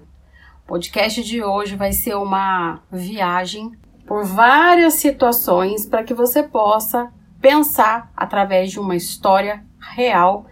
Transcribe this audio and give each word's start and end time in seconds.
O 0.64 0.68
podcast 0.68 1.22
de 1.22 1.44
hoje 1.44 1.76
vai 1.76 1.92
ser 1.92 2.16
uma 2.16 2.80
viagem 2.90 3.74
por 4.08 4.24
várias 4.24 4.94
situações 4.94 5.86
para 5.86 6.06
que 6.06 6.14
você 6.14 6.42
possa 6.42 7.12
pensar 7.42 8.10
através 8.16 8.72
de 8.72 8.80
uma 8.80 8.96
história 8.96 9.62
real 9.94 10.46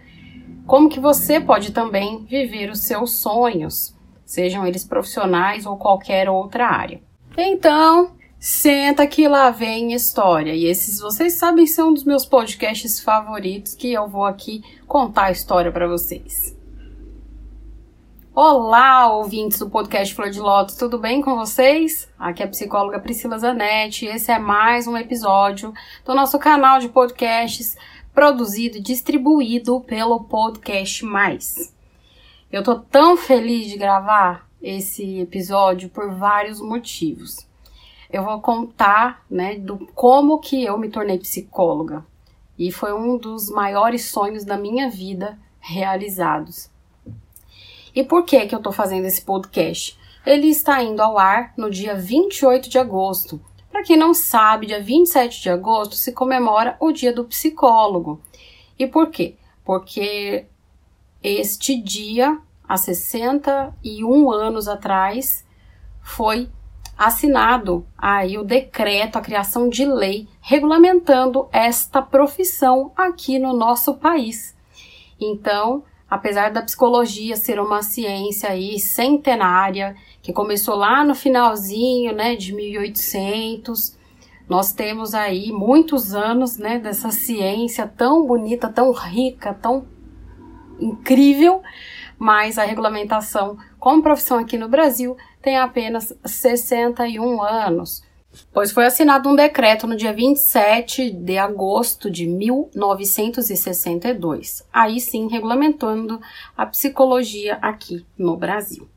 como 0.66 0.90
que 0.90 1.00
você 1.00 1.40
pode 1.40 1.72
também 1.72 2.26
viver 2.26 2.70
os 2.70 2.80
seus 2.80 3.20
sonhos, 3.20 3.96
sejam 4.26 4.66
eles 4.66 4.84
profissionais 4.84 5.64
ou 5.64 5.78
qualquer 5.78 6.28
outra 6.28 6.68
área. 6.68 7.00
Então, 7.38 8.15
senta 8.38 9.06
que 9.06 9.28
lá 9.28 9.50
vem 9.50 9.92
história. 9.92 10.54
E 10.54 10.66
esses, 10.66 11.00
vocês 11.00 11.34
sabem, 11.34 11.66
são 11.66 11.90
um 11.90 11.94
dos 11.94 12.04
meus 12.04 12.24
podcasts 12.24 13.00
favoritos 13.00 13.74
que 13.74 13.92
eu 13.92 14.08
vou 14.08 14.24
aqui 14.24 14.62
contar 14.86 15.24
a 15.24 15.30
história 15.30 15.72
para 15.72 15.88
vocês. 15.88 16.54
Olá, 18.34 19.10
ouvintes 19.10 19.58
do 19.58 19.70
podcast 19.70 20.14
Flor 20.14 20.28
de 20.28 20.38
Lótus, 20.38 20.76
tudo 20.76 20.98
bem 20.98 21.22
com 21.22 21.36
vocês? 21.36 22.06
Aqui 22.18 22.42
é 22.42 22.46
a 22.46 22.48
psicóloga 22.48 23.00
Priscila 23.00 23.38
Zanetti. 23.38 24.04
Esse 24.04 24.30
é 24.30 24.38
mais 24.38 24.86
um 24.86 24.94
episódio 24.94 25.72
do 26.04 26.14
nosso 26.14 26.38
canal 26.38 26.78
de 26.78 26.90
podcasts 26.90 27.78
produzido 28.14 28.76
e 28.76 28.82
distribuído 28.82 29.80
pelo 29.80 30.24
Podcast 30.24 31.02
Mais. 31.02 31.74
Eu 32.52 32.62
tô 32.62 32.78
tão 32.78 33.16
feliz 33.16 33.68
de 33.68 33.78
gravar 33.78 34.46
esse 34.62 35.20
episódio 35.20 35.88
por 35.88 36.14
vários 36.14 36.60
motivos. 36.60 37.46
Eu 38.10 38.22
vou 38.22 38.40
contar, 38.40 39.24
né, 39.30 39.56
do 39.56 39.78
como 39.94 40.38
que 40.38 40.64
eu 40.64 40.78
me 40.78 40.88
tornei 40.88 41.18
psicóloga. 41.18 42.04
E 42.58 42.72
foi 42.72 42.92
um 42.92 43.18
dos 43.18 43.50
maiores 43.50 44.06
sonhos 44.06 44.44
da 44.44 44.56
minha 44.56 44.88
vida 44.88 45.38
realizados. 45.60 46.70
E 47.94 48.04
por 48.04 48.24
que 48.24 48.46
que 48.46 48.54
eu 48.54 48.62
tô 48.62 48.72
fazendo 48.72 49.06
esse 49.06 49.22
podcast? 49.22 49.98
Ele 50.24 50.48
está 50.48 50.82
indo 50.82 51.00
ao 51.00 51.18
ar 51.18 51.52
no 51.56 51.70
dia 51.70 51.94
28 51.94 52.68
de 52.68 52.78
agosto. 52.78 53.40
Para 53.70 53.82
quem 53.82 53.96
não 53.96 54.14
sabe, 54.14 54.66
dia 54.66 54.82
27 54.82 55.42
de 55.42 55.50
agosto 55.50 55.94
se 55.94 56.12
comemora 56.12 56.76
o 56.80 56.92
Dia 56.92 57.12
do 57.12 57.24
Psicólogo. 57.24 58.20
E 58.78 58.86
por 58.86 59.10
quê? 59.10 59.36
Porque 59.64 60.46
este 61.22 61.80
dia 61.80 62.40
há 62.68 62.76
61 62.76 64.30
anos 64.30 64.68
atrás, 64.68 65.44
foi 66.02 66.48
assinado 66.96 67.86
aí 67.96 68.38
o 68.38 68.44
decreto, 68.44 69.16
a 69.16 69.20
criação 69.20 69.68
de 69.68 69.84
lei 69.84 70.26
regulamentando 70.40 71.48
esta 71.52 72.00
profissão 72.00 72.92
aqui 72.96 73.38
no 73.38 73.52
nosso 73.54 73.94
país. 73.94 74.56
Então, 75.20 75.84
apesar 76.08 76.50
da 76.50 76.62
psicologia 76.62 77.36
ser 77.36 77.60
uma 77.60 77.82
ciência 77.82 78.50
aí 78.50 78.78
centenária, 78.78 79.96
que 80.22 80.32
começou 80.32 80.74
lá 80.74 81.04
no 81.04 81.14
finalzinho, 81.14 82.14
né, 82.14 82.34
de 82.34 82.54
1800, 82.54 83.96
nós 84.48 84.72
temos 84.72 85.14
aí 85.14 85.52
muitos 85.52 86.14
anos, 86.14 86.56
né, 86.56 86.78
dessa 86.78 87.10
ciência 87.10 87.86
tão 87.86 88.26
bonita, 88.26 88.68
tão 88.68 88.92
rica, 88.92 89.52
tão 89.52 89.86
incrível, 90.78 91.62
mas 92.18 92.58
a 92.58 92.64
regulamentação 92.64 93.56
como 93.78 94.02
profissão 94.02 94.38
aqui 94.38 94.58
no 94.58 94.68
Brasil 94.68 95.16
tem 95.40 95.56
apenas 95.56 96.12
61 96.24 97.40
anos, 97.42 98.02
pois 98.52 98.72
foi 98.72 98.86
assinado 98.86 99.28
um 99.28 99.36
decreto 99.36 99.86
no 99.86 99.96
dia 99.96 100.12
27 100.12 101.10
de 101.10 101.38
agosto 101.38 102.10
de 102.10 102.26
1962, 102.26 104.66
aí 104.72 104.98
sim 105.00 105.28
regulamentando 105.28 106.20
a 106.56 106.66
psicologia 106.66 107.58
aqui 107.62 108.04
no 108.18 108.36
Brasil. 108.36 108.88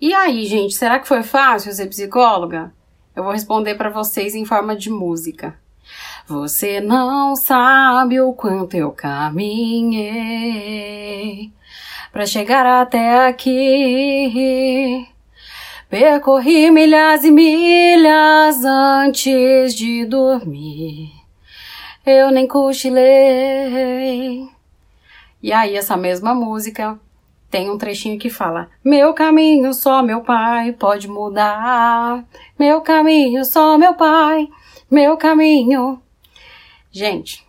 E 0.00 0.12
aí, 0.12 0.44
gente, 0.44 0.74
será 0.74 0.98
que 0.98 1.08
foi 1.08 1.22
fácil 1.22 1.72
ser 1.72 1.86
psicóloga? 1.86 2.74
Eu 3.14 3.22
vou 3.22 3.32
responder 3.32 3.76
para 3.76 3.90
vocês 3.90 4.34
em 4.34 4.44
forma 4.44 4.74
de 4.76 4.90
música. 4.90 5.56
Você 6.26 6.80
não 6.80 7.36
sabe 7.36 8.20
o 8.20 8.32
quanto 8.32 8.74
eu 8.74 8.90
caminhei 8.90 10.02
para 12.14 12.26
chegar 12.26 12.64
até 12.64 13.26
aqui. 13.26 15.04
Percorri 15.90 16.70
milhas 16.70 17.24
e 17.24 17.30
milhas 17.32 18.64
antes 18.64 19.74
de 19.74 20.04
dormir. 20.04 21.10
Eu 22.06 22.30
nem 22.30 22.46
cochilei. 22.46 24.48
E 25.42 25.52
aí, 25.52 25.76
essa 25.76 25.96
mesma 25.96 26.32
música 26.32 26.96
tem 27.50 27.68
um 27.68 27.76
trechinho 27.76 28.16
que 28.16 28.30
fala: 28.30 28.70
Meu 28.84 29.12
caminho 29.12 29.74
só 29.74 30.00
meu 30.00 30.20
pai 30.20 30.70
pode 30.70 31.08
mudar. 31.08 32.24
Meu 32.56 32.80
caminho 32.80 33.44
só 33.44 33.76
meu 33.76 33.94
pai. 33.94 34.48
Meu 34.88 35.16
caminho. 35.16 36.00
Gente, 36.92 37.44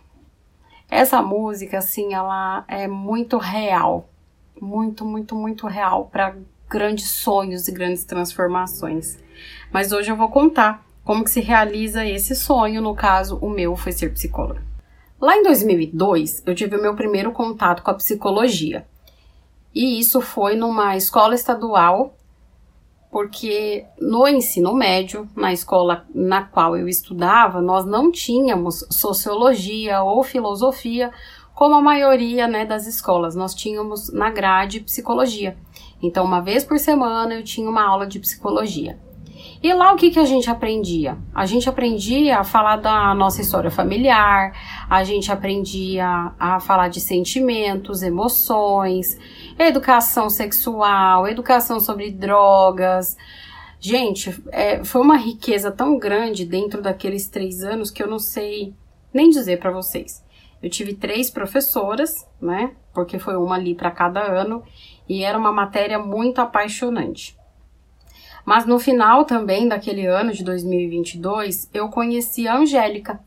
essa 0.90 1.22
música, 1.22 1.78
assim, 1.78 2.14
ela 2.14 2.64
é 2.66 2.88
muito 2.88 3.38
real 3.38 4.08
muito, 4.60 5.04
muito, 5.04 5.34
muito 5.34 5.66
real 5.66 6.06
para 6.10 6.36
grandes 6.68 7.10
sonhos 7.10 7.68
e 7.68 7.72
grandes 7.72 8.04
transformações. 8.04 9.18
Mas 9.72 9.92
hoje 9.92 10.10
eu 10.10 10.16
vou 10.16 10.28
contar 10.28 10.84
como 11.04 11.22
que 11.22 11.30
se 11.30 11.40
realiza 11.40 12.04
esse 12.04 12.34
sonho, 12.34 12.82
no 12.82 12.94
caso, 12.94 13.38
o 13.40 13.48
meu 13.48 13.76
foi 13.76 13.92
ser 13.92 14.12
psicóloga. 14.12 14.62
Lá 15.20 15.36
em 15.36 15.42
2002, 15.42 16.42
eu 16.44 16.54
tive 16.54 16.76
o 16.76 16.82
meu 16.82 16.94
primeiro 16.94 17.32
contato 17.32 17.82
com 17.82 17.90
a 17.90 17.94
psicologia. 17.94 18.86
E 19.74 19.98
isso 20.00 20.20
foi 20.20 20.56
numa 20.56 20.96
escola 20.96 21.34
estadual, 21.34 22.16
porque 23.10 23.86
no 24.00 24.26
ensino 24.26 24.74
médio, 24.74 25.28
na 25.36 25.52
escola 25.52 26.04
na 26.14 26.42
qual 26.42 26.76
eu 26.76 26.88
estudava, 26.88 27.62
nós 27.62 27.86
não 27.86 28.10
tínhamos 28.10 28.84
sociologia 28.90 30.02
ou 30.02 30.22
filosofia 30.22 31.12
como 31.56 31.74
a 31.74 31.80
maioria 31.80 32.46
né, 32.46 32.66
das 32.66 32.86
escolas, 32.86 33.34
nós 33.34 33.54
tínhamos 33.54 34.12
na 34.12 34.28
grade 34.28 34.78
psicologia. 34.80 35.56
Então, 36.02 36.22
uma 36.22 36.42
vez 36.42 36.62
por 36.62 36.78
semana 36.78 37.34
eu 37.34 37.42
tinha 37.42 37.68
uma 37.68 37.82
aula 37.82 38.06
de 38.06 38.20
psicologia. 38.20 38.98
E 39.62 39.72
lá 39.72 39.90
o 39.94 39.96
que, 39.96 40.10
que 40.10 40.18
a 40.18 40.24
gente 40.26 40.50
aprendia? 40.50 41.16
A 41.34 41.46
gente 41.46 41.66
aprendia 41.66 42.40
a 42.40 42.44
falar 42.44 42.76
da 42.76 43.14
nossa 43.14 43.40
história 43.40 43.70
familiar, 43.70 44.52
a 44.88 45.02
gente 45.02 45.32
aprendia 45.32 46.34
a 46.38 46.60
falar 46.60 46.88
de 46.88 47.00
sentimentos, 47.00 48.02
emoções, 48.02 49.18
educação 49.58 50.28
sexual, 50.28 51.26
educação 51.26 51.80
sobre 51.80 52.10
drogas. 52.10 53.16
Gente, 53.80 54.38
é, 54.52 54.84
foi 54.84 55.00
uma 55.00 55.16
riqueza 55.16 55.70
tão 55.70 55.98
grande 55.98 56.44
dentro 56.44 56.82
daqueles 56.82 57.28
três 57.28 57.64
anos 57.64 57.90
que 57.90 58.02
eu 58.02 58.06
não 58.06 58.18
sei 58.18 58.74
nem 59.10 59.30
dizer 59.30 59.58
para 59.58 59.70
vocês. 59.70 60.25
Eu 60.66 60.70
tive 60.70 60.94
três 60.94 61.30
professoras, 61.30 62.28
né? 62.42 62.72
Porque 62.92 63.20
foi 63.20 63.36
uma 63.36 63.54
ali 63.54 63.72
para 63.72 63.88
cada 63.88 64.20
ano 64.20 64.64
e 65.08 65.22
era 65.22 65.38
uma 65.38 65.52
matéria 65.52 65.96
muito 65.96 66.40
apaixonante. 66.40 67.38
Mas 68.44 68.66
no 68.66 68.76
final 68.80 69.24
também 69.24 69.68
daquele 69.68 70.06
ano 70.06 70.32
de 70.32 70.42
2022, 70.42 71.70
eu 71.72 71.88
conheci 71.88 72.48
a 72.48 72.56
Angélica, 72.56 73.20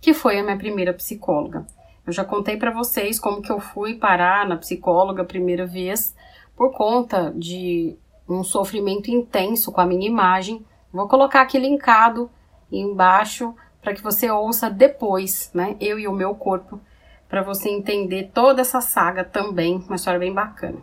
que 0.00 0.14
foi 0.14 0.38
a 0.38 0.42
minha 0.42 0.56
primeira 0.56 0.94
psicóloga. 0.94 1.66
Eu 2.06 2.14
já 2.14 2.24
contei 2.24 2.56
para 2.56 2.70
vocês 2.70 3.20
como 3.20 3.42
que 3.42 3.52
eu 3.52 3.60
fui 3.60 3.96
parar 3.96 4.48
na 4.48 4.56
psicóloga 4.56 5.20
a 5.20 5.26
primeira 5.26 5.66
vez 5.66 6.16
por 6.56 6.72
conta 6.72 7.30
de 7.36 7.94
um 8.26 8.42
sofrimento 8.42 9.10
intenso 9.10 9.70
com 9.70 9.82
a 9.82 9.86
minha 9.86 10.06
imagem. 10.06 10.64
Vou 10.90 11.06
colocar 11.06 11.42
aqui 11.42 11.58
linkado 11.58 12.30
embaixo 12.72 13.54
para 13.86 13.92
que 13.94 14.02
você 14.02 14.28
ouça 14.28 14.68
depois, 14.68 15.48
né? 15.54 15.76
Eu 15.78 15.96
e 15.96 16.08
o 16.08 16.12
meu 16.12 16.34
corpo, 16.34 16.80
para 17.28 17.42
você 17.42 17.68
entender 17.68 18.30
toda 18.32 18.60
essa 18.60 18.80
saga 18.80 19.24
também, 19.24 19.76
uma 19.76 19.96
história 19.96 20.18
bem 20.18 20.32
bacana. 20.32 20.78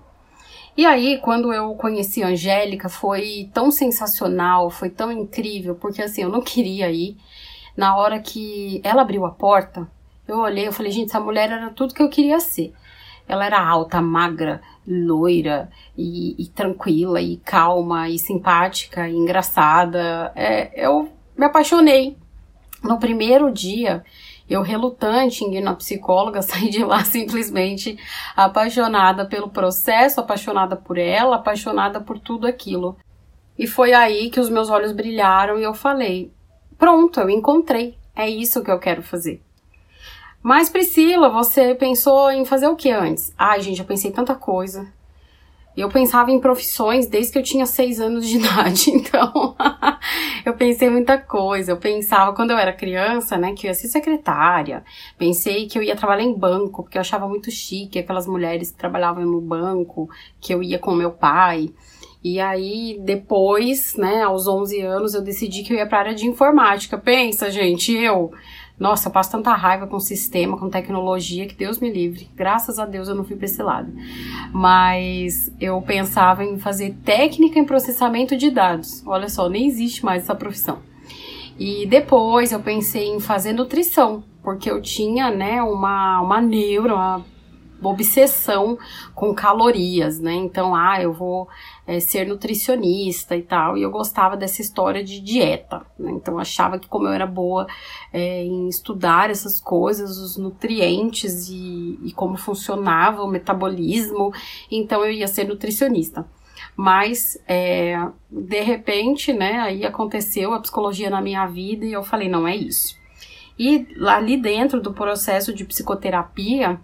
E 0.76 0.86
aí, 0.86 1.20
quando 1.20 1.54
eu 1.54 1.76
conheci 1.76 2.24
a 2.24 2.30
Angélica, 2.30 2.90
foi 2.90 3.50
tão 3.54 3.70
sensacional, 3.70 4.72
foi 4.72 4.90
tão 4.90 5.12
incrível, 5.12 5.76
porque 5.76 6.02
assim, 6.02 6.24
eu 6.24 6.30
não 6.30 6.42
queria 6.42 6.90
ir. 6.92 7.16
Na 7.78 7.96
hora 7.96 8.20
que 8.20 8.82
ela 8.84 9.04
abriu 9.04 9.26
a 9.26 9.32
porta, 9.32 9.88
eu 10.28 10.40
olhei, 10.40 10.68
eu 10.68 10.74
falei, 10.74 10.92
gente, 10.92 11.10
essa 11.10 11.20
mulher 11.20 11.52
era 11.52 11.70
tudo 11.70 11.94
que 11.94 12.02
eu 12.02 12.10
queria 12.10 12.40
ser. 12.40 12.74
Ela 13.28 13.46
era 13.46 13.64
alta, 13.64 14.02
magra, 14.02 14.62
loira 14.86 15.70
e, 15.98 16.36
e 16.42 16.48
tranquila 16.48 17.22
e 17.22 17.38
calma 17.38 18.10
e 18.10 18.18
simpática 18.18 19.08
e 19.08 19.16
engraçada. 19.16 20.32
É, 20.36 20.86
eu 20.86 21.10
me 21.38 21.46
apaixonei 21.46 22.18
no 22.84 23.00
primeiro 23.00 23.52
dia, 23.52 24.04
eu 24.54 24.62
relutante 24.62 25.44
em 25.44 25.56
ir 25.56 25.62
na 25.62 25.76
psicóloga, 25.76 26.42
saí 26.44 26.70
de 26.70 26.84
lá 26.84 27.04
simplesmente 27.04 27.98
apaixonada 28.36 29.26
pelo 29.26 29.50
processo, 29.50 30.20
apaixonada 30.20 30.76
por 30.76 30.98
ela, 30.98 31.38
apaixonada 31.38 32.00
por 32.00 32.20
tudo 32.20 32.48
aquilo. 32.48 32.96
E 33.58 33.68
foi 33.68 33.94
aí 33.94 34.30
que 34.30 34.40
os 34.40 34.50
meus 34.50 34.70
olhos 34.70 34.92
brilharam 34.92 35.60
e 35.60 35.64
eu 35.64 35.74
falei: 35.74 36.32
pronto, 36.78 37.20
eu 37.20 37.30
encontrei. 37.30 37.98
É 38.16 38.30
isso 38.30 38.64
que 38.64 38.70
eu 38.70 38.80
quero 38.80 39.02
fazer. 39.02 39.42
Mas 40.42 40.70
Priscila, 40.70 41.30
você 41.30 41.74
pensou 41.74 42.30
em 42.30 42.46
fazer 42.46 42.68
o 42.68 42.76
que 42.76 42.92
antes? 42.92 43.34
Ai, 43.38 43.62
gente, 43.62 43.80
eu 43.80 43.86
pensei 43.86 44.12
tanta 44.12 44.36
coisa. 44.36 44.92
Eu 45.76 45.90
pensava 45.90 46.32
em 46.32 46.40
profissões 46.40 47.08
desde 47.08 47.32
que 47.32 47.40
eu 47.40 47.44
tinha 47.44 47.66
seis 47.66 48.00
anos 48.00 48.28
de 48.28 48.38
idade, 48.44 48.92
então 48.92 49.56
eu 50.50 50.56
pensei 50.56 50.90
muita 50.90 51.18
coisa. 51.18 51.72
Eu 51.72 51.78
pensava 51.78 52.34
quando 52.34 52.52
eu 52.52 52.58
era 52.58 52.74
criança, 52.74 53.38
né, 53.38 53.54
que 53.54 53.68
eu 53.68 53.70
ia 53.70 53.74
ser 53.74 53.88
secretária. 53.88 54.84
Pensei 55.18 55.68
que 55.68 55.78
eu 55.78 55.84
ia 55.84 55.96
trabalhar 55.96 56.24
em 56.24 56.34
banco, 56.34 56.84
porque 56.84 56.98
eu 56.98 57.02
achava 57.02 57.28
muito 57.28 57.50
chique 57.52 58.00
aquelas 58.00 58.28
mulheres 58.28 58.72
que 58.72 58.78
trabalhavam 58.78 59.26
no 59.26 59.42
banco, 59.42 60.10
que 60.40 60.54
eu 60.54 60.62
ia 60.62 60.80
com 60.80 60.94
meu 60.94 61.12
pai. 61.12 61.70
E 62.24 62.40
aí, 62.40 62.98
depois, 63.02 63.96
né, 63.98 64.24
aos 64.24 64.48
11 64.48 64.80
anos, 64.82 65.14
eu 65.14 65.22
decidi 65.22 65.62
que 65.62 65.74
eu 65.74 65.78
ia 65.78 65.86
para 65.86 65.98
a 65.98 66.02
área 66.02 66.16
de 66.16 66.26
informática. 66.26 66.98
Pensa, 66.98 67.52
gente, 67.52 67.92
eu 67.92 68.32
nossa, 68.84 69.08
eu 69.08 69.14
passo 69.14 69.32
tanta 69.32 69.54
raiva 69.54 69.88
com 69.88 69.98
sistema, 69.98 70.58
com 70.58 70.70
tecnologia, 70.70 71.48
que 71.48 71.56
Deus 71.56 71.80
me 71.80 71.90
livre. 71.90 72.30
Graças 72.36 72.78
a 72.78 72.86
Deus 72.86 73.08
eu 73.08 73.16
não 73.16 73.24
fui 73.24 73.38
para 73.38 73.46
esse 73.46 73.64
lado. 73.64 73.90
Mas 74.52 75.50
eu 75.58 75.82
pensava 75.82 76.44
em 76.44 76.60
fazer 76.60 76.94
técnica 77.06 77.58
em 77.58 77.64
processamento 77.64 78.36
de 78.36 78.52
dados. 78.52 79.02
Olha 79.08 79.30
só, 79.30 79.48
nem 79.48 79.68
existe 79.68 80.04
mais 80.04 80.24
essa 80.24 80.36
profissão. 80.36 80.80
E 81.58 81.86
depois 81.86 82.52
eu 82.52 82.60
pensei 82.60 83.08
em 83.08 83.22
fazer 83.22 83.54
nutrição, 83.54 84.22
porque 84.44 84.70
eu 84.70 84.82
tinha, 84.82 85.32
né, 85.32 85.64
uma, 85.64 86.20
uma 86.20 86.42
neura, 86.42 86.94
uma 86.94 87.26
obsessão 87.92 88.78
com 89.14 89.34
calorias, 89.34 90.20
né? 90.20 90.34
Então, 90.34 90.76
ah, 90.76 91.02
eu 91.02 91.14
vou 91.14 91.48
é, 91.86 92.00
ser 92.00 92.28
nutricionista 92.28 93.36
e 93.36 93.42
tal, 93.42 93.78
e 93.78 93.82
eu 93.82 93.92
gostava 93.92 94.38
dessa 94.38 94.62
história 94.62 95.04
de 95.04 95.20
dieta, 95.20 95.86
né? 95.98 96.12
Então, 96.12 96.40
achava 96.40 96.80
que 96.80 96.88
como 96.88 97.08
eu 97.08 97.14
era 97.14 97.28
boa 97.28 97.68
é, 98.12 98.44
em 98.44 98.68
estudar 98.68 99.30
essas 99.30 99.60
coisas, 99.60 100.18
os 100.18 100.38
nutrientes 100.38 101.50
e, 101.50 102.00
e 102.04 102.12
como 102.14 102.38
funcionava 102.38 103.24
o 103.24 103.28
metabolismo, 103.28 104.34
então 104.72 105.04
eu 105.04 105.12
ia 105.12 105.28
ser 105.28 105.48
nutricionista. 105.48 106.26
Mas, 106.76 107.38
é, 107.48 107.96
de 108.32 108.62
repente, 108.62 109.32
né, 109.32 109.60
aí 109.60 109.86
aconteceu 109.86 110.54
a 110.54 110.60
psicologia 110.60 111.10
na 111.10 111.22
minha 111.22 111.46
vida 111.46 111.86
e 111.86 111.94
eu 111.94 112.04
falei, 112.04 112.28
não 112.28 112.48
é 112.48 112.56
isso. 112.56 112.98
E 113.58 113.88
ali 114.08 114.38
dentro 114.38 114.82
do 114.82 114.94
processo 114.94 115.54
de 115.54 115.64
psicoterapia, 115.64 116.80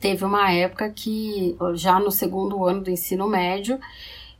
teve 0.00 0.24
uma 0.24 0.50
época 0.50 0.88
que, 0.90 1.56
já 1.74 2.00
no 2.00 2.10
segundo 2.10 2.64
ano 2.64 2.80
do 2.80 2.90
ensino 2.90 3.28
médio, 3.28 3.78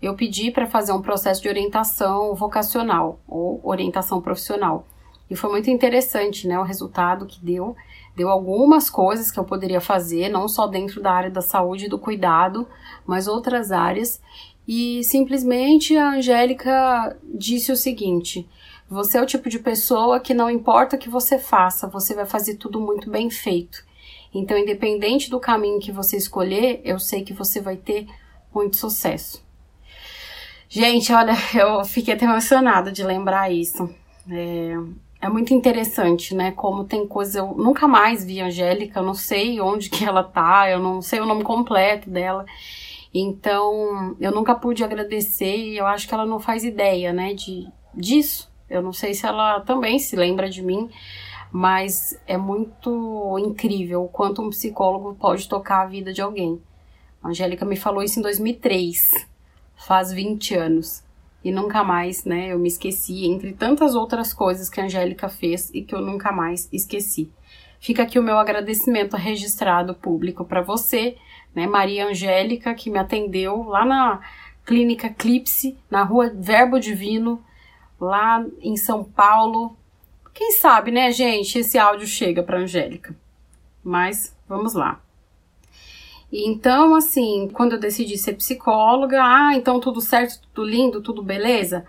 eu 0.01 0.15
pedi 0.15 0.51
para 0.51 0.67
fazer 0.67 0.93
um 0.93 1.03
processo 1.03 1.43
de 1.43 1.49
orientação 1.49 2.35
vocacional 2.35 3.21
ou 3.29 3.61
orientação 3.62 4.21
profissional. 4.23 4.87
E 5.31 5.37
foi 5.37 5.51
muito 5.51 5.71
interessante, 5.71 6.49
né, 6.49 6.59
o 6.59 6.65
resultado 6.65 7.27
que 7.27 7.45
deu. 7.45 7.77
Deu 8.17 8.29
algumas 8.29 8.91
coisas 8.91 9.31
que 9.31 9.39
eu 9.39 9.45
poderia 9.45 9.81
fazer, 9.81 10.29
não 10.29 10.49
só 10.49 10.67
dentro 10.67 11.01
da 11.01 11.12
área 11.12 11.31
da 11.31 11.43
saúde 11.43 11.85
e 11.85 11.89
do 11.89 11.99
cuidado, 11.99 12.67
mas 13.06 13.29
outras 13.29 13.71
áreas. 13.71 14.21
E 14.67 15.05
simplesmente 15.05 15.97
a 15.97 16.15
Angélica 16.15 17.17
disse 17.23 17.71
o 17.71 17.77
seguinte: 17.77 18.49
você 18.89 19.19
é 19.19 19.23
o 19.23 19.27
tipo 19.27 19.49
de 19.49 19.59
pessoa 19.59 20.19
que 20.19 20.35
não 20.35 20.51
importa 20.51 20.97
o 20.97 20.99
que 20.99 21.09
você 21.09 21.39
faça, 21.39 21.87
você 21.87 22.15
vai 22.15 22.27
fazer 22.27 22.56
tudo 22.56 22.81
muito 22.81 23.09
bem 23.09 23.31
feito. 23.31 23.85
Então, 24.32 24.56
independente 24.56 25.29
do 25.29 25.41
caminho 25.41 25.81
que 25.81 25.91
você 25.91 26.17
escolher, 26.17 26.81
eu 26.85 26.99
sei 26.99 27.23
que 27.23 27.32
você 27.32 27.61
vai 27.61 27.77
ter 27.77 28.06
muito 28.55 28.77
sucesso. 28.77 29.44
Gente, 30.69 31.12
olha, 31.12 31.32
eu 31.55 31.85
fiquei 31.85 32.15
até 32.15 32.25
emocionada 32.25 32.93
de 32.93 33.03
lembrar 33.03 33.53
isso. 33.53 33.93
É, 34.31 34.75
é 35.21 35.29
muito 35.29 35.53
interessante, 35.53 36.35
né? 36.35 36.53
Como 36.53 36.85
tem 36.85 37.06
coisa. 37.06 37.41
Eu 37.41 37.55
nunca 37.55 37.88
mais 37.88 38.25
vi 38.25 38.41
a 38.41 38.47
Angélica, 38.47 39.00
eu 39.00 39.05
não 39.05 39.15
sei 39.15 39.61
onde 39.61 39.91
que 39.91 40.05
ela 40.05 40.23
tá, 40.23 40.71
eu 40.71 40.79
não 40.79 41.03
sei 41.03 41.21
o 41.21 41.27
nome 41.27 41.43
completo 41.43 42.09
dela. 42.09 42.47
Então, 43.12 44.17
eu 44.21 44.31
nunca 44.31 44.55
pude 44.55 44.85
agradecer 44.85 45.56
e 45.56 45.77
eu 45.77 45.87
acho 45.87 46.06
que 46.06 46.15
ela 46.15 46.25
não 46.25 46.38
faz 46.38 46.62
ideia, 46.62 47.12
né, 47.12 47.35
de, 47.35 47.67
disso. 47.93 48.49
Eu 48.69 48.81
não 48.81 48.93
sei 48.93 49.15
se 49.15 49.27
ela 49.27 49.61
também 49.61 49.99
se 49.99 50.15
lembra 50.15 50.49
de 50.49 50.62
mim, 50.62 50.88
mas 51.52 52.19
é 52.26 52.37
muito 52.37 53.37
incrível 53.38 54.05
o 54.05 54.08
quanto 54.08 54.43
um 54.43 54.50
psicólogo 54.50 55.14
pode 55.14 55.49
tocar 55.49 55.82
a 55.82 55.87
vida 55.87 56.12
de 56.12 56.23
alguém. 56.23 56.61
A 57.23 57.29
Angélica 57.29 57.64
me 57.64 57.76
falou 57.76 58.02
isso 58.02 58.19
em 58.19 58.23
2003, 58.23 59.11
faz 59.76 60.12
20 60.12 60.55
anos. 60.55 61.02
E 61.43 61.50
nunca 61.50 61.82
mais, 61.82 62.25
né, 62.25 62.52
eu 62.52 62.58
me 62.58 62.69
esqueci, 62.69 63.25
entre 63.26 63.52
tantas 63.52 63.94
outras 63.94 64.32
coisas 64.32 64.69
que 64.69 64.81
a 64.81 64.85
Angélica 64.85 65.29
fez 65.29 65.70
e 65.73 65.82
que 65.82 65.94
eu 65.94 66.00
nunca 66.00 66.31
mais 66.31 66.69
esqueci. 66.70 67.31
Fica 67.81 68.03
aqui 68.03 68.19
o 68.19 68.23
meu 68.23 68.38
agradecimento 68.38 69.17
registrado 69.17 69.94
público 69.94 70.44
para 70.44 70.61
você, 70.61 71.17
né, 71.55 71.67
Maria 71.67 72.06
Angélica, 72.06 72.75
que 72.75 72.91
me 72.91 72.99
atendeu 72.99 73.62
lá 73.62 73.87
na 73.87 74.20
Clínica 74.67 75.08
Clipse, 75.08 75.79
na 75.91 76.05
rua 76.05 76.31
Verbo 76.32 76.79
Divino, 76.79 77.43
lá 77.99 78.44
em 78.61 78.76
São 78.76 79.03
Paulo, 79.03 79.76
quem 80.41 80.53
sabe, 80.53 80.91
né, 80.91 81.13
gente, 81.13 81.59
esse 81.59 81.77
áudio 81.77 82.07
chega 82.07 82.43
para 82.43 82.61
Angélica. 82.61 83.15
Mas 83.85 84.35
vamos 84.49 84.73
lá. 84.73 84.99
Então, 86.33 86.95
assim, 86.95 87.51
quando 87.53 87.73
eu 87.73 87.79
decidi 87.79 88.17
ser 88.17 88.33
psicóloga, 88.33 89.23
ah, 89.23 89.55
então 89.55 89.79
tudo 89.79 90.01
certo, 90.01 90.41
tudo 90.55 90.67
lindo, 90.67 91.03
tudo 91.03 91.23
beleza. 91.23 91.85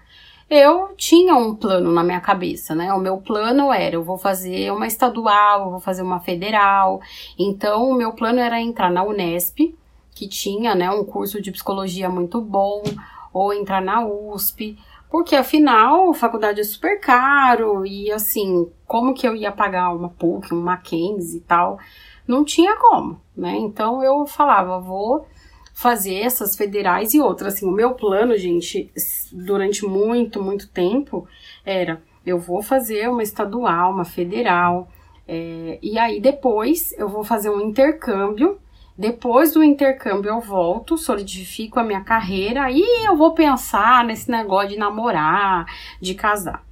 Eu 0.49 0.93
tinha 0.97 1.33
um 1.33 1.55
plano 1.55 1.93
na 1.93 2.03
minha 2.03 2.19
cabeça, 2.19 2.75
né? 2.75 2.91
O 2.91 2.99
meu 2.99 3.19
plano 3.19 3.71
era: 3.71 3.95
eu 3.95 4.03
vou 4.03 4.17
fazer 4.17 4.69
uma 4.73 4.85
estadual, 4.85 5.63
eu 5.63 5.71
vou 5.71 5.79
fazer 5.79 6.01
uma 6.01 6.19
federal. 6.19 6.99
Então, 7.39 7.89
o 7.89 7.95
meu 7.95 8.11
plano 8.11 8.39
era 8.39 8.59
entrar 8.59 8.91
na 8.91 9.01
Unesp, 9.01 9.73
que 10.13 10.27
tinha, 10.27 10.75
né, 10.75 10.91
um 10.91 11.05
curso 11.05 11.41
de 11.41 11.53
psicologia 11.53 12.09
muito 12.09 12.41
bom, 12.41 12.83
ou 13.31 13.53
entrar 13.53 13.81
na 13.81 14.05
USP, 14.05 14.77
porque 15.11 15.35
afinal, 15.35 16.13
faculdade 16.13 16.61
é 16.61 16.63
super 16.63 16.97
caro 17.01 17.85
e 17.85 18.09
assim, 18.09 18.71
como 18.87 19.13
que 19.13 19.27
eu 19.27 19.35
ia 19.35 19.51
pagar 19.51 19.93
uma 19.93 20.07
PUC, 20.07 20.53
uma 20.53 20.61
Mackenzie 20.61 21.39
e 21.39 21.41
tal? 21.41 21.77
Não 22.25 22.45
tinha 22.45 22.77
como, 22.77 23.19
né? 23.35 23.57
Então 23.57 24.01
eu 24.01 24.25
falava, 24.25 24.79
vou 24.79 25.27
fazer 25.73 26.15
essas 26.15 26.55
federais 26.55 27.13
e 27.13 27.19
outras. 27.19 27.55
Assim, 27.55 27.65
o 27.65 27.71
meu 27.71 27.93
plano, 27.93 28.37
gente, 28.37 28.89
durante 29.33 29.85
muito, 29.85 30.41
muito 30.41 30.69
tempo 30.69 31.27
era 31.65 32.01
eu 32.25 32.39
vou 32.39 32.61
fazer 32.61 33.09
uma 33.09 33.23
estadual, 33.23 33.91
uma 33.91 34.05
federal, 34.05 34.87
é, 35.27 35.77
e 35.81 35.97
aí 35.99 36.21
depois 36.21 36.93
eu 36.97 37.09
vou 37.09 37.23
fazer 37.23 37.49
um 37.49 37.59
intercâmbio 37.59 38.59
depois 38.97 39.53
do 39.53 39.63
intercâmbio 39.63 40.29
eu 40.29 40.39
volto, 40.39 40.97
solidifico 40.97 41.79
a 41.79 41.83
minha 41.83 42.01
carreira 42.01 42.69
e 42.71 43.07
eu 43.07 43.15
vou 43.15 43.33
pensar 43.33 44.03
nesse 44.03 44.29
negócio 44.29 44.69
de 44.69 44.77
namorar, 44.77 45.65
de 45.99 46.13
casar. 46.13 46.63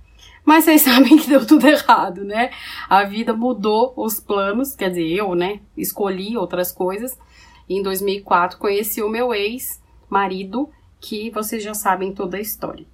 Mas 0.43 0.65
vocês 0.65 0.81
sabem 0.83 1.17
que 1.17 1.29
deu 1.29 1.45
tudo 1.45 1.67
errado, 1.67 2.23
né? 2.23 2.51
A 2.89 3.03
vida 3.03 3.33
mudou 3.33 3.93
os 3.95 4.19
planos, 4.19 4.75
quer 4.75 4.89
dizer, 4.89 5.07
eu, 5.07 5.35
né, 5.35 5.59
escolhi 5.77 6.37
outras 6.37 6.71
coisas. 6.71 7.17
Em 7.69 7.81
2004 7.83 8.57
conheci 8.57 9.01
o 9.01 9.09
meu 9.09 9.33
ex-marido, 9.33 10.69
que 10.99 11.29
vocês 11.29 11.63
já 11.63 11.73
sabem 11.73 12.13
toda 12.13 12.37
a 12.37 12.41
história. 12.41 12.85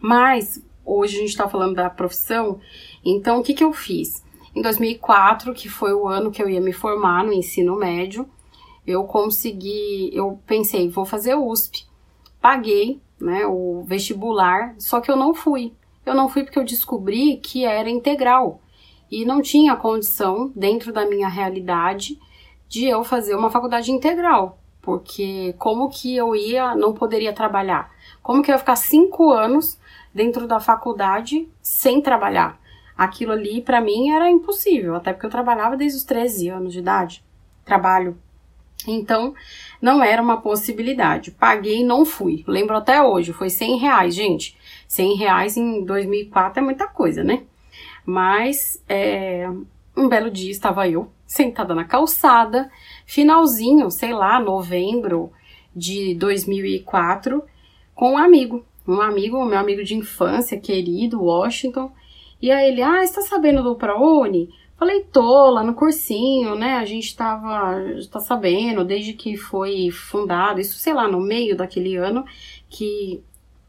Mas 0.00 0.64
hoje 0.84 1.16
a 1.16 1.20
gente 1.20 1.30
está 1.30 1.48
falando 1.48 1.74
da 1.74 1.90
profissão, 1.90 2.58
então 3.04 3.38
o 3.38 3.42
que, 3.42 3.54
que 3.54 3.62
eu 3.62 3.72
fiz? 3.72 4.24
Em 4.54 4.62
2004, 4.62 5.52
que 5.52 5.68
foi 5.68 5.92
o 5.92 6.08
ano 6.08 6.30
que 6.30 6.42
eu 6.42 6.48
ia 6.48 6.60
me 6.60 6.72
formar 6.72 7.22
no 7.22 7.32
ensino 7.32 7.76
médio, 7.76 8.28
eu 8.88 9.04
consegui, 9.04 10.10
eu 10.14 10.40
pensei, 10.46 10.88
vou 10.88 11.04
fazer 11.04 11.34
USP. 11.34 11.86
Paguei, 12.40 13.02
né, 13.20 13.44
o 13.46 13.82
vestibular, 13.82 14.74
só 14.78 14.98
que 14.98 15.10
eu 15.10 15.16
não 15.16 15.34
fui. 15.34 15.74
Eu 16.06 16.14
não 16.14 16.26
fui 16.26 16.42
porque 16.42 16.58
eu 16.58 16.64
descobri 16.64 17.36
que 17.36 17.66
era 17.66 17.90
integral 17.90 18.62
e 19.10 19.26
não 19.26 19.42
tinha 19.42 19.76
condição 19.76 20.50
dentro 20.56 20.90
da 20.90 21.04
minha 21.04 21.28
realidade 21.28 22.18
de 22.66 22.86
eu 22.86 23.04
fazer 23.04 23.34
uma 23.34 23.50
faculdade 23.50 23.92
integral, 23.92 24.58
porque 24.80 25.54
como 25.58 25.90
que 25.90 26.16
eu 26.16 26.34
ia, 26.34 26.74
não 26.74 26.94
poderia 26.94 27.34
trabalhar? 27.34 27.90
Como 28.22 28.42
que 28.42 28.50
eu 28.50 28.54
ia 28.54 28.58
ficar 28.58 28.76
cinco 28.76 29.30
anos 29.30 29.78
dentro 30.14 30.46
da 30.46 30.60
faculdade 30.60 31.46
sem 31.60 32.00
trabalhar? 32.00 32.58
Aquilo 32.96 33.32
ali 33.32 33.60
para 33.60 33.82
mim 33.82 34.12
era 34.12 34.30
impossível, 34.30 34.94
até 34.94 35.12
porque 35.12 35.26
eu 35.26 35.30
trabalhava 35.30 35.76
desde 35.76 35.98
os 35.98 36.04
13 36.04 36.48
anos 36.48 36.72
de 36.72 36.78
idade. 36.78 37.22
Trabalho 37.66 38.16
então, 38.86 39.34
não 39.82 40.02
era 40.02 40.22
uma 40.22 40.40
possibilidade. 40.40 41.30
Paguei 41.30 41.80
e 41.80 41.84
não 41.84 42.04
fui. 42.04 42.44
Lembro 42.46 42.76
até 42.76 43.02
hoje, 43.02 43.32
foi 43.32 43.50
100 43.50 43.78
reais, 43.78 44.14
gente. 44.14 44.56
100 44.86 45.16
reais 45.16 45.56
em 45.56 45.84
2004 45.84 46.60
é 46.60 46.64
muita 46.64 46.86
coisa, 46.86 47.24
né? 47.24 47.42
Mas, 48.06 48.82
é, 48.88 49.48
um 49.96 50.08
belo 50.08 50.30
dia 50.30 50.50
estava 50.50 50.88
eu 50.88 51.10
sentada 51.26 51.74
na 51.74 51.84
calçada, 51.84 52.70
finalzinho, 53.04 53.90
sei 53.90 54.14
lá, 54.14 54.40
novembro 54.40 55.30
de 55.76 56.14
2004, 56.14 57.44
com 57.94 58.12
um 58.12 58.18
amigo. 58.18 58.64
Um 58.86 59.02
amigo, 59.02 59.44
meu 59.44 59.58
amigo 59.58 59.84
de 59.84 59.94
infância, 59.94 60.58
querido, 60.58 61.22
Washington. 61.22 61.92
E 62.40 62.50
aí 62.50 62.68
ele, 62.68 62.80
ah, 62.80 63.04
está 63.04 63.20
sabendo 63.20 63.62
do 63.62 63.74
ProUni? 63.74 64.48
Falei, 64.78 65.02
tô, 65.02 65.50
lá 65.50 65.64
no 65.64 65.74
cursinho, 65.74 66.54
né? 66.54 66.76
A 66.76 66.84
gente 66.84 67.16
tava, 67.16 67.74
tá 68.12 68.20
sabendo, 68.20 68.84
desde 68.84 69.12
que 69.12 69.36
foi 69.36 69.90
fundado, 69.90 70.60
isso, 70.60 70.78
sei 70.78 70.94
lá, 70.94 71.08
no 71.08 71.20
meio 71.20 71.56
daquele 71.56 71.96
ano, 71.96 72.24
que 72.68 73.20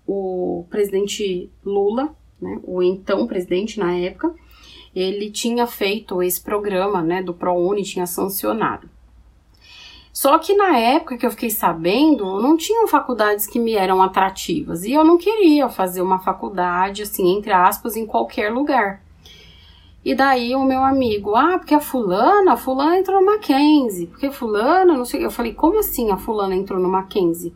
o 0.06 0.66
presidente 0.70 1.50
Lula, 1.66 2.16
né, 2.39 2.60
o 2.63 2.84
então 2.84 3.25
presidente 3.25 3.80
na 3.80 3.96
época, 3.96 4.36
ele 4.96 5.32
tinha 5.32 5.66
feito 5.66 6.22
esse 6.22 6.39
programa, 6.42 7.01
né, 7.01 7.24
do 7.24 7.34
ProUni, 7.34 7.84
tinha 7.84 8.06
sancionado. 8.06 8.88
Só 10.13 10.38
que 10.38 10.56
na 10.56 10.78
época 10.78 11.18
que 11.18 11.25
eu 11.25 11.32
fiquei 11.32 11.50
sabendo, 11.50 12.39
não 12.39 12.56
tinham 12.56 12.88
faculdades 12.88 13.48
que 13.48 13.60
me 13.60 13.74
eram 13.74 14.01
atrativas 14.01 14.84
e 14.84 14.92
eu 14.92 15.04
não 15.04 15.18
queria 15.18 15.70
fazer 15.70 16.04
uma 16.04 16.20
faculdade, 16.20 17.01
assim, 17.01 17.36
entre 17.36 17.51
aspas, 17.51 17.96
em 17.96 18.06
qualquer 18.06 18.51
lugar. 18.51 19.01
E 20.10 20.16
daí 20.16 20.56
o 20.56 20.63
meu 20.63 20.84
amigo, 20.84 21.36
ah, 21.36 21.60
porque 21.60 21.75
a 21.75 21.80
fulana, 21.80 22.54
a 22.54 22.58
fulana 22.58 22.98
entrou 22.98 23.22
no 23.22 23.28
Mackenzie, 23.28 24.08
porque 24.08 24.32
fulana, 24.32 24.98
não 24.98 25.06
sei, 25.06 25.24
eu 25.24 25.30
falei, 25.30 25.54
como 25.54 25.78
assim 25.78 26.10
a 26.10 26.18
fulana 26.18 26.56
entrou 26.56 26.80
no 26.80 26.89
Mackenzie? 26.89 27.54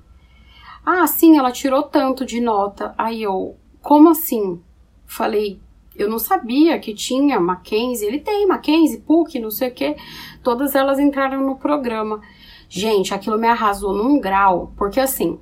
Ah, 0.86 1.08
sim, 1.08 1.36
ela 1.36 1.52
tirou 1.52 1.82
tanto 1.82 2.24
de 2.24 2.40
nota. 2.40 2.94
Aí 2.96 3.24
eu, 3.24 3.58
como 3.82 4.08
assim? 4.08 4.62
Falei, 5.04 5.60
eu 5.96 6.08
não 6.08 6.20
sabia 6.20 6.78
que 6.78 6.94
tinha 6.94 7.40
Mackenzie, 7.40 8.08
ele 8.08 8.20
tem 8.20 8.46
Mackenzie, 8.46 9.02
PUC, 9.02 9.40
não 9.40 9.50
sei 9.50 9.70
o 9.70 9.74
que, 9.74 9.96
todas 10.44 10.76
elas 10.76 11.00
entraram 11.00 11.44
no 11.44 11.56
programa. 11.56 12.22
Gente, 12.70 13.16
aquilo 13.16 13.40
me 13.40 13.48
arrasou 13.48 13.96
num 13.96 14.20
grau, 14.20 14.72
porque 14.78 15.00
assim, 15.00 15.40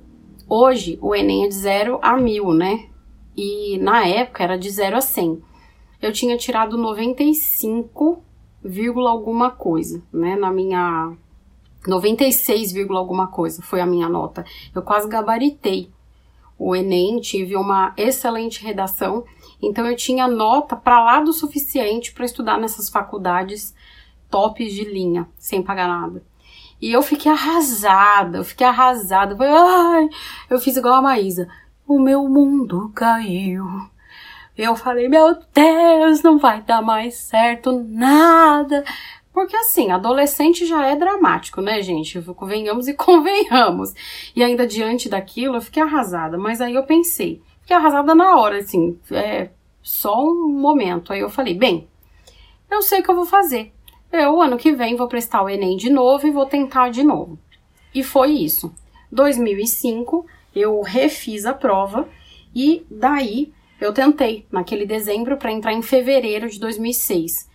hoje 0.48 0.98
o 1.02 1.14
Enem 1.14 1.44
é 1.44 1.48
de 1.48 1.56
0 1.56 1.98
a 2.00 2.16
1000, 2.16 2.54
né? 2.54 2.86
E 3.36 3.76
na 3.76 4.06
época 4.06 4.42
era 4.42 4.56
de 4.56 4.70
0 4.70 4.96
a 4.96 5.02
100 5.02 5.51
eu 6.02 6.12
tinha 6.12 6.36
tirado 6.36 6.76
95, 6.76 8.22
alguma 9.08 9.50
coisa, 9.50 10.02
né? 10.12 10.36
Na 10.36 10.50
minha 10.50 11.12
96, 11.86 12.74
alguma 12.90 13.28
coisa 13.28 13.62
foi 13.62 13.80
a 13.80 13.86
minha 13.86 14.08
nota. 14.08 14.44
Eu 14.74 14.82
quase 14.82 15.08
gabaritei 15.08 15.90
o 16.58 16.76
Enem, 16.76 17.20
tive 17.20 17.56
uma 17.56 17.92
excelente 17.96 18.62
redação, 18.62 19.24
então 19.60 19.86
eu 19.86 19.96
tinha 19.96 20.28
nota 20.28 20.76
para 20.76 21.02
lá 21.02 21.20
do 21.20 21.32
suficiente 21.32 22.12
para 22.12 22.24
estudar 22.24 22.58
nessas 22.58 22.88
faculdades 22.88 23.74
tops 24.30 24.72
de 24.72 24.84
linha, 24.84 25.28
sem 25.36 25.62
pagar 25.62 25.88
nada. 25.88 26.22
E 26.80 26.90
eu 26.90 27.02
fiquei 27.02 27.30
arrasada, 27.30 28.38
eu 28.38 28.44
fiquei 28.44 28.66
arrasada. 28.66 29.36
Eu, 29.44 29.56
ai, 29.56 30.08
eu 30.50 30.58
fiz 30.58 30.76
igual 30.76 30.94
a 30.94 31.02
Maísa. 31.02 31.48
O 31.86 31.98
meu 31.98 32.28
mundo 32.28 32.90
caiu. 32.92 33.91
Eu 34.56 34.76
falei, 34.76 35.08
meu 35.08 35.36
Deus, 35.54 36.22
não 36.22 36.38
vai 36.38 36.60
dar 36.62 36.82
mais 36.82 37.14
certo 37.14 37.84
nada. 37.88 38.84
Porque 39.32 39.56
assim, 39.56 39.90
adolescente 39.90 40.66
já 40.66 40.86
é 40.86 40.94
dramático, 40.94 41.62
né, 41.62 41.80
gente? 41.80 42.22
Venhamos 42.42 42.86
e 42.86 42.92
convenhamos. 42.94 43.94
E 44.36 44.42
ainda 44.42 44.66
diante 44.66 45.08
daquilo, 45.08 45.56
eu 45.56 45.62
fiquei 45.62 45.82
arrasada. 45.82 46.36
Mas 46.36 46.60
aí 46.60 46.74
eu 46.74 46.84
pensei, 46.84 47.40
fiquei 47.62 47.74
arrasada 47.74 48.14
na 48.14 48.36
hora, 48.36 48.58
assim, 48.58 48.98
é 49.10 49.48
só 49.82 50.22
um 50.22 50.50
momento. 50.50 51.12
Aí 51.12 51.20
eu 51.20 51.30
falei, 51.30 51.54
bem, 51.54 51.88
eu 52.70 52.82
sei 52.82 53.00
o 53.00 53.02
que 53.02 53.10
eu 53.10 53.16
vou 53.16 53.26
fazer. 53.26 53.72
Eu, 54.12 54.42
ano 54.42 54.58
que 54.58 54.72
vem, 54.72 54.96
vou 54.96 55.08
prestar 55.08 55.42
o 55.42 55.48
Enem 55.48 55.78
de 55.78 55.88
novo 55.88 56.26
e 56.26 56.30
vou 56.30 56.44
tentar 56.44 56.90
de 56.90 57.02
novo. 57.02 57.38
E 57.94 58.02
foi 58.02 58.32
isso. 58.32 58.74
2005, 59.10 60.26
eu 60.54 60.82
refiz 60.82 61.46
a 61.46 61.54
prova 61.54 62.06
e 62.54 62.84
daí 62.90 63.52
eu 63.82 63.92
tentei 63.92 64.46
naquele 64.50 64.86
dezembro 64.86 65.36
para 65.36 65.50
entrar 65.50 65.72
em 65.72 65.82
fevereiro 65.82 66.48
de 66.48 66.58
2006. 66.60 67.50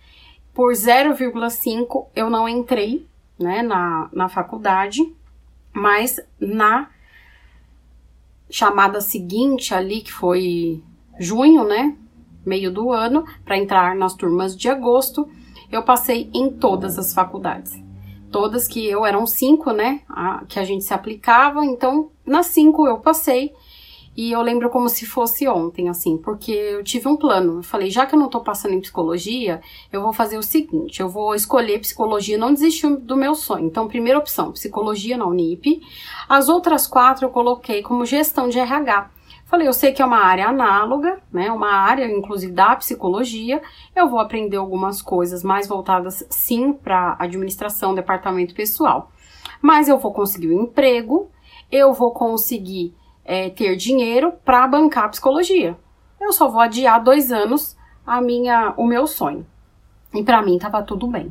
Por 0.52 0.72
0,5 0.72 2.06
eu 2.14 2.28
não 2.28 2.48
entrei, 2.48 3.06
né, 3.38 3.62
na, 3.62 4.10
na 4.12 4.28
faculdade, 4.28 5.10
mas 5.72 6.20
na 6.38 6.90
chamada 8.50 9.00
seguinte 9.00 9.74
ali, 9.74 10.00
que 10.02 10.12
foi 10.12 10.82
junho, 11.18 11.64
né, 11.64 11.96
meio 12.44 12.70
do 12.70 12.92
ano, 12.92 13.24
para 13.44 13.56
entrar 13.56 13.94
nas 13.94 14.14
turmas 14.14 14.56
de 14.56 14.68
agosto, 14.68 15.28
eu 15.70 15.82
passei 15.82 16.30
em 16.34 16.50
todas 16.50 16.98
as 16.98 17.14
faculdades. 17.14 17.72
Todas 18.30 18.68
que 18.68 18.86
eu 18.86 19.06
eram 19.06 19.26
cinco, 19.26 19.70
né, 19.72 20.02
a, 20.08 20.44
que 20.46 20.58
a 20.58 20.64
gente 20.64 20.84
se 20.84 20.92
aplicava, 20.92 21.64
então 21.64 22.10
nas 22.26 22.46
cinco 22.46 22.86
eu 22.86 22.98
passei 22.98 23.54
e 24.18 24.32
eu 24.32 24.42
lembro 24.42 24.68
como 24.68 24.88
se 24.88 25.06
fosse 25.06 25.46
ontem, 25.46 25.88
assim, 25.88 26.18
porque 26.18 26.50
eu 26.50 26.82
tive 26.82 27.06
um 27.06 27.16
plano. 27.16 27.60
Eu 27.60 27.62
falei, 27.62 27.88
já 27.88 28.04
que 28.04 28.16
eu 28.16 28.18
não 28.18 28.28
tô 28.28 28.40
passando 28.40 28.74
em 28.74 28.80
psicologia, 28.80 29.60
eu 29.92 30.02
vou 30.02 30.12
fazer 30.12 30.36
o 30.36 30.42
seguinte: 30.42 31.00
eu 31.00 31.08
vou 31.08 31.36
escolher 31.36 31.78
psicologia, 31.78 32.36
não 32.36 32.52
desistir 32.52 32.96
do 32.96 33.16
meu 33.16 33.36
sonho. 33.36 33.66
Então, 33.66 33.86
primeira 33.86 34.18
opção, 34.18 34.50
psicologia 34.50 35.16
na 35.16 35.24
Unip. 35.24 35.80
As 36.28 36.48
outras 36.48 36.84
quatro 36.84 37.26
eu 37.26 37.30
coloquei 37.30 37.80
como 37.80 38.04
gestão 38.04 38.48
de 38.48 38.58
RH. 38.58 39.08
Falei, 39.44 39.68
eu 39.68 39.72
sei 39.72 39.92
que 39.92 40.02
é 40.02 40.04
uma 40.04 40.18
área 40.18 40.48
análoga, 40.48 41.22
né? 41.32 41.52
Uma 41.52 41.70
área, 41.70 42.04
inclusive, 42.10 42.52
da 42.52 42.74
psicologia. 42.74 43.62
Eu 43.94 44.08
vou 44.08 44.18
aprender 44.18 44.56
algumas 44.56 45.00
coisas 45.00 45.44
mais 45.44 45.68
voltadas, 45.68 46.26
sim, 46.28 46.72
para 46.72 47.14
administração, 47.20 47.94
departamento 47.94 48.52
pessoal. 48.52 49.12
Mas 49.62 49.88
eu 49.88 49.96
vou 49.96 50.12
conseguir 50.12 50.48
um 50.48 50.64
emprego, 50.64 51.30
eu 51.70 51.92
vou 51.92 52.10
conseguir 52.10 52.97
é, 53.28 53.50
ter 53.50 53.76
dinheiro 53.76 54.32
para 54.42 54.66
bancar 54.66 55.04
a 55.04 55.08
psicologia. 55.10 55.76
Eu 56.18 56.32
só 56.32 56.48
vou 56.48 56.62
adiar 56.62 57.04
dois 57.04 57.30
anos 57.30 57.76
a 58.06 58.22
minha, 58.22 58.72
o 58.78 58.86
meu 58.86 59.06
sonho. 59.06 59.46
E 60.14 60.24
para 60.24 60.40
mim 60.40 60.58
tava 60.58 60.82
tudo 60.82 61.06
bem. 61.06 61.30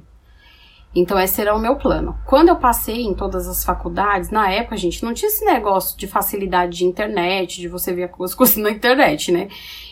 Então 0.96 1.20
esse 1.20 1.42
era 1.42 1.56
o 1.56 1.60
meu 1.60 1.76
plano. 1.76 2.16
Quando 2.28 2.50
eu 2.50 2.56
passei 2.56 3.02
em 3.02 3.16
todas 3.16 3.48
as 3.48 3.66
faculdades, 3.66 4.30
na 4.30 4.50
época, 4.52 4.78
gente, 4.78 5.04
não 5.04 5.12
tinha 5.12 5.28
esse 5.28 5.44
negócio 5.44 5.98
de 5.98 6.06
facilidade 6.06 6.78
de 6.78 6.86
internet, 6.86 7.60
de 7.60 7.68
você 7.68 7.92
ver 7.92 8.12
as 8.22 8.36
coisas 8.36 8.58
na 8.58 8.70
internet, 8.70 9.32
né? 9.32 9.50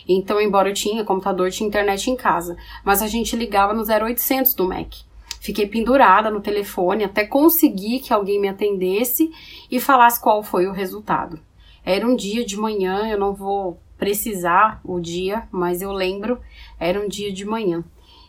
Então, 0.08 0.40
embora 0.40 0.70
eu 0.70 0.74
tinha 0.74 1.04
computador, 1.04 1.50
tinha 1.50 1.66
internet 1.66 2.08
em 2.08 2.16
casa, 2.16 2.56
mas 2.84 3.02
a 3.02 3.08
gente 3.08 3.34
ligava 3.34 3.74
no 3.74 3.82
0800 3.82 4.54
do 4.54 4.68
Mac. 4.68 4.94
Fiquei 5.40 5.66
pendurada 5.66 6.30
no 6.30 6.40
telefone 6.40 7.02
até 7.02 7.26
conseguir 7.26 7.98
que 7.98 8.12
alguém 8.12 8.40
me 8.40 8.48
atendesse 8.48 9.28
e 9.68 9.80
falasse 9.80 10.20
qual 10.20 10.42
foi 10.42 10.66
o 10.66 10.72
resultado. 10.72 11.40
Era 11.86 12.04
um 12.04 12.16
dia 12.16 12.44
de 12.44 12.56
manhã, 12.56 13.08
eu 13.08 13.16
não 13.16 13.32
vou 13.32 13.80
precisar 13.96 14.80
o 14.84 14.98
dia, 14.98 15.46
mas 15.52 15.80
eu 15.80 15.92
lembro, 15.92 16.40
era 16.80 17.00
um 17.00 17.06
dia 17.06 17.32
de 17.32 17.44
manhã. 17.44 17.84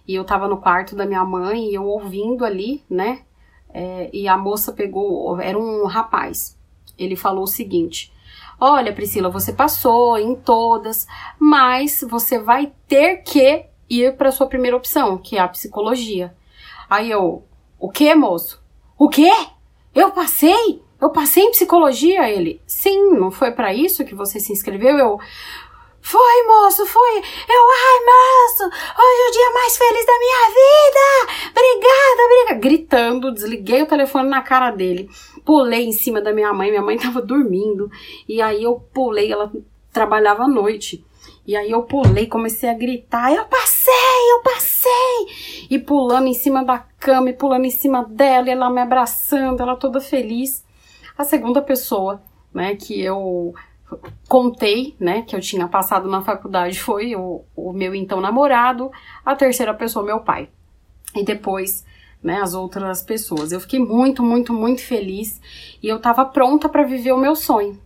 E 0.08 0.14
eu 0.14 0.24
tava 0.24 0.48
no 0.48 0.58
quarto 0.58 0.96
da 0.96 1.08
minha 1.08 1.26
mãe 1.26 1.72
e 1.72 1.74
eu 1.74 1.84
ouvindo 1.84 2.46
ali, 2.46 2.84
né? 2.88 3.22
É, 3.74 4.12
e 4.14 4.28
a 4.28 4.38
moça 4.38 4.72
pegou, 4.72 5.40
era 5.42 5.58
um 5.58 5.88
rapaz. 5.88 6.56
Ele 7.00 7.16
falou 7.16 7.46
o 7.46 7.48
seguinte: 7.48 8.14
Olha, 8.60 8.94
Priscila, 8.94 9.28
você 9.28 9.52
passou 9.52 10.18
em 10.20 10.36
todas, 10.36 11.08
mas 11.40 12.06
você 12.08 12.38
vai 12.40 12.72
ter 12.88 13.18
que 13.18 13.66
ir 13.90 14.16
para 14.18 14.32
sua 14.32 14.48
primeira 14.48 14.78
opção, 14.78 15.18
que 15.18 15.36
é 15.36 15.40
a 15.40 15.48
psicologia. 15.48 16.36
Aí 16.88 17.10
eu, 17.10 17.44
o 17.80 17.90
que, 17.90 18.14
moço? 18.14 18.64
O 18.98 19.10
quê? 19.10 19.32
Eu 19.94 20.12
passei? 20.12 20.82
Eu 21.00 21.12
passei 21.12 21.44
em 21.44 21.51
psicologia, 21.51 22.30
ele. 22.30 22.62
Sim, 22.66 23.12
não 23.12 23.30
foi 23.30 23.51
para 23.51 23.74
isso 23.74 24.06
que 24.06 24.16
você 24.16 24.39
se 24.39 24.51
inscreveu? 24.51 24.98
Eu. 24.98 25.20
Foi, 26.01 26.44
moço, 26.48 26.86
foi. 26.86 27.18
Eu, 27.18 27.22
ai, 27.22 28.00
moço, 28.06 28.63
hoje 28.63 29.22
é 29.22 29.30
o 29.30 29.32
dia 29.32 29.51
mais 29.54 29.77
feliz 29.77 30.06
da 30.06 30.20
minha 30.20 30.48
vida. 30.48 31.51
Obrigada, 31.51 32.24
obrigada. 32.24 32.60
Gritando, 32.60 33.34
desliguei 33.34 33.84
o 33.84 33.88
telefone 33.88 34.30
na 34.30 34.42
cara 34.42 34.72
dele. 34.72 35.10
Pulei 35.46 35.86
em 35.86 35.92
cima 35.92 36.22
da 36.22 36.34
minha 36.34 36.54
mãe, 36.54 36.70
minha 36.70 36.82
mãe 36.82 36.98
tava 36.98 37.22
dormindo. 37.22 37.92
E 38.27 38.42
aí 38.42 38.63
eu 38.63 38.80
pulei, 38.94 39.32
ela 39.32 39.51
trabalhava 39.92 40.44
à 40.44 40.48
noite. 40.48 41.06
E 41.46 41.56
aí 41.56 41.72
eu 41.72 41.84
pulei, 41.84 42.27
comecei 42.27 42.70
a 42.70 42.74
gritar, 42.74 43.34
eu 43.34 43.46
passei, 43.46 43.94
eu 44.32 44.42
passei! 44.42 45.68
E 45.70 45.80
pulando 45.80 46.27
em 46.27 46.34
cima 46.34 46.63
da 46.63 46.77
cama, 46.77 47.30
e 47.30 47.34
pulando 47.34 47.66
em 47.66 47.70
cima 47.70 48.04
dela, 48.04 48.48
e 48.48 48.51
ela 48.51 48.70
me 48.70 48.82
abraçando, 48.82 49.62
ela 49.62 49.75
toda 49.75 50.01
feliz. 50.01 50.66
A 51.17 51.24
segunda 51.24 51.62
pessoa, 51.62 52.21
né, 52.53 52.75
que 52.75 53.01
eu 53.01 53.53
contei, 54.27 54.95
né, 55.00 55.21
que 55.21 55.36
eu 55.36 55.39
tinha 55.39 55.67
passado 55.67 56.07
na 56.09 56.21
faculdade 56.21 56.79
foi 56.79 57.15
o, 57.15 57.43
o 57.55 57.74
meu 57.74 57.95
então 57.95 58.19
namorado, 58.19 58.91
a 59.25 59.36
terceira 59.36 59.74
pessoa, 59.74 60.05
meu 60.05 60.19
pai. 60.19 60.50
E 61.15 61.24
depois, 61.24 61.86
né, 62.21 62.41
as 62.41 62.53
outras 62.53 63.01
pessoas. 63.01 63.51
Eu 63.51 63.59
fiquei 63.59 63.79
muito, 63.79 64.21
muito, 64.21 64.53
muito 64.53 64.83
feliz 64.83 65.41
e 65.81 65.88
eu 65.88 66.00
tava 66.00 66.25
pronta 66.25 66.67
para 66.67 66.83
viver 66.83 67.13
o 67.13 67.17
meu 67.17 67.36
sonho. 67.36 67.79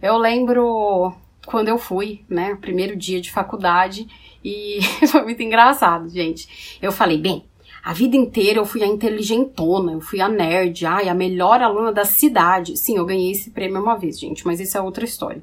Eu 0.00 0.16
lembro 0.16 1.12
quando 1.46 1.68
eu 1.68 1.78
fui, 1.78 2.24
né, 2.28 2.54
primeiro 2.54 2.96
dia 2.96 3.20
de 3.20 3.32
faculdade 3.32 4.06
e 4.44 4.80
foi 5.08 5.22
muito 5.22 5.42
engraçado, 5.42 6.08
gente. 6.08 6.78
Eu 6.80 6.92
falei, 6.92 7.18
bem, 7.18 7.47
a 7.88 7.92
vida 7.94 8.18
inteira 8.18 8.58
eu 8.58 8.66
fui 8.66 8.82
a 8.82 8.86
inteligentona, 8.86 9.92
eu 9.92 10.00
fui 10.02 10.20
a 10.20 10.28
nerd, 10.28 10.84
ai, 10.84 11.08
a 11.08 11.14
melhor 11.14 11.62
aluna 11.62 11.90
da 11.90 12.04
cidade. 12.04 12.76
Sim, 12.76 12.98
eu 12.98 13.06
ganhei 13.06 13.30
esse 13.30 13.48
prêmio 13.48 13.80
uma 13.80 13.96
vez, 13.96 14.20
gente, 14.20 14.44
mas 14.44 14.60
isso 14.60 14.76
é 14.76 14.80
outra 14.82 15.06
história. 15.06 15.42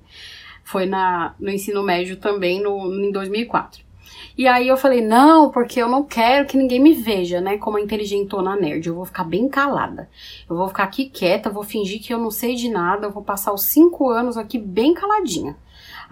Foi 0.63 0.85
na, 0.85 1.33
no 1.39 1.49
ensino 1.49 1.81
médio 1.81 2.17
também, 2.17 2.61
no, 2.61 2.85
em 3.03 3.11
2004. 3.11 3.83
E 4.37 4.47
aí 4.47 4.67
eu 4.67 4.77
falei, 4.77 5.01
não, 5.01 5.49
porque 5.49 5.81
eu 5.81 5.89
não 5.89 6.03
quero 6.03 6.45
que 6.45 6.55
ninguém 6.55 6.79
me 6.79 6.93
veja, 6.93 7.41
né? 7.41 7.57
Como 7.57 7.77
a 7.77 7.81
inteligentona 7.81 8.55
nerd. 8.55 8.85
Eu 8.85 8.93
vou 8.93 9.05
ficar 9.05 9.23
bem 9.23 9.49
calada. 9.49 10.07
Eu 10.47 10.55
vou 10.55 10.67
ficar 10.67 10.83
aqui 10.83 11.09
quieta, 11.09 11.49
vou 11.49 11.63
fingir 11.63 11.99
que 11.99 12.13
eu 12.13 12.19
não 12.19 12.29
sei 12.29 12.53
de 12.53 12.69
nada, 12.69 13.07
eu 13.07 13.11
vou 13.11 13.23
passar 13.23 13.53
os 13.53 13.63
cinco 13.63 14.11
anos 14.11 14.37
aqui 14.37 14.59
bem 14.59 14.93
caladinha. 14.93 15.57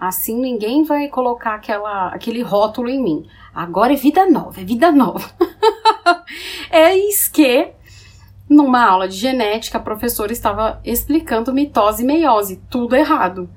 Assim 0.00 0.36
ninguém 0.36 0.82
vai 0.82 1.06
colocar 1.06 1.54
aquela, 1.54 2.08
aquele 2.08 2.42
rótulo 2.42 2.88
em 2.88 3.00
mim. 3.00 3.26
Agora 3.54 3.92
é 3.92 3.96
vida 3.96 4.26
nova, 4.26 4.60
é 4.60 4.64
vida 4.64 4.90
nova. 4.90 5.30
é 6.70 6.96
isso 6.96 7.30
que, 7.32 7.70
numa 8.48 8.84
aula 8.84 9.06
de 9.06 9.16
genética, 9.16 9.78
a 9.78 9.82
professora 9.82 10.32
estava 10.32 10.80
explicando 10.84 11.54
mitose 11.54 12.02
e 12.02 12.06
meiose, 12.06 12.60
tudo 12.68 12.96
errado 12.96 13.48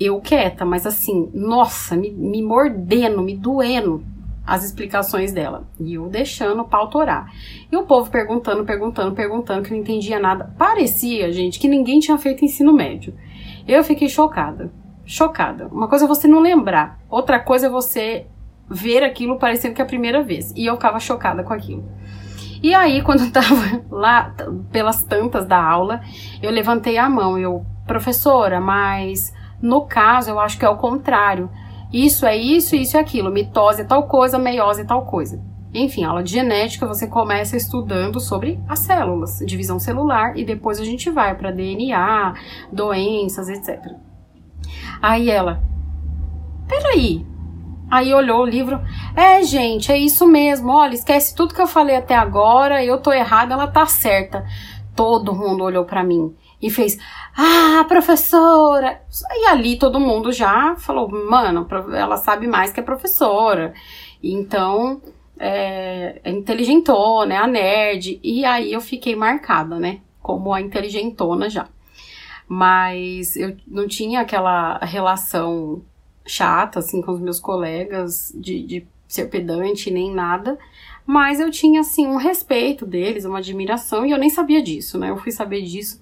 eu 0.00 0.18
quieta, 0.18 0.64
mas 0.64 0.86
assim, 0.86 1.30
nossa, 1.34 1.94
me, 1.94 2.10
me 2.10 2.42
mordendo, 2.42 3.20
me 3.20 3.36
doendo 3.36 4.02
as 4.46 4.64
explicações 4.64 5.30
dela. 5.30 5.68
E 5.78 5.94
eu 5.94 6.08
deixando 6.08 6.64
pra 6.64 6.78
autorar. 6.78 7.30
E 7.70 7.76
o 7.76 7.82
povo 7.82 8.10
perguntando, 8.10 8.64
perguntando, 8.64 9.14
perguntando, 9.14 9.62
que 9.62 9.70
não 9.70 9.78
entendia 9.78 10.18
nada. 10.18 10.54
Parecia, 10.56 11.30
gente, 11.30 11.60
que 11.60 11.68
ninguém 11.68 12.00
tinha 12.00 12.16
feito 12.16 12.44
ensino 12.44 12.72
médio. 12.72 13.14
Eu 13.68 13.84
fiquei 13.84 14.08
chocada. 14.08 14.72
Chocada. 15.04 15.68
Uma 15.68 15.86
coisa 15.86 16.06
é 16.06 16.08
você 16.08 16.26
não 16.26 16.40
lembrar, 16.40 16.98
outra 17.10 17.38
coisa 17.38 17.66
é 17.66 17.70
você 17.70 18.26
ver 18.70 19.02
aquilo 19.02 19.38
parecendo 19.38 19.74
que 19.74 19.82
é 19.82 19.84
a 19.84 19.88
primeira 19.88 20.22
vez. 20.22 20.52
E 20.56 20.66
eu 20.66 20.74
ficava 20.74 21.00
chocada 21.00 21.42
com 21.42 21.52
aquilo. 21.52 21.84
E 22.62 22.74
aí, 22.74 23.02
quando 23.04 23.24
eu 23.24 23.32
tava 23.32 23.82
lá, 23.90 24.34
pelas 24.70 25.02
tantas 25.02 25.46
da 25.46 25.62
aula, 25.62 26.00
eu 26.40 26.50
levantei 26.50 26.96
a 26.96 27.08
mão. 27.10 27.38
Eu, 27.38 27.66
professora, 27.86 28.60
mas 28.60 29.32
no 29.60 29.82
caso, 29.82 30.30
eu 30.30 30.38
acho 30.38 30.58
que 30.58 30.64
é 30.64 30.68
o 30.68 30.76
contrário. 30.76 31.50
Isso 31.92 32.24
é 32.24 32.36
isso, 32.36 32.76
isso 32.76 32.96
é 32.96 33.00
aquilo. 33.00 33.32
Mitose 33.32 33.82
é 33.82 33.84
tal 33.84 34.04
coisa, 34.04 34.38
meiose 34.38 34.82
é 34.82 34.84
tal 34.84 35.04
coisa. 35.04 35.42
Enfim, 35.72 36.04
aula 36.04 36.22
de 36.22 36.32
genética 36.32 36.86
você 36.86 37.06
começa 37.06 37.56
estudando 37.56 38.18
sobre 38.18 38.60
as 38.68 38.80
células, 38.80 39.38
divisão 39.46 39.78
celular, 39.78 40.36
e 40.36 40.44
depois 40.44 40.80
a 40.80 40.84
gente 40.84 41.10
vai 41.10 41.36
para 41.36 41.52
DNA, 41.52 42.34
doenças, 42.72 43.48
etc. 43.48 43.80
Aí 45.00 45.30
ela, 45.30 45.62
peraí. 46.68 47.29
Aí 47.90 48.14
olhou 48.14 48.42
o 48.42 48.46
livro, 48.46 48.80
é 49.16 49.42
gente, 49.42 49.90
é 49.90 49.98
isso 49.98 50.26
mesmo, 50.26 50.70
olha, 50.70 50.94
esquece 50.94 51.34
tudo 51.34 51.54
que 51.54 51.60
eu 51.60 51.66
falei 51.66 51.96
até 51.96 52.14
agora, 52.14 52.84
eu 52.84 52.98
tô 52.98 53.12
errada, 53.12 53.54
ela 53.54 53.66
tá 53.66 53.84
certa. 53.84 54.46
Todo 54.94 55.34
mundo 55.34 55.64
olhou 55.64 55.84
para 55.84 56.04
mim 56.04 56.34
e 56.62 56.70
fez, 56.70 56.98
ah, 57.36 57.84
professora! 57.88 59.00
E 59.32 59.46
ali 59.46 59.76
todo 59.76 59.98
mundo 59.98 60.30
já 60.30 60.76
falou, 60.76 61.08
mano, 61.08 61.66
ela 61.94 62.16
sabe 62.16 62.46
mais 62.46 62.72
que 62.72 62.80
a 62.80 62.82
professora. 62.82 63.72
Então, 64.22 65.00
é, 65.38 66.20
inteligentona, 66.26 67.34
é 67.34 67.36
a 67.38 67.46
nerd. 67.46 68.20
E 68.22 68.44
aí 68.44 68.72
eu 68.72 68.80
fiquei 68.80 69.16
marcada, 69.16 69.78
né? 69.78 70.00
Como 70.20 70.52
a 70.52 70.60
inteligentona 70.60 71.48
já. 71.48 71.66
Mas 72.46 73.36
eu 73.36 73.56
não 73.66 73.88
tinha 73.88 74.20
aquela 74.20 74.78
relação 74.78 75.82
chata, 76.26 76.78
assim, 76.78 77.00
com 77.00 77.12
os 77.12 77.20
meus 77.20 77.40
colegas, 77.40 78.32
de, 78.34 78.62
de 78.62 78.86
ser 79.08 79.26
pedante 79.26 79.90
nem 79.90 80.12
nada. 80.12 80.58
Mas 81.06 81.40
eu 81.40 81.50
tinha, 81.50 81.80
assim, 81.80 82.06
um 82.06 82.16
respeito 82.16 82.86
deles, 82.86 83.24
uma 83.24 83.38
admiração, 83.38 84.06
e 84.06 84.10
eu 84.10 84.18
nem 84.18 84.30
sabia 84.30 84.62
disso, 84.62 84.98
né? 84.98 85.10
Eu 85.10 85.16
fui 85.16 85.32
saber 85.32 85.62
disso 85.62 86.00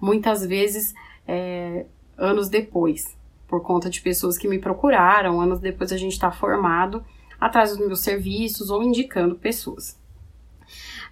muitas 0.00 0.44
vezes 0.44 0.94
é, 1.26 1.86
anos 2.16 2.48
depois, 2.48 3.16
por 3.46 3.62
conta 3.62 3.90
de 3.90 4.00
pessoas 4.00 4.38
que 4.38 4.48
me 4.48 4.58
procuraram, 4.58 5.40
anos 5.40 5.60
depois 5.60 5.92
a 5.92 5.96
gente 5.96 6.12
está 6.12 6.30
formado 6.30 7.04
atrás 7.40 7.70
dos 7.70 7.86
meus 7.86 8.00
serviços 8.00 8.70
ou 8.70 8.82
indicando 8.82 9.34
pessoas. 9.34 9.98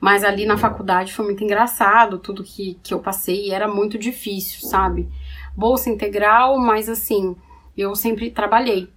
Mas 0.01 0.23
ali 0.23 0.47
na 0.47 0.57
faculdade 0.57 1.13
foi 1.13 1.25
muito 1.25 1.43
engraçado 1.43 2.19
tudo 2.19 2.45
que, 2.45 2.79
que 2.83 2.95
eu 2.95 3.01
passei 3.01 3.51
era 3.51 3.67
muito 3.67 3.99
difícil, 3.99 4.69
sabe? 4.69 5.09
Bolsa 5.57 5.91
integral, 5.91 6.59
mas 6.59 6.89
assim, 6.89 7.35
eu 7.81 7.95
sempre 7.95 8.31
trabalhei. 8.31 8.89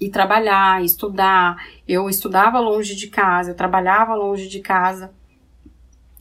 E 0.00 0.08
trabalhar, 0.08 0.82
estudar. 0.82 1.56
Eu 1.86 2.08
estudava 2.08 2.58
longe 2.60 2.94
de 2.94 3.08
casa, 3.08 3.50
eu 3.50 3.54
trabalhava 3.54 4.14
longe 4.14 4.48
de 4.48 4.60
casa. 4.60 5.12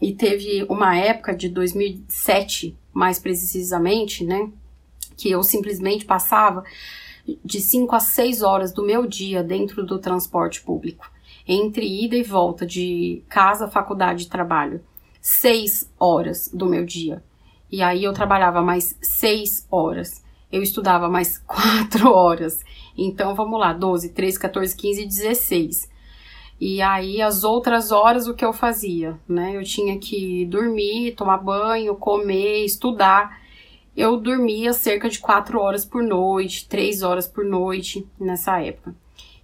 E 0.02 0.14
teve 0.14 0.66
uma 0.70 0.96
época 0.96 1.36
de 1.36 1.50
2007, 1.50 2.78
mais 2.94 3.18
precisamente, 3.20 4.26
né? 4.26 4.52
Que 5.16 5.32
eu 5.32 5.42
simplesmente 5.42 6.06
passava 6.06 6.64
de 7.44 7.60
5 7.60 7.96
a 7.96 8.00
6 8.00 8.42
horas 8.42 8.72
do 8.72 8.86
meu 8.86 9.06
dia 9.06 9.44
dentro 9.44 9.86
do 9.86 10.00
transporte 10.00 10.62
público, 10.62 11.10
entre 11.48 12.06
ida 12.06 12.16
e 12.16 12.24
volta 12.24 12.66
de 12.66 13.24
casa, 13.28 13.68
faculdade 13.68 14.24
e 14.24 14.30
trabalho. 14.30 14.84
6 15.22 15.92
horas 16.00 16.50
do 16.54 16.66
meu 16.66 16.86
dia. 16.86 17.24
E 17.70 17.82
aí 17.82 18.04
eu 18.04 18.14
trabalhava 18.14 18.62
mais 18.62 18.98
6 19.02 19.68
horas. 19.70 20.24
Eu 20.52 20.62
estudava 20.62 21.10
mais 21.10 21.38
4 21.46 22.12
horas. 22.12 22.64
Então 22.98 23.36
vamos 23.36 23.60
lá, 23.60 23.74
12, 23.74 24.10
13, 24.10 24.40
14, 24.40 24.76
15, 24.76 25.06
16. 25.06 25.90
E 26.60 26.82
aí 26.82 27.22
as 27.22 27.44
outras 27.44 27.92
horas 27.92 28.28
o 28.28 28.34
que 28.34 28.44
eu 28.44 28.52
fazia, 28.52 29.20
né? 29.28 29.56
Eu 29.56 29.64
tinha 29.64 30.00
que 30.00 30.46
dormir, 30.46 31.14
tomar 31.16 31.38
banho, 31.38 31.96
comer, 31.96 32.66
estudar. 32.66 33.40
Eu 33.96 34.18
dormia 34.18 34.74
cerca 34.74 35.10
de 35.10 35.20
quatro 35.20 35.60
horas 35.60 35.86
por 35.86 36.02
noite, 36.02 36.68
três 36.68 37.04
horas 37.04 37.28
por 37.28 37.46
noite 37.46 38.08
nessa 38.20 38.60
época. 38.60 38.96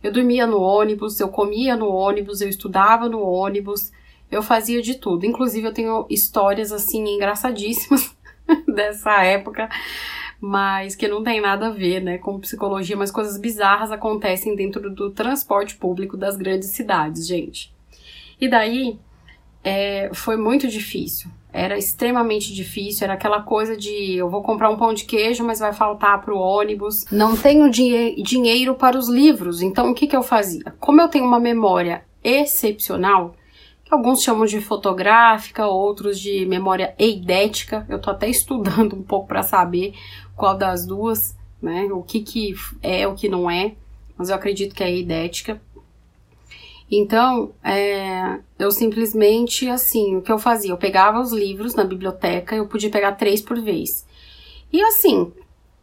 Eu 0.02 0.12
dormia 0.12 0.48
no 0.48 0.60
ônibus, 0.60 1.20
eu 1.20 1.30
comia 1.30 1.78
no 1.78 1.88
ônibus, 1.88 2.42
eu 2.42 2.50
estudava 2.50 3.08
no 3.08 3.22
ônibus, 3.22 3.92
eu 4.30 4.42
fazia 4.42 4.82
de 4.82 4.96
tudo. 4.96 5.26
Inclusive 5.26 5.68
eu 5.68 5.74
tenho 5.74 6.06
histórias 6.10 6.72
assim 6.72 7.08
engraçadíssimas 7.08 8.16
dessa 8.68 9.24
época 9.24 9.70
mas 10.46 10.94
que 10.94 11.08
não 11.08 11.24
tem 11.24 11.40
nada 11.40 11.68
a 11.68 11.70
ver, 11.70 12.02
né, 12.02 12.18
com 12.18 12.38
psicologia, 12.38 12.98
mas 12.98 13.10
coisas 13.10 13.40
bizarras 13.40 13.94
acontecem 13.94 14.58
dentro 14.58 14.94
do 14.94 15.10
transporte 15.10 15.74
público 15.78 16.18
das 16.18 16.36
grandes 16.36 16.68
cidades, 16.72 17.26
gente. 17.26 17.74
E 18.42 18.50
daí 18.50 19.00
é, 19.64 20.10
foi 20.14 20.36
muito 20.36 20.68
difícil. 20.68 21.32
Era 21.54 21.78
extremamente 21.78 22.54
difícil, 22.54 23.06
era 23.06 23.14
aquela 23.14 23.42
coisa 23.42 23.78
de 23.78 24.16
eu 24.16 24.30
vou 24.30 24.44
comprar 24.44 24.70
um 24.70 24.76
pão 24.76 24.94
de 24.94 25.06
queijo, 25.06 25.46
mas 25.46 25.60
vai 25.60 25.72
faltar 25.72 26.20
para 26.20 26.34
o 26.34 26.38
ônibus. 26.38 27.06
Não 27.10 27.38
tenho 27.38 27.72
dinhe 27.72 28.22
dinheiro 28.22 28.76
para 28.76 28.98
os 28.98 29.08
livros, 29.08 29.62
então 29.62 29.92
o 29.92 29.96
que, 29.96 30.08
que 30.08 30.16
eu 30.16 30.24
fazia? 30.24 30.76
Como 30.78 31.00
eu 31.00 31.08
tenho 31.08 31.26
uma 31.26 31.40
memória 31.40 32.04
excepcional, 32.22 33.34
alguns 33.94 34.24
chamam 34.24 34.46
de 34.46 34.60
fotográfica, 34.60 35.68
outros 35.68 36.20
de 36.20 36.46
memória 36.46 36.96
eidética, 36.98 37.86
eu 37.88 38.00
tô 38.00 38.10
até 38.10 38.28
estudando 38.30 38.96
um 38.96 39.04
pouco 39.04 39.28
para 39.28 39.44
saber 39.44 39.94
qual 40.36 40.58
das 40.58 40.86
duas, 40.86 41.36
né? 41.62 41.86
O 41.92 42.02
que, 42.02 42.22
que 42.22 42.54
é, 42.82 43.08
o 43.08 43.16
que 43.16 43.30
não 43.30 43.50
é, 43.50 43.76
mas 44.18 44.30
eu 44.30 44.36
acredito 44.36 44.76
que 44.76 44.84
é 44.84 44.96
idética. 44.96 45.62
Então, 46.92 47.52
é, 47.64 48.40
eu 48.60 48.70
simplesmente, 48.70 49.68
assim, 49.68 50.18
o 50.18 50.22
que 50.22 50.32
eu 50.32 50.38
fazia? 50.38 50.72
Eu 50.72 50.78
pegava 50.78 51.20
os 51.20 51.32
livros 51.32 51.74
na 51.74 51.84
biblioteca, 51.84 52.56
eu 52.56 52.68
podia 52.68 52.90
pegar 52.90 53.14
três 53.14 53.42
por 53.42 53.60
vez. 53.60 54.06
E 54.72 54.82
assim, 54.82 55.32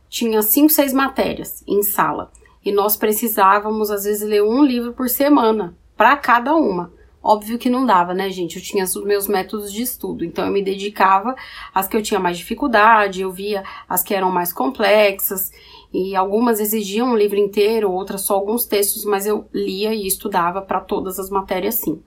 tinha 0.08 0.42
cinco, 0.42 0.70
seis 0.70 0.92
matérias 0.92 1.64
em 1.66 1.82
sala. 1.82 2.30
E 2.64 2.70
nós 2.70 2.96
precisávamos, 2.96 3.90
às 3.90 4.04
vezes, 4.04 4.28
ler 4.28 4.42
um 4.42 4.62
livro 4.62 4.92
por 4.92 5.08
semana, 5.08 5.74
para 5.96 6.16
cada 6.16 6.54
uma. 6.54 6.92
Óbvio 7.22 7.58
que 7.58 7.68
não 7.68 7.84
dava, 7.84 8.14
né, 8.14 8.30
gente? 8.30 8.56
Eu 8.56 8.62
tinha 8.62 8.84
os 8.84 9.04
meus 9.04 9.28
métodos 9.28 9.70
de 9.70 9.82
estudo, 9.82 10.24
então 10.24 10.46
eu 10.46 10.52
me 10.52 10.62
dedicava 10.62 11.34
às 11.74 11.86
que 11.86 11.94
eu 11.94 12.02
tinha 12.02 12.18
mais 12.18 12.38
dificuldade, 12.38 13.20
eu 13.20 13.30
via 13.30 13.62
as 13.86 14.02
que 14.02 14.14
eram 14.14 14.30
mais 14.30 14.54
complexas, 14.54 15.52
e 15.92 16.16
algumas 16.16 16.60
exigiam 16.60 17.08
um 17.08 17.16
livro 17.16 17.38
inteiro, 17.38 17.92
outras 17.92 18.22
só 18.22 18.34
alguns 18.34 18.64
textos, 18.64 19.04
mas 19.04 19.26
eu 19.26 19.46
lia 19.52 19.94
e 19.94 20.06
estudava 20.06 20.62
para 20.62 20.80
todas 20.80 21.18
as 21.18 21.28
matérias 21.28 21.74
sim. 21.74 22.02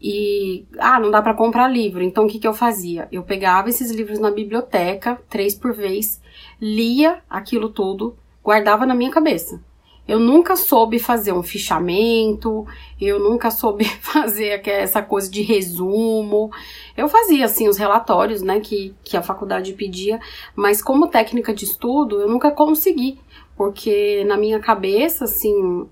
E, 0.00 0.66
ah, 0.78 1.00
não 1.00 1.10
dá 1.10 1.22
para 1.22 1.34
comprar 1.34 1.66
livro, 1.66 2.02
então 2.02 2.26
o 2.26 2.28
que, 2.28 2.38
que 2.38 2.46
eu 2.46 2.54
fazia? 2.54 3.08
Eu 3.10 3.22
pegava 3.22 3.70
esses 3.70 3.90
livros 3.90 4.18
na 4.18 4.30
biblioteca, 4.30 5.20
três 5.28 5.54
por 5.54 5.74
vez, 5.74 6.20
lia 6.60 7.22
aquilo 7.30 7.70
tudo, 7.70 8.16
guardava 8.44 8.84
na 8.84 8.94
minha 8.94 9.10
cabeça. 9.10 9.60
Eu 10.08 10.18
nunca 10.18 10.56
soube 10.56 10.98
fazer 10.98 11.32
um 11.32 11.42
fichamento, 11.42 12.66
eu 12.98 13.20
nunca 13.20 13.50
soube 13.50 13.84
fazer 14.00 14.66
essa 14.66 15.02
coisa 15.02 15.30
de 15.30 15.42
resumo. 15.42 16.50
Eu 16.96 17.08
fazia, 17.08 17.44
assim, 17.44 17.68
os 17.68 17.76
relatórios, 17.76 18.40
né, 18.40 18.58
que, 18.58 18.94
que 19.04 19.18
a 19.18 19.22
faculdade 19.22 19.74
pedia, 19.74 20.18
mas 20.56 20.80
como 20.80 21.08
técnica 21.08 21.52
de 21.52 21.66
estudo, 21.66 22.22
eu 22.22 22.28
nunca 22.28 22.50
consegui, 22.50 23.20
porque 23.54 24.24
na 24.24 24.38
minha 24.38 24.58
cabeça, 24.58 25.26
assim, 25.26 25.86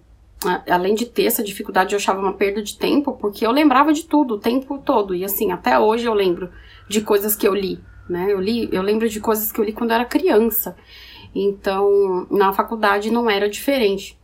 além 0.66 0.94
de 0.94 1.04
ter 1.04 1.24
essa 1.24 1.42
dificuldade, 1.42 1.92
eu 1.92 1.98
achava 1.98 2.18
uma 2.18 2.32
perda 2.32 2.62
de 2.62 2.78
tempo, 2.78 3.12
porque 3.12 3.46
eu 3.46 3.50
lembrava 3.50 3.92
de 3.92 4.04
tudo 4.04 4.34
o 4.34 4.40
tempo 4.40 4.78
todo, 4.78 5.14
e 5.14 5.26
assim, 5.26 5.52
até 5.52 5.78
hoje 5.78 6.06
eu 6.06 6.14
lembro 6.14 6.50
de 6.88 7.02
coisas 7.02 7.36
que 7.36 7.46
eu 7.46 7.54
li, 7.54 7.78
né, 8.08 8.32
eu 8.32 8.40
li, 8.40 8.66
eu 8.72 8.80
lembro 8.80 9.10
de 9.10 9.20
coisas 9.20 9.52
que 9.52 9.60
eu 9.60 9.64
li 9.64 9.74
quando 9.74 9.92
era 9.92 10.06
criança. 10.06 10.74
Então, 11.38 12.26
na 12.30 12.50
faculdade 12.52 13.10
não 13.10 13.28
era 13.28 13.48
diferente. 13.48 14.18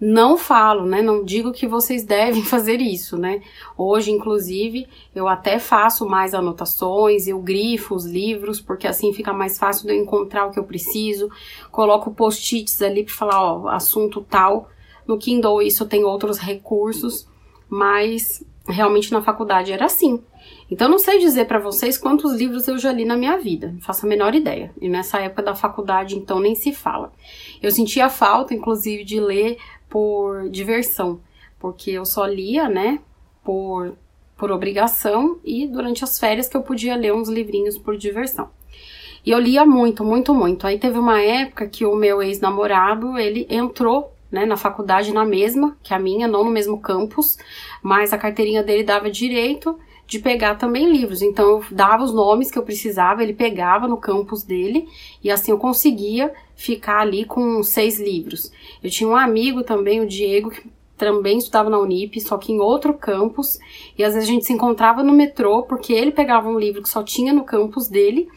Não 0.00 0.36
falo, 0.36 0.84
né? 0.84 1.02
Não 1.02 1.24
digo 1.24 1.52
que 1.52 1.66
vocês 1.66 2.04
devem 2.04 2.42
fazer 2.44 2.80
isso, 2.80 3.16
né? 3.16 3.42
Hoje, 3.76 4.12
inclusive, 4.12 4.86
eu 5.14 5.26
até 5.26 5.58
faço 5.58 6.06
mais 6.06 6.32
anotações, 6.32 7.26
eu 7.26 7.40
grifo 7.40 7.94
os 7.94 8.04
livros, 8.04 8.60
porque 8.60 8.86
assim 8.86 9.12
fica 9.12 9.32
mais 9.32 9.58
fácil 9.58 9.86
de 9.86 9.94
eu 9.94 10.00
encontrar 10.00 10.46
o 10.46 10.52
que 10.52 10.60
eu 10.60 10.64
preciso. 10.64 11.28
Coloco 11.72 12.14
post-its 12.14 12.80
ali 12.82 13.04
para 13.04 13.14
falar, 13.14 13.42
ó, 13.42 13.68
assunto 13.68 14.20
tal. 14.20 14.68
No 15.08 15.18
Kindle 15.18 15.62
isso 15.62 15.86
tem 15.86 16.04
outros 16.04 16.38
recursos, 16.38 17.26
mas 17.68 18.44
realmente 18.68 19.12
na 19.12 19.22
faculdade 19.22 19.72
era 19.72 19.86
assim. 19.86 20.22
Então, 20.70 20.88
não 20.88 20.98
sei 20.98 21.18
dizer 21.18 21.46
para 21.46 21.60
vocês 21.60 21.96
quantos 21.96 22.32
livros 22.32 22.66
eu 22.66 22.76
já 22.76 22.92
li 22.92 23.04
na 23.04 23.16
minha 23.16 23.36
vida, 23.38 23.70
não 23.72 23.80
faço 23.80 24.04
a 24.04 24.08
menor 24.08 24.34
ideia. 24.34 24.72
E 24.80 24.88
nessa 24.88 25.20
época 25.20 25.42
da 25.42 25.54
faculdade, 25.54 26.16
então, 26.16 26.40
nem 26.40 26.54
se 26.54 26.72
fala. 26.72 27.12
Eu 27.62 27.70
sentia 27.70 28.08
falta, 28.08 28.52
inclusive, 28.52 29.04
de 29.04 29.20
ler 29.20 29.58
por 29.88 30.48
diversão, 30.50 31.20
porque 31.58 31.92
eu 31.92 32.04
só 32.04 32.26
lia, 32.26 32.68
né, 32.68 32.98
por, 33.44 33.96
por 34.36 34.50
obrigação 34.50 35.38
e 35.44 35.68
durante 35.68 36.02
as 36.02 36.18
férias 36.18 36.48
que 36.48 36.56
eu 36.56 36.62
podia 36.62 36.96
ler 36.96 37.14
uns 37.14 37.28
livrinhos 37.28 37.78
por 37.78 37.96
diversão. 37.96 38.50
E 39.24 39.30
eu 39.30 39.38
lia 39.38 39.64
muito, 39.64 40.04
muito, 40.04 40.34
muito. 40.34 40.66
Aí 40.66 40.78
teve 40.78 40.98
uma 40.98 41.20
época 41.20 41.68
que 41.68 41.84
o 41.84 41.94
meu 41.94 42.22
ex-namorado, 42.22 43.18
ele 43.18 43.46
entrou 43.50 44.12
né, 44.30 44.44
na 44.44 44.56
faculdade 44.56 45.12
na 45.12 45.24
mesma 45.24 45.76
que 45.82 45.94
a 45.94 45.98
minha, 45.98 46.28
não 46.28 46.44
no 46.44 46.50
mesmo 46.50 46.80
campus, 46.80 47.38
mas 47.82 48.12
a 48.12 48.18
carteirinha 48.18 48.62
dele 48.62 48.84
dava 48.84 49.10
direito 49.10 49.78
de 50.06 50.18
pegar 50.18 50.54
também 50.54 50.90
livros. 50.90 51.22
Então 51.22 51.48
eu 51.48 51.64
dava 51.70 52.04
os 52.04 52.14
nomes 52.14 52.50
que 52.50 52.58
eu 52.58 52.62
precisava, 52.62 53.22
ele 53.22 53.34
pegava 53.34 53.88
no 53.88 53.96
campus 53.96 54.42
dele 54.42 54.88
e 55.22 55.30
assim 55.30 55.50
eu 55.50 55.58
conseguia 55.58 56.32
ficar 56.54 57.00
ali 57.00 57.24
com 57.24 57.62
seis 57.62 57.98
livros. 57.98 58.52
Eu 58.82 58.90
tinha 58.90 59.08
um 59.08 59.16
amigo 59.16 59.62
também, 59.62 60.00
o 60.00 60.06
Diego, 60.06 60.50
que 60.50 60.62
também 60.96 61.38
estudava 61.38 61.68
na 61.68 61.78
Unip, 61.78 62.18
só 62.20 62.38
que 62.38 62.52
em 62.52 62.60
outro 62.60 62.94
campus, 62.94 63.58
e 63.98 64.02
às 64.02 64.14
vezes 64.14 64.28
a 64.28 64.32
gente 64.32 64.46
se 64.46 64.52
encontrava 64.52 65.02
no 65.02 65.12
metrô 65.12 65.62
porque 65.64 65.92
ele 65.92 66.10
pegava 66.10 66.48
um 66.48 66.58
livro 66.58 66.82
que 66.82 66.88
só 66.88 67.02
tinha 67.02 67.32
no 67.32 67.44
campus 67.44 67.88
dele 67.88 68.28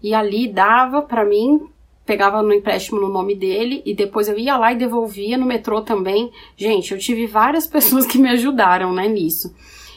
e 0.00 0.14
ali 0.14 0.46
dava 0.46 1.02
para 1.02 1.24
mim 1.24 1.68
pegava 2.06 2.42
no 2.42 2.52
empréstimo 2.52 3.00
no 3.00 3.08
nome 3.08 3.34
dele 3.34 3.82
e 3.84 3.94
depois 3.94 4.28
eu 4.28 4.38
ia 4.38 4.56
lá 4.56 4.72
e 4.72 4.76
devolvia 4.76 5.38
no 5.38 5.46
metrô 5.46 5.80
também. 5.80 6.30
Gente, 6.56 6.92
eu 6.92 6.98
tive 6.98 7.26
várias 7.26 7.66
pessoas 7.68 8.06
que 8.06 8.18
me 8.18 8.28
ajudaram, 8.28 8.92
né, 8.92 9.08
nisso. 9.08 9.54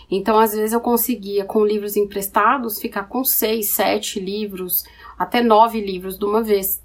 Então, 0.09 0.39
às 0.39 0.53
vezes 0.53 0.73
eu 0.73 0.79
conseguia, 0.79 1.43
com 1.43 1.65
livros 1.65 1.97
emprestados, 1.97 2.79
ficar 2.79 3.03
com 3.03 3.23
seis, 3.23 3.69
sete 3.69 4.19
livros, 4.19 4.85
até 5.17 5.41
nove 5.41 5.81
livros 5.81 6.17
de 6.17 6.25
uma 6.25 6.41
vez. 6.41 6.81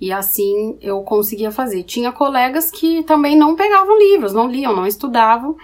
E 0.00 0.10
assim 0.10 0.78
eu 0.80 1.02
conseguia 1.02 1.50
fazer. 1.50 1.82
Tinha 1.82 2.10
colegas 2.10 2.70
que 2.70 3.02
também 3.02 3.36
não 3.36 3.54
pegavam 3.54 3.98
livros, 3.98 4.32
não 4.32 4.50
liam, 4.50 4.74
não 4.74 4.86
estudavam, 4.86 5.56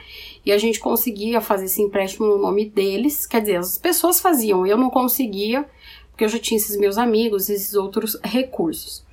e 0.44 0.52
a 0.52 0.58
gente 0.58 0.78
conseguia 0.78 1.40
fazer 1.40 1.66
esse 1.66 1.80
empréstimo 1.80 2.26
no 2.26 2.38
nome 2.38 2.66
deles. 2.66 3.26
Quer 3.26 3.40
dizer, 3.40 3.56
as 3.56 3.78
pessoas 3.78 4.20
faziam, 4.20 4.66
eu 4.66 4.76
não 4.76 4.90
conseguia, 4.90 5.66
porque 6.10 6.24
eu 6.24 6.28
já 6.28 6.38
tinha 6.38 6.58
esses 6.58 6.76
meus 6.76 6.98
amigos, 6.98 7.48
esses 7.48 7.74
outros 7.74 8.18
recursos. 8.22 9.05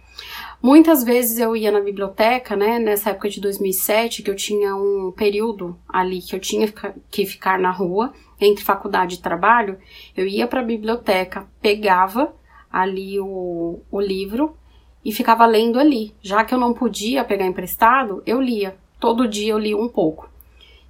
Muitas 0.63 1.03
vezes 1.03 1.39
eu 1.39 1.57
ia 1.57 1.69
na 1.69 1.81
biblioteca, 1.81 2.55
né, 2.55 2.79
nessa 2.79 3.09
época 3.09 3.29
de 3.29 3.41
2007, 3.41 4.23
que 4.23 4.31
eu 4.31 4.35
tinha 4.35 4.73
um 4.73 5.11
período 5.11 5.77
ali 5.89 6.21
que 6.21 6.33
eu 6.33 6.39
tinha 6.39 6.71
que 7.11 7.25
ficar 7.25 7.59
na 7.59 7.69
rua, 7.69 8.13
entre 8.39 8.63
faculdade 8.63 9.15
e 9.15 9.21
trabalho, 9.21 9.77
eu 10.15 10.25
ia 10.25 10.47
para 10.47 10.61
a 10.61 10.63
biblioteca, 10.63 11.45
pegava 11.61 12.33
ali 12.71 13.19
o, 13.19 13.81
o 13.91 13.99
livro 13.99 14.55
e 15.03 15.11
ficava 15.11 15.45
lendo 15.45 15.77
ali. 15.77 16.15
Já 16.21 16.45
que 16.45 16.53
eu 16.53 16.59
não 16.59 16.73
podia 16.73 17.25
pegar 17.25 17.45
emprestado, 17.45 18.23
eu 18.25 18.39
lia. 18.39 18.77
Todo 19.01 19.27
dia 19.27 19.51
eu 19.51 19.59
lia 19.59 19.75
um 19.75 19.89
pouco. 19.89 20.29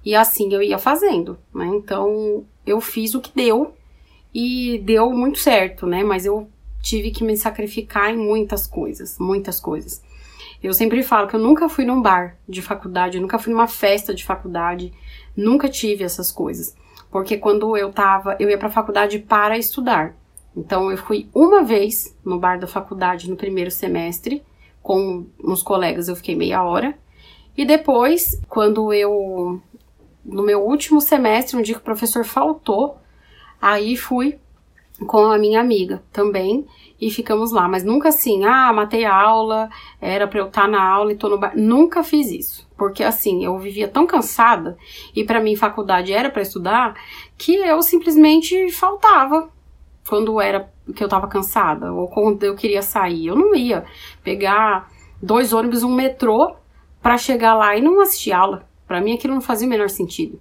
E 0.04 0.14
assim 0.14 0.52
eu 0.52 0.62
ia 0.62 0.78
fazendo, 0.78 1.36
né? 1.52 1.66
Então 1.74 2.44
eu 2.64 2.80
fiz 2.80 3.12
o 3.16 3.20
que 3.20 3.32
deu 3.34 3.74
e 4.32 4.80
deu 4.84 5.10
muito 5.10 5.40
certo, 5.40 5.84
né? 5.84 6.04
Mas 6.04 6.24
eu 6.24 6.48
tive 6.84 7.10
que 7.10 7.24
me 7.24 7.36
sacrificar 7.36 8.10
em 8.10 8.16
muitas 8.16 8.66
coisas, 8.66 9.18
muitas 9.18 9.58
coisas. 9.58 10.04
Eu 10.62 10.74
sempre 10.74 11.02
falo 11.02 11.26
que 11.26 11.34
eu 11.34 11.40
nunca 11.40 11.68
fui 11.68 11.84
num 11.84 12.00
bar 12.00 12.36
de 12.46 12.60
faculdade, 12.60 13.16
eu 13.16 13.22
nunca 13.22 13.38
fui 13.38 13.52
numa 13.52 13.66
festa 13.66 14.14
de 14.14 14.24
faculdade, 14.24 14.92
nunca 15.34 15.68
tive 15.68 16.04
essas 16.04 16.30
coisas. 16.30 16.76
Porque 17.10 17.38
quando 17.38 17.76
eu 17.76 17.90
tava, 17.90 18.36
eu 18.38 18.50
ia 18.50 18.58
pra 18.58 18.68
faculdade 18.68 19.18
para 19.18 19.56
estudar. 19.56 20.14
Então 20.54 20.90
eu 20.90 20.98
fui 20.98 21.28
uma 21.34 21.64
vez 21.64 22.16
no 22.24 22.38
bar 22.38 22.58
da 22.60 22.66
faculdade 22.66 23.30
no 23.30 23.36
primeiro 23.36 23.70
semestre, 23.70 24.42
com 24.82 25.26
uns 25.42 25.62
colegas 25.62 26.08
eu 26.08 26.16
fiquei 26.16 26.36
meia 26.36 26.62
hora. 26.62 26.96
E 27.56 27.64
depois, 27.64 28.40
quando 28.48 28.92
eu 28.92 29.60
no 30.22 30.42
meu 30.42 30.62
último 30.62 31.00
semestre, 31.00 31.56
um 31.56 31.62
dia 31.62 31.74
que 31.74 31.80
o 31.80 31.84
professor 31.84 32.24
faltou, 32.24 32.98
Aí 33.66 33.96
fui 33.96 34.38
com 35.06 35.30
a 35.30 35.38
minha 35.38 35.60
amiga 35.60 36.02
também 36.12 36.66
e 37.00 37.10
ficamos 37.10 37.50
lá, 37.50 37.68
mas 37.68 37.82
nunca 37.82 38.08
assim, 38.08 38.44
ah, 38.44 38.72
matei 38.72 39.04
a 39.04 39.14
aula, 39.14 39.68
era 40.00 40.26
para 40.26 40.38
eu 40.38 40.46
estar 40.46 40.62
tá 40.62 40.68
na 40.68 40.82
aula 40.82 41.12
e 41.12 41.16
tô 41.16 41.28
no 41.28 41.38
bar. 41.38 41.52
Nunca 41.56 42.04
fiz 42.04 42.30
isso, 42.30 42.68
porque 42.76 43.02
assim, 43.02 43.44
eu 43.44 43.58
vivia 43.58 43.88
tão 43.88 44.06
cansada 44.06 44.78
e 45.14 45.24
para 45.24 45.40
mim 45.40 45.56
faculdade 45.56 46.12
era 46.12 46.30
para 46.30 46.42
estudar 46.42 46.94
que 47.36 47.56
eu 47.56 47.82
simplesmente 47.82 48.70
faltava 48.70 49.50
quando 50.08 50.40
era 50.40 50.72
que 50.94 51.02
eu 51.02 51.08
tava 51.08 51.26
cansada 51.26 51.92
ou 51.92 52.08
quando 52.08 52.42
eu 52.44 52.54
queria 52.54 52.82
sair. 52.82 53.26
Eu 53.26 53.36
não 53.36 53.54
ia 53.54 53.84
pegar 54.22 54.90
dois 55.20 55.52
ônibus, 55.52 55.82
um 55.82 55.94
metrô 55.94 56.54
para 57.02 57.18
chegar 57.18 57.54
lá 57.54 57.76
e 57.76 57.80
não 57.80 58.00
assistir 58.00 58.32
aula. 58.32 58.68
Para 58.86 59.00
mim 59.00 59.14
aquilo 59.14 59.34
não 59.34 59.40
fazia 59.40 59.66
o 59.66 59.70
menor 59.70 59.88
sentido. 59.88 60.40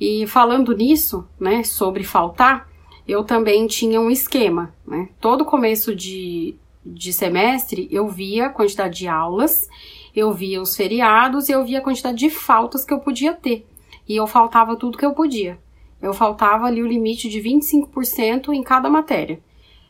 E 0.00 0.26
falando 0.26 0.74
nisso, 0.74 1.26
né, 1.38 1.62
sobre 1.62 2.02
faltar, 2.02 2.68
eu 3.06 3.24
também 3.24 3.66
tinha 3.66 4.00
um 4.00 4.10
esquema, 4.10 4.74
né? 4.86 5.08
Todo 5.20 5.44
começo 5.44 5.94
de, 5.94 6.54
de 6.84 7.12
semestre 7.12 7.88
eu 7.90 8.08
via 8.08 8.46
a 8.46 8.50
quantidade 8.50 8.98
de 8.98 9.08
aulas, 9.08 9.68
eu 10.14 10.32
via 10.32 10.60
os 10.60 10.76
feriados 10.76 11.48
e 11.48 11.52
eu 11.52 11.64
via 11.64 11.78
a 11.78 11.82
quantidade 11.82 12.18
de 12.18 12.30
faltas 12.30 12.84
que 12.84 12.92
eu 12.92 13.00
podia 13.00 13.34
ter. 13.34 13.66
E 14.08 14.16
eu 14.16 14.26
faltava 14.26 14.76
tudo 14.76 14.98
que 14.98 15.04
eu 15.04 15.12
podia. 15.12 15.58
Eu 16.00 16.12
faltava 16.12 16.66
ali 16.66 16.82
o 16.82 16.86
limite 16.86 17.28
de 17.28 17.40
25% 17.40 18.50
em 18.50 18.62
cada 18.62 18.90
matéria 18.90 19.40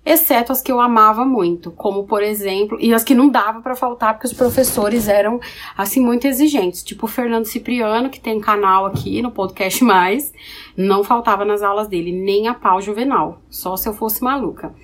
exceto 0.05 0.53
as 0.53 0.61
que 0.61 0.71
eu 0.71 0.81
amava 0.81 1.25
muito, 1.25 1.71
como 1.71 2.05
por 2.05 2.23
exemplo, 2.23 2.79
e 2.81 2.93
as 2.93 3.03
que 3.03 3.15
não 3.15 3.29
dava 3.29 3.63
para 3.63 3.75
faltar 3.75 4.15
porque 4.15 4.27
os 4.27 4.33
professores 4.33 5.09
eram 5.09 5.41
assim 5.77 6.01
muito 6.01 6.27
exigentes, 6.27 6.83
tipo 6.83 7.07
o 7.07 7.09
Fernando 7.09 7.47
Cipriano, 7.47 8.11
que 8.11 8.21
tem 8.21 8.41
canal 8.41 8.85
aqui 8.85 9.23
no 9.23 9.31
podcast 9.31 9.83
mais, 9.83 10.33
não 10.77 11.03
faltava 11.03 11.45
nas 11.45 11.63
aulas 11.63 11.89
dele 11.89 12.13
nem 12.13 12.49
a 12.49 12.55
pau 12.55 12.81
juvenal, 12.81 13.41
só 13.49 13.77
se 13.77 13.89
eu 13.89 13.95
fosse 13.95 14.23
maluca. 14.23 14.75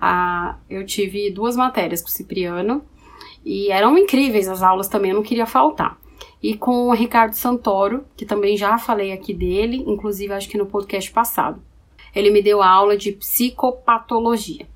Ah, 0.00 0.56
eu 0.68 0.84
tive 0.86 1.30
duas 1.30 1.54
matérias 1.54 2.00
com 2.00 2.08
o 2.08 2.10
Cipriano 2.10 2.82
e 3.44 3.70
eram 3.70 3.96
incríveis 3.98 4.48
as 4.48 4.62
aulas 4.62 4.88
também, 4.88 5.10
eu 5.10 5.16
não 5.16 5.22
queria 5.22 5.46
faltar. 5.46 6.00
E 6.42 6.56
com 6.56 6.88
o 6.88 6.92
Ricardo 6.92 7.34
Santoro, 7.34 8.04
que 8.16 8.26
também 8.26 8.56
já 8.56 8.76
falei 8.76 9.12
aqui 9.12 9.32
dele, 9.32 9.84
inclusive 9.86 10.32
acho 10.32 10.48
que 10.48 10.58
no 10.58 10.66
podcast 10.66 11.10
passado 11.12 11.62
ele 12.14 12.30
me 12.30 12.42
deu 12.42 12.62
aula 12.62 12.96
de 12.96 13.12
psicopatologia. 13.12 14.66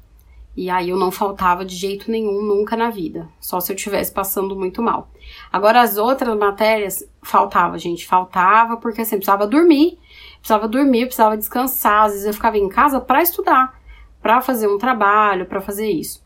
E 0.56 0.70
aí 0.70 0.88
eu 0.88 0.96
não 0.96 1.10
faltava 1.10 1.66
de 1.66 1.76
jeito 1.76 2.10
nenhum 2.10 2.40
nunca 2.42 2.76
na 2.76 2.88
vida, 2.88 3.28
só 3.38 3.60
se 3.60 3.70
eu 3.70 3.76
estivesse 3.76 4.10
passando 4.10 4.56
muito 4.56 4.82
mal. 4.82 5.10
Agora 5.52 5.82
as 5.82 5.98
outras 5.98 6.34
matérias 6.34 7.06
faltava, 7.22 7.76
gente, 7.76 8.06
faltava 8.06 8.78
porque 8.78 9.02
assim, 9.02 9.16
precisava 9.16 9.46
dormir, 9.46 9.98
precisava 10.38 10.66
dormir, 10.66 11.04
precisava 11.04 11.36
descansar, 11.36 12.04
às 12.04 12.12
vezes 12.12 12.26
eu 12.26 12.32
ficava 12.32 12.56
em 12.56 12.70
casa 12.70 12.98
para 12.98 13.20
estudar, 13.20 13.78
para 14.22 14.40
fazer 14.40 14.66
um 14.66 14.78
trabalho, 14.78 15.44
para 15.44 15.60
fazer 15.60 15.90
isso. 15.90 16.24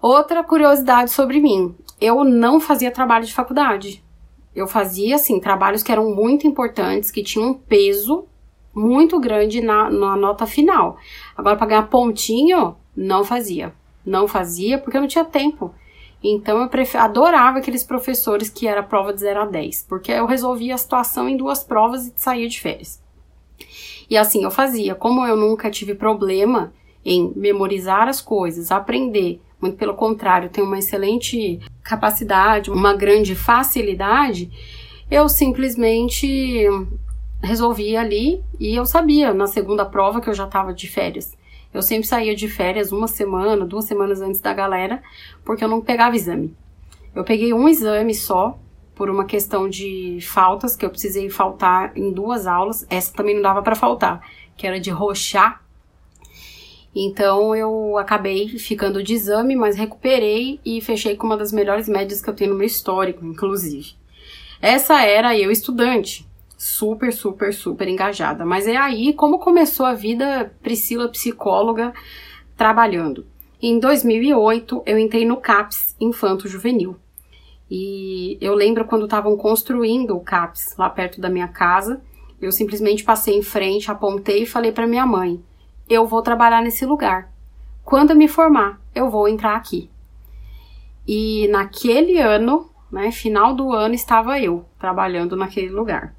Outra 0.00 0.42
curiosidade 0.42 1.10
sobre 1.10 1.38
mim, 1.38 1.74
eu 2.00 2.24
não 2.24 2.58
fazia 2.58 2.90
trabalho 2.90 3.26
de 3.26 3.34
faculdade. 3.34 4.02
Eu 4.54 4.66
fazia 4.66 5.16
assim 5.16 5.38
trabalhos 5.38 5.82
que 5.82 5.92
eram 5.92 6.14
muito 6.14 6.46
importantes, 6.46 7.10
que 7.10 7.22
tinham 7.22 7.52
peso 7.52 8.26
muito 8.74 9.20
grande 9.20 9.60
na, 9.60 9.88
na 9.88 10.16
nota 10.16 10.46
final. 10.46 10.96
Agora, 11.36 11.56
para 11.56 11.66
ganhar 11.66 11.88
pontinho, 11.88 12.76
não 12.96 13.24
fazia. 13.24 13.72
Não 14.04 14.26
fazia 14.26 14.78
porque 14.78 14.96
eu 14.96 15.00
não 15.00 15.08
tinha 15.08 15.24
tempo. 15.24 15.74
Então, 16.22 16.60
eu 16.60 16.68
pref... 16.68 16.96
adorava 16.96 17.58
aqueles 17.58 17.84
professores 17.84 18.48
que 18.48 18.66
era 18.66 18.82
prova 18.82 19.12
de 19.12 19.20
0 19.20 19.42
a 19.42 19.46
10, 19.46 19.86
porque 19.88 20.10
eu 20.10 20.26
resolvia 20.26 20.74
a 20.74 20.78
situação 20.78 21.28
em 21.28 21.36
duas 21.36 21.62
provas 21.62 22.06
e 22.06 22.12
saía 22.16 22.48
de 22.48 22.60
férias. 22.60 23.02
E 24.08 24.16
assim 24.16 24.42
eu 24.42 24.50
fazia. 24.50 24.94
Como 24.94 25.26
eu 25.26 25.36
nunca 25.36 25.70
tive 25.70 25.94
problema 25.94 26.72
em 27.04 27.32
memorizar 27.36 28.08
as 28.08 28.20
coisas, 28.20 28.70
aprender, 28.70 29.40
muito 29.60 29.76
pelo 29.76 29.94
contrário, 29.94 30.48
tenho 30.48 30.66
uma 30.66 30.78
excelente 30.78 31.60
capacidade, 31.82 32.70
uma 32.70 32.94
grande 32.94 33.34
facilidade, 33.34 34.50
eu 35.10 35.28
simplesmente 35.28 36.66
resolvi 37.44 37.96
ali 37.96 38.42
e 38.58 38.74
eu 38.74 38.84
sabia 38.86 39.32
na 39.32 39.46
segunda 39.46 39.84
prova 39.84 40.20
que 40.20 40.28
eu 40.28 40.34
já 40.34 40.44
estava 40.44 40.72
de 40.72 40.88
férias. 40.88 41.36
Eu 41.72 41.82
sempre 41.82 42.06
saía 42.06 42.34
de 42.34 42.48
férias 42.48 42.92
uma 42.92 43.08
semana, 43.08 43.66
duas 43.66 43.84
semanas 43.84 44.20
antes 44.20 44.40
da 44.40 44.52
galera, 44.52 45.02
porque 45.44 45.64
eu 45.64 45.68
não 45.68 45.80
pegava 45.80 46.14
exame. 46.14 46.56
Eu 47.14 47.24
peguei 47.24 47.52
um 47.52 47.68
exame 47.68 48.14
só 48.14 48.58
por 48.94 49.10
uma 49.10 49.24
questão 49.24 49.68
de 49.68 50.18
faltas, 50.22 50.76
que 50.76 50.86
eu 50.86 50.90
precisei 50.90 51.28
faltar 51.28 51.96
em 51.96 52.12
duas 52.12 52.46
aulas. 52.46 52.86
Essa 52.88 53.12
também 53.12 53.34
não 53.34 53.42
dava 53.42 53.62
para 53.62 53.74
faltar, 53.74 54.24
que 54.56 54.66
era 54.66 54.78
de 54.78 54.90
roxar. 54.90 55.64
Então 56.94 57.56
eu 57.56 57.98
acabei 57.98 58.48
ficando 58.56 59.02
de 59.02 59.14
exame, 59.14 59.56
mas 59.56 59.76
recuperei 59.76 60.60
e 60.64 60.80
fechei 60.80 61.16
com 61.16 61.26
uma 61.26 61.36
das 61.36 61.52
melhores 61.52 61.88
médias 61.88 62.22
que 62.22 62.30
eu 62.30 62.34
tenho 62.34 62.52
no 62.52 62.56
meu 62.56 62.66
histórico, 62.66 63.26
inclusive. 63.26 63.94
Essa 64.62 65.02
era 65.02 65.36
eu 65.36 65.50
estudante, 65.50 66.24
super, 66.56 67.12
super, 67.12 67.52
super 67.52 67.88
engajada. 67.88 68.44
Mas 68.44 68.66
é 68.66 68.76
aí 68.76 69.12
como 69.12 69.38
começou 69.38 69.86
a 69.86 69.94
vida 69.94 70.54
Priscila 70.62 71.08
psicóloga 71.08 71.92
trabalhando. 72.56 73.26
Em 73.60 73.78
2008 73.78 74.82
eu 74.86 74.98
entrei 74.98 75.24
no 75.24 75.38
CAPS 75.38 75.96
Infanto 76.00 76.48
Juvenil. 76.48 76.96
E 77.70 78.36
eu 78.40 78.54
lembro 78.54 78.84
quando 78.84 79.06
estavam 79.06 79.36
construindo 79.36 80.16
o 80.16 80.20
CAPS 80.20 80.76
lá 80.76 80.90
perto 80.90 81.20
da 81.20 81.30
minha 81.30 81.48
casa, 81.48 82.02
eu 82.40 82.52
simplesmente 82.52 83.02
passei 83.02 83.36
em 83.38 83.42
frente, 83.42 83.90
apontei 83.90 84.42
e 84.42 84.46
falei 84.46 84.70
para 84.70 84.86
minha 84.86 85.06
mãe: 85.06 85.42
"Eu 85.88 86.06
vou 86.06 86.22
trabalhar 86.22 86.62
nesse 86.62 86.84
lugar. 86.84 87.32
Quando 87.82 88.10
eu 88.10 88.16
me 88.16 88.28
formar, 88.28 88.80
eu 88.94 89.08
vou 89.10 89.26
entrar 89.28 89.56
aqui". 89.56 89.90
E 91.06 91.48
naquele 91.48 92.18
ano, 92.18 92.70
né, 92.90 93.10
final 93.10 93.54
do 93.54 93.72
ano, 93.72 93.94
estava 93.94 94.38
eu 94.40 94.64
trabalhando 94.78 95.36
naquele 95.36 95.70
lugar. 95.70 96.14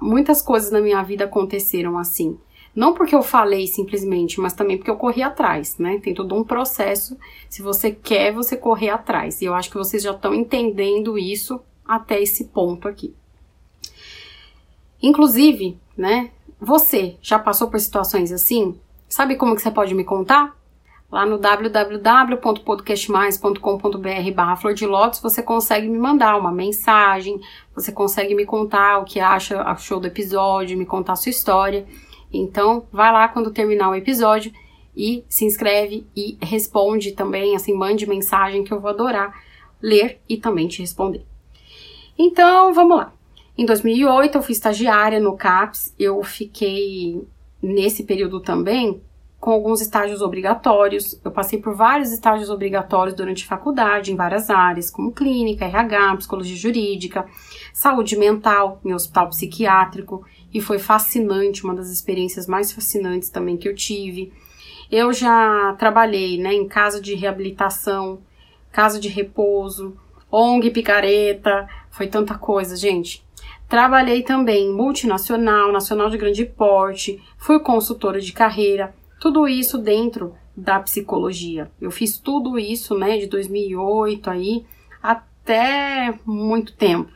Muitas 0.00 0.42
coisas 0.42 0.70
na 0.70 0.80
minha 0.80 1.02
vida 1.02 1.24
aconteceram 1.24 1.98
assim. 1.98 2.38
Não 2.74 2.92
porque 2.92 3.14
eu 3.14 3.22
falei 3.22 3.66
simplesmente, 3.66 4.38
mas 4.38 4.52
também 4.52 4.76
porque 4.76 4.90
eu 4.90 4.96
corri 4.96 5.22
atrás, 5.22 5.78
né? 5.78 5.98
Tem 5.98 6.12
todo 6.12 6.34
um 6.34 6.44
processo. 6.44 7.16
Se 7.48 7.62
você 7.62 7.90
quer, 7.90 8.34
você 8.34 8.54
correr 8.54 8.90
atrás. 8.90 9.40
E 9.40 9.46
eu 9.46 9.54
acho 9.54 9.70
que 9.70 9.78
vocês 9.78 10.02
já 10.02 10.10
estão 10.10 10.34
entendendo 10.34 11.18
isso 11.18 11.58
até 11.86 12.20
esse 12.20 12.44
ponto 12.44 12.86
aqui. 12.86 13.14
Inclusive, 15.02 15.78
né? 15.96 16.30
Você 16.60 17.16
já 17.22 17.38
passou 17.38 17.70
por 17.70 17.80
situações 17.80 18.30
assim? 18.30 18.78
Sabe 19.08 19.36
como 19.36 19.54
que 19.54 19.62
você 19.62 19.70
pode 19.70 19.94
me 19.94 20.04
contar? 20.04 20.54
Lá 21.10 21.24
no 21.24 21.38
www.podcastmais.com.br 21.38 24.30
barra 24.34 24.56
Flor 24.56 24.74
de 24.74 24.84
Lótus, 24.84 25.20
você 25.20 25.40
consegue 25.40 25.88
me 25.88 25.98
mandar 25.98 26.36
uma 26.36 26.50
mensagem, 26.50 27.40
você 27.74 27.92
consegue 27.92 28.34
me 28.34 28.44
contar 28.44 28.98
o 28.98 29.04
que 29.04 29.20
acha, 29.20 29.62
achou 29.62 30.00
do 30.00 30.08
episódio, 30.08 30.76
me 30.76 30.84
contar 30.84 31.12
a 31.12 31.16
sua 31.16 31.30
história. 31.30 31.86
Então, 32.32 32.88
vai 32.92 33.12
lá 33.12 33.28
quando 33.28 33.52
terminar 33.52 33.90
o 33.90 33.94
episódio 33.94 34.52
e 34.96 35.24
se 35.28 35.44
inscreve 35.44 36.04
e 36.16 36.36
responde 36.42 37.12
também, 37.12 37.54
assim, 37.54 37.72
mande 37.72 38.04
mensagem 38.04 38.64
que 38.64 38.72
eu 38.72 38.80
vou 38.80 38.90
adorar 38.90 39.32
ler 39.80 40.20
e 40.28 40.36
também 40.36 40.66
te 40.66 40.80
responder. 40.80 41.24
Então, 42.18 42.74
vamos 42.74 42.96
lá. 42.96 43.12
Em 43.56 43.64
2008 43.64 44.38
eu 44.38 44.42
fui 44.42 44.50
estagiária 44.52 45.20
no 45.20 45.36
CAPS, 45.36 45.94
eu 45.96 46.20
fiquei 46.24 47.24
nesse 47.62 48.02
período 48.02 48.40
também 48.40 49.00
com 49.46 49.52
alguns 49.52 49.80
estágios 49.80 50.22
obrigatórios. 50.22 51.20
Eu 51.24 51.30
passei 51.30 51.60
por 51.60 51.72
vários 51.72 52.10
estágios 52.10 52.50
obrigatórios 52.50 53.14
durante 53.14 53.44
a 53.44 53.46
faculdade, 53.46 54.12
em 54.12 54.16
várias 54.16 54.50
áreas, 54.50 54.90
como 54.90 55.12
clínica, 55.12 55.64
RH, 55.64 56.16
psicologia 56.16 56.56
jurídica, 56.56 57.24
saúde 57.72 58.16
mental, 58.16 58.80
em 58.84 58.92
hospital 58.92 59.28
psiquiátrico, 59.28 60.26
e 60.52 60.60
foi 60.60 60.80
fascinante, 60.80 61.62
uma 61.62 61.76
das 61.76 61.90
experiências 61.90 62.48
mais 62.48 62.72
fascinantes 62.72 63.30
também 63.30 63.56
que 63.56 63.68
eu 63.68 63.74
tive. 63.76 64.32
Eu 64.90 65.12
já 65.12 65.76
trabalhei 65.78 66.38
né, 66.38 66.52
em 66.52 66.66
casa 66.66 67.00
de 67.00 67.14
reabilitação, 67.14 68.18
casa 68.72 68.98
de 68.98 69.06
repouso, 69.06 69.96
ONG 70.28 70.72
picareta, 70.72 71.68
foi 71.88 72.08
tanta 72.08 72.36
coisa, 72.36 72.74
gente. 72.74 73.24
Trabalhei 73.68 74.24
também 74.24 74.72
multinacional, 74.72 75.70
nacional 75.70 76.10
de 76.10 76.18
grande 76.18 76.44
porte, 76.44 77.22
fui 77.38 77.60
consultora 77.60 78.20
de 78.20 78.32
carreira, 78.32 78.92
tudo 79.26 79.48
isso 79.48 79.76
dentro 79.76 80.36
da 80.56 80.78
psicologia. 80.78 81.68
Eu 81.80 81.90
fiz 81.90 82.16
tudo 82.16 82.56
isso, 82.56 82.96
né, 82.96 83.18
de 83.18 83.26
2008 83.26 84.30
aí 84.30 84.64
até 85.02 86.16
muito 86.24 86.76
tempo. 86.76 87.10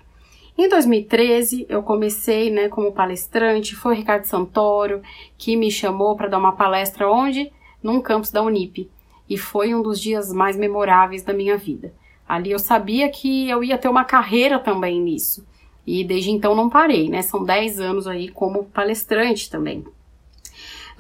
Em 0.59 0.69
2013, 0.69 1.67
eu 1.69 1.85
comecei, 1.85 2.51
né, 2.51 2.69
como 2.69 2.91
palestrante, 2.91 3.77
foi 3.77 3.95
o 3.95 3.97
Ricardo 3.97 4.25
Santoro 4.25 5.03
que 5.39 5.57
me 5.57 5.71
chamou 5.71 6.17
para 6.17 6.27
dar 6.27 6.39
uma 6.39 6.51
palestra 6.51 7.09
onde? 7.09 7.53
Num 7.81 8.01
campus 8.01 8.33
da 8.33 8.43
Unip. 8.43 8.91
E 9.29 9.39
foi 9.39 9.73
um 9.73 9.81
dos 9.81 10.01
dias 10.01 10.33
mais 10.33 10.57
memoráveis 10.57 11.23
da 11.23 11.33
minha 11.33 11.57
vida. 11.57 11.95
Ali 12.29 12.51
eu 12.51 12.59
sabia 12.59 13.09
que 13.09 13.49
eu 13.49 13.63
ia 13.63 13.79
ter 13.79 13.89
uma 13.89 14.05
carreira 14.05 14.59
também 14.59 15.01
nisso. 15.01 15.47
E 15.87 16.03
desde 16.03 16.33
então 16.33 16.57
não 16.57 16.69
parei, 16.69 17.09
né? 17.09 17.23
São 17.23 17.45
10 17.45 17.79
anos 17.79 18.09
aí 18.09 18.29
como 18.29 18.65
palestrante 18.65 19.49
também. 19.49 19.85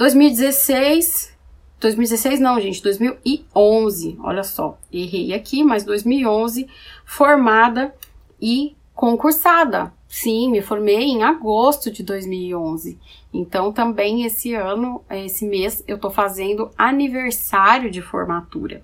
2016, 0.00 1.36
2016 1.78 2.40
não, 2.40 2.58
gente, 2.58 2.82
2011, 2.82 4.16
olha 4.22 4.42
só, 4.42 4.78
errei 4.90 5.34
aqui, 5.34 5.62
mas 5.62 5.84
2011, 5.84 6.66
formada 7.04 7.94
e 8.40 8.74
concursada. 8.94 9.92
Sim, 10.08 10.52
me 10.52 10.62
formei 10.62 11.02
em 11.02 11.22
agosto 11.22 11.90
de 11.90 12.02
2011. 12.02 12.98
Então, 13.30 13.74
também 13.74 14.24
esse 14.24 14.54
ano, 14.54 15.04
esse 15.10 15.44
mês, 15.44 15.84
eu 15.86 15.98
tô 15.98 16.10
fazendo 16.10 16.70
aniversário 16.78 17.90
de 17.90 18.00
formatura. 18.00 18.82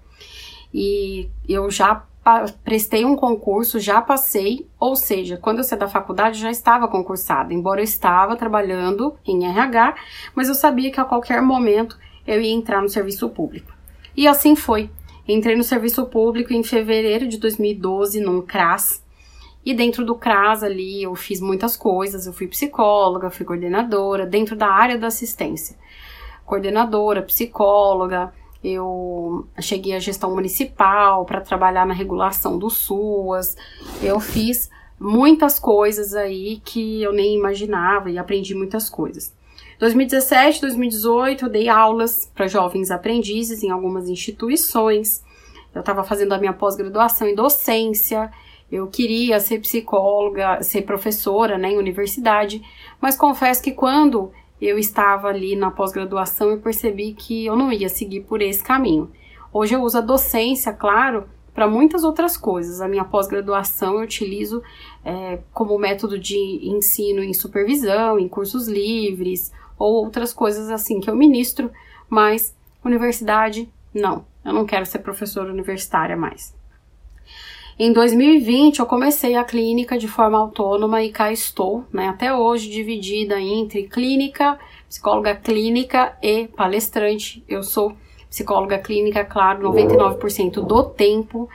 E 0.73 1.31
eu 1.49 1.71
já 1.71 2.05
prestei 2.65 3.05
um 3.05 3.15
concurso, 3.15 3.79
já 3.79 4.01
passei, 4.01 4.67
ou 4.81 4.97
seja, 4.97 5.37
quando 5.37 5.59
eu 5.59 5.65
saí 5.65 5.79
da 5.79 5.87
faculdade 5.87 6.41
já 6.41 6.51
estava 6.51 6.89
concursada, 6.89 7.55
embora 7.55 7.81
eu 7.81 7.85
estava 7.85 8.37
trabalhando 8.37 9.17
em 9.25 9.47
RH, 9.47 9.95
mas 10.35 10.49
eu 10.49 10.55
sabia 10.55 10.91
que 10.91 11.01
a 11.01 11.05
qualquer 11.05 11.41
momento 11.41 11.97
eu 12.27 12.41
ia 12.41 12.53
entrar 12.53 12.83
no 12.83 12.89
serviço 12.89 13.29
público. 13.29 13.73
E 14.17 14.27
assim 14.27 14.57
foi. 14.57 14.91
Entrei 15.29 15.57
no 15.57 15.63
serviço 15.63 16.07
público 16.07 16.53
em 16.53 16.63
fevereiro 16.63 17.29
de 17.29 17.39
2012 17.39 18.21
num 18.21 18.43
CRAS. 18.43 19.05
E 19.65 19.75
dentro 19.75 20.05
do 20.05 20.15
CRAS 20.15 20.63
ali 20.63 21.03
eu 21.03 21.15
fiz 21.15 21.41
muitas 21.41 21.77
coisas, 21.77 22.27
eu 22.27 22.33
fui 22.33 22.47
psicóloga, 22.47 23.31
fui 23.31 23.45
coordenadora, 23.45 24.25
dentro 24.25 24.57
da 24.57 24.69
área 24.69 24.97
da 24.97 25.09
assistência. 25.09 25.77
Coordenadora, 26.45 27.23
psicóloga, 27.23 28.33
eu 28.63 29.47
cheguei 29.61 29.95
à 29.95 29.99
gestão 29.99 30.35
municipal 30.35 31.25
para 31.25 31.41
trabalhar 31.41 31.87
na 31.87 31.95
regulação 31.95 32.59
do 32.59 32.71
SUAS, 32.71 33.57
eu 34.03 34.19
fiz 34.19 34.71
muitas 34.99 35.59
coisas 35.59 36.15
aí 36.15 36.61
que 36.65 37.03
eu 37.03 37.13
nem 37.13 37.37
imaginava 37.37 38.11
e 38.11 38.19
aprendi 38.19 38.55
muitas 38.55 38.89
coisas. 38.89 39.35
2017, 39.79 40.63
2018, 40.63 41.45
eu 41.45 41.51
dei 41.51 41.69
aulas 41.69 42.31
para 42.35 42.47
jovens 42.47 42.91
aprendizes 42.91 43.63
em 43.63 43.71
algumas 43.71 44.09
instituições. 44.09 45.23
Eu 45.75 45.81
estava 45.81 46.03
fazendo 46.03 46.33
a 46.33 46.39
minha 46.39 46.55
pós-graduação 46.55 47.29
em 47.29 47.35
docência. 47.35 48.33
Eu 48.73 48.87
queria 48.87 49.39
ser 49.39 49.61
psicóloga, 49.61 50.63
ser 50.63 50.83
professora, 50.83 51.59
né, 51.59 51.73
em 51.73 51.79
universidade, 51.79 52.63
mas 53.01 53.17
confesso 53.17 53.63
que 53.63 53.73
quando 53.73 54.33
eu 54.61 54.79
estava 54.79 55.29
ali 55.29 55.55
na 55.55 55.71
pós-graduação 55.71 56.53
e 56.53 56.59
percebi 56.59 57.13
que 57.13 57.45
eu 57.45 57.57
não 57.57 57.73
ia 57.73 57.89
seguir 57.89 58.23
por 58.23 58.41
esse 58.41 58.63
caminho. 58.65 59.11
Hoje 59.53 59.75
eu 59.75 59.83
uso 59.83 59.99
a 59.99 60.01
docência, 60.01 60.73
claro, 60.73 61.25
para 61.55 61.69
muitas 61.69 62.05
outras 62.05 62.37
coisas. 62.37 62.81
A 62.81 62.89
minha 62.89 63.05
pós-graduação 63.05 63.95
eu 63.95 64.05
utilizo 64.05 64.63
é, 65.05 65.41
como 65.53 65.79
método 65.79 66.19
de 66.19 66.37
ensino 66.63 67.23
em 67.23 67.35
supervisão, 67.35 68.19
em 68.19 68.29
cursos 68.29 68.67
livres 68.67 69.53
ou 69.79 70.05
outras 70.05 70.33
coisas 70.33 70.71
assim 70.71 71.01
que 71.01 71.11
eu 71.11 71.17
ministro, 71.17 71.71
mas 72.09 72.57
universidade, 72.85 73.71
não. 73.93 74.25
Eu 74.45 74.53
não 74.53 74.65
quero 74.65 74.87
ser 74.87 75.01
professora 75.01 75.53
universitária 75.53 76.17
mais. 76.17 76.56
Em 77.79 77.93
2020, 77.93 78.79
eu 78.79 78.87
comecei 78.87 79.35
a 79.35 79.45
clínica 79.45 79.99
de 79.99 80.09
forma 80.09 80.39
autônoma 80.39 81.03
e 81.03 81.13
cá 81.13 81.31
estou, 81.31 81.85
né, 81.93 82.09
até 82.09 82.35
hoje 82.35 82.71
dividida 82.71 83.39
entre 83.39 83.87
clínica, 83.87 84.59
psicóloga 84.89 85.37
clínica 85.37 86.17
e 86.23 86.49
palestrante. 86.49 87.45
Eu 87.47 87.63
sou 87.63 87.95
psicóloga 88.31 88.79
clínica, 88.79 89.27
claro, 89.27 89.71
99% 89.71 90.65
do 90.65 90.85
tempo 90.85 91.51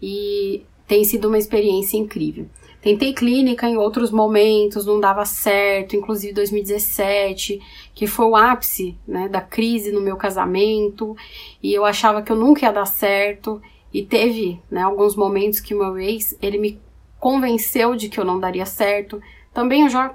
e 0.00 0.62
tem 0.88 1.04
sido 1.04 1.28
uma 1.28 1.36
experiência 1.36 1.98
incrível. 1.98 2.46
Tentei 2.80 3.12
clínica 3.12 3.68
em 3.68 3.76
outros 3.76 4.10
momentos, 4.10 4.86
não 4.86 4.98
dava 4.98 5.26
certo, 5.26 5.94
inclusive 5.94 6.32
2017, 6.32 7.60
que 7.94 8.06
foi 8.06 8.24
o 8.24 8.36
ápice 8.36 8.96
né, 9.06 9.28
da 9.28 9.42
crise 9.42 9.92
no 9.92 10.00
meu 10.00 10.16
casamento, 10.16 11.14
e 11.62 11.74
eu 11.74 11.84
achava 11.84 12.22
que 12.22 12.32
eu 12.32 12.36
nunca 12.36 12.64
ia 12.64 12.72
dar 12.72 12.86
certo. 12.86 13.60
E 13.96 14.04
teve, 14.04 14.60
né, 14.70 14.82
alguns 14.82 15.16
momentos 15.16 15.58
que 15.58 15.74
o 15.74 15.78
meu 15.78 15.98
ex, 15.98 16.36
ele 16.42 16.58
me 16.58 16.78
convenceu 17.18 17.96
de 17.96 18.10
que 18.10 18.20
eu 18.20 18.26
não 18.26 18.38
daria 18.38 18.66
certo. 18.66 19.22
Também 19.54 19.84
eu 19.84 19.88
já 19.88 20.14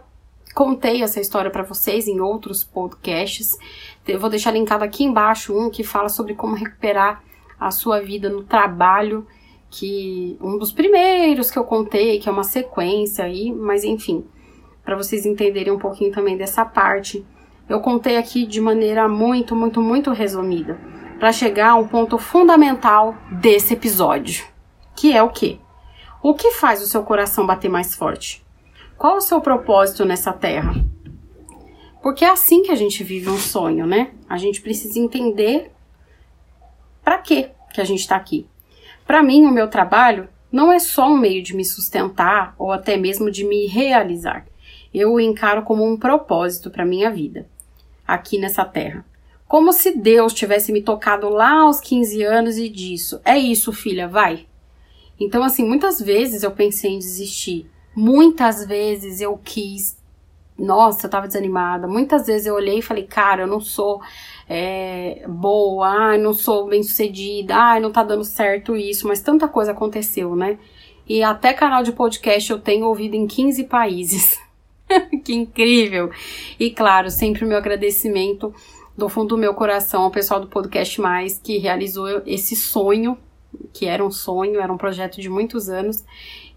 contei 0.53 1.01
essa 1.01 1.19
história 1.19 1.49
para 1.49 1.63
vocês 1.63 2.07
em 2.07 2.19
outros 2.19 2.63
podcasts. 2.63 3.57
Eu 4.07 4.19
vou 4.19 4.29
deixar 4.29 4.51
linkado 4.51 4.83
aqui 4.83 5.03
embaixo 5.03 5.57
um 5.57 5.71
que 5.71 5.83
fala 5.83 6.09
sobre 6.09 6.35
como 6.35 6.53
recuperar 6.53 7.23
a 7.59 7.71
sua 7.71 7.99
vida 7.99 8.29
no 8.29 8.43
trabalho, 8.43 9.25
que 9.67 10.37
um 10.39 10.59
dos 10.59 10.71
primeiros 10.71 11.49
que 11.49 11.57
eu 11.57 11.63
contei, 11.63 12.19
que 12.19 12.29
é 12.29 12.31
uma 12.31 12.43
sequência 12.43 13.25
aí, 13.25 13.51
mas 13.51 13.83
enfim, 13.83 14.23
para 14.85 14.95
vocês 14.95 15.25
entenderem 15.25 15.73
um 15.73 15.79
pouquinho 15.79 16.11
também 16.11 16.37
dessa 16.37 16.63
parte, 16.63 17.25
eu 17.67 17.79
contei 17.79 18.17
aqui 18.17 18.45
de 18.45 18.61
maneira 18.61 19.09
muito, 19.09 19.55
muito, 19.55 19.81
muito 19.81 20.11
resumida, 20.11 20.79
para 21.21 21.31
chegar 21.31 21.69
a 21.69 21.75
um 21.75 21.87
ponto 21.87 22.17
fundamental 22.17 23.15
desse 23.31 23.75
episódio, 23.75 24.43
que 24.95 25.15
é 25.15 25.21
o 25.21 25.29
que? 25.29 25.61
O 26.19 26.33
que 26.33 26.49
faz 26.49 26.81
o 26.81 26.87
seu 26.87 27.03
coração 27.03 27.45
bater 27.45 27.69
mais 27.69 27.93
forte? 27.93 28.43
Qual 28.97 29.17
o 29.17 29.21
seu 29.21 29.39
propósito 29.39 30.03
nessa 30.03 30.33
terra? 30.33 30.73
Porque 32.01 32.25
é 32.25 32.29
assim 32.31 32.63
que 32.63 32.71
a 32.71 32.75
gente 32.75 33.03
vive 33.03 33.29
um 33.29 33.37
sonho, 33.37 33.85
né? 33.85 34.09
A 34.27 34.35
gente 34.39 34.61
precisa 34.61 34.97
entender 34.97 35.71
para 37.03 37.19
que 37.19 37.51
que 37.71 37.79
a 37.79 37.85
gente 37.85 37.99
está 37.99 38.15
aqui. 38.15 38.47
Para 39.05 39.21
mim, 39.21 39.45
o 39.45 39.51
meu 39.51 39.67
trabalho 39.67 40.27
não 40.51 40.73
é 40.73 40.79
só 40.79 41.07
um 41.07 41.19
meio 41.19 41.43
de 41.43 41.55
me 41.55 41.63
sustentar 41.63 42.55
ou 42.57 42.71
até 42.71 42.97
mesmo 42.97 43.29
de 43.29 43.43
me 43.43 43.67
realizar. 43.67 44.47
Eu 44.91 45.13
o 45.13 45.19
encaro 45.19 45.61
como 45.61 45.87
um 45.87 45.97
propósito 45.97 46.71
para 46.71 46.83
minha 46.83 47.11
vida 47.11 47.47
aqui 48.07 48.39
nessa 48.39 48.65
terra. 48.65 49.05
Como 49.51 49.73
se 49.73 49.97
Deus 49.97 50.33
tivesse 50.33 50.71
me 50.71 50.81
tocado 50.81 51.27
lá 51.27 51.63
aos 51.63 51.81
15 51.81 52.23
anos 52.23 52.57
e 52.57 52.69
disso: 52.69 53.19
"É 53.25 53.37
isso, 53.37 53.73
filha, 53.73 54.07
vai". 54.07 54.47
Então, 55.19 55.43
assim, 55.43 55.67
muitas 55.67 55.99
vezes 55.99 56.43
eu 56.43 56.51
pensei 56.51 56.91
em 56.91 56.99
desistir. 56.99 57.69
Muitas 57.93 58.65
vezes 58.65 59.19
eu 59.19 59.37
quis 59.43 59.99
nossa, 60.57 61.05
eu 61.05 61.11
tava 61.11 61.27
desanimada. 61.27 61.85
Muitas 61.85 62.27
vezes 62.27 62.47
eu 62.47 62.55
olhei 62.55 62.79
e 62.79 62.81
falei, 62.81 63.03
cara, 63.03 63.41
eu 63.41 63.47
não 63.47 63.59
sou 63.59 64.01
é, 64.47 65.25
boa, 65.27 65.85
ai, 65.85 66.17
não 66.17 66.33
sou 66.33 66.67
bem 66.67 66.81
sucedida, 66.81 67.53
ai, 67.53 67.81
não 67.81 67.91
tá 67.91 68.03
dando 68.05 68.23
certo 68.23 68.77
isso, 68.77 69.05
mas 69.05 69.19
tanta 69.19 69.49
coisa 69.49 69.73
aconteceu, 69.73 70.33
né? 70.33 70.57
E 71.05 71.21
até 71.21 71.51
canal 71.51 71.83
de 71.83 71.91
podcast 71.91 72.49
eu 72.49 72.59
tenho 72.59 72.85
ouvido 72.85 73.15
em 73.15 73.27
15 73.27 73.65
países. 73.65 74.39
que 75.25 75.33
incrível! 75.33 76.09
E 76.57 76.69
claro, 76.71 77.09
sempre 77.11 77.43
o 77.43 77.47
meu 77.47 77.57
agradecimento 77.57 78.53
do 78.97 79.09
fundo 79.09 79.29
do 79.29 79.37
meu 79.37 79.53
coração 79.53 80.03
ao 80.03 80.11
pessoal 80.11 80.39
do 80.39 80.47
Podcast 80.47 80.99
Mais 80.99 81.37
que 81.37 81.57
realizou 81.57 82.21
esse 82.25 82.55
sonho, 82.55 83.17
que 83.73 83.85
era 83.85 84.05
um 84.05 84.11
sonho, 84.11 84.59
era 84.59 84.71
um 84.71 84.77
projeto 84.77 85.21
de 85.21 85.29
muitos 85.29 85.69
anos, 85.69 86.03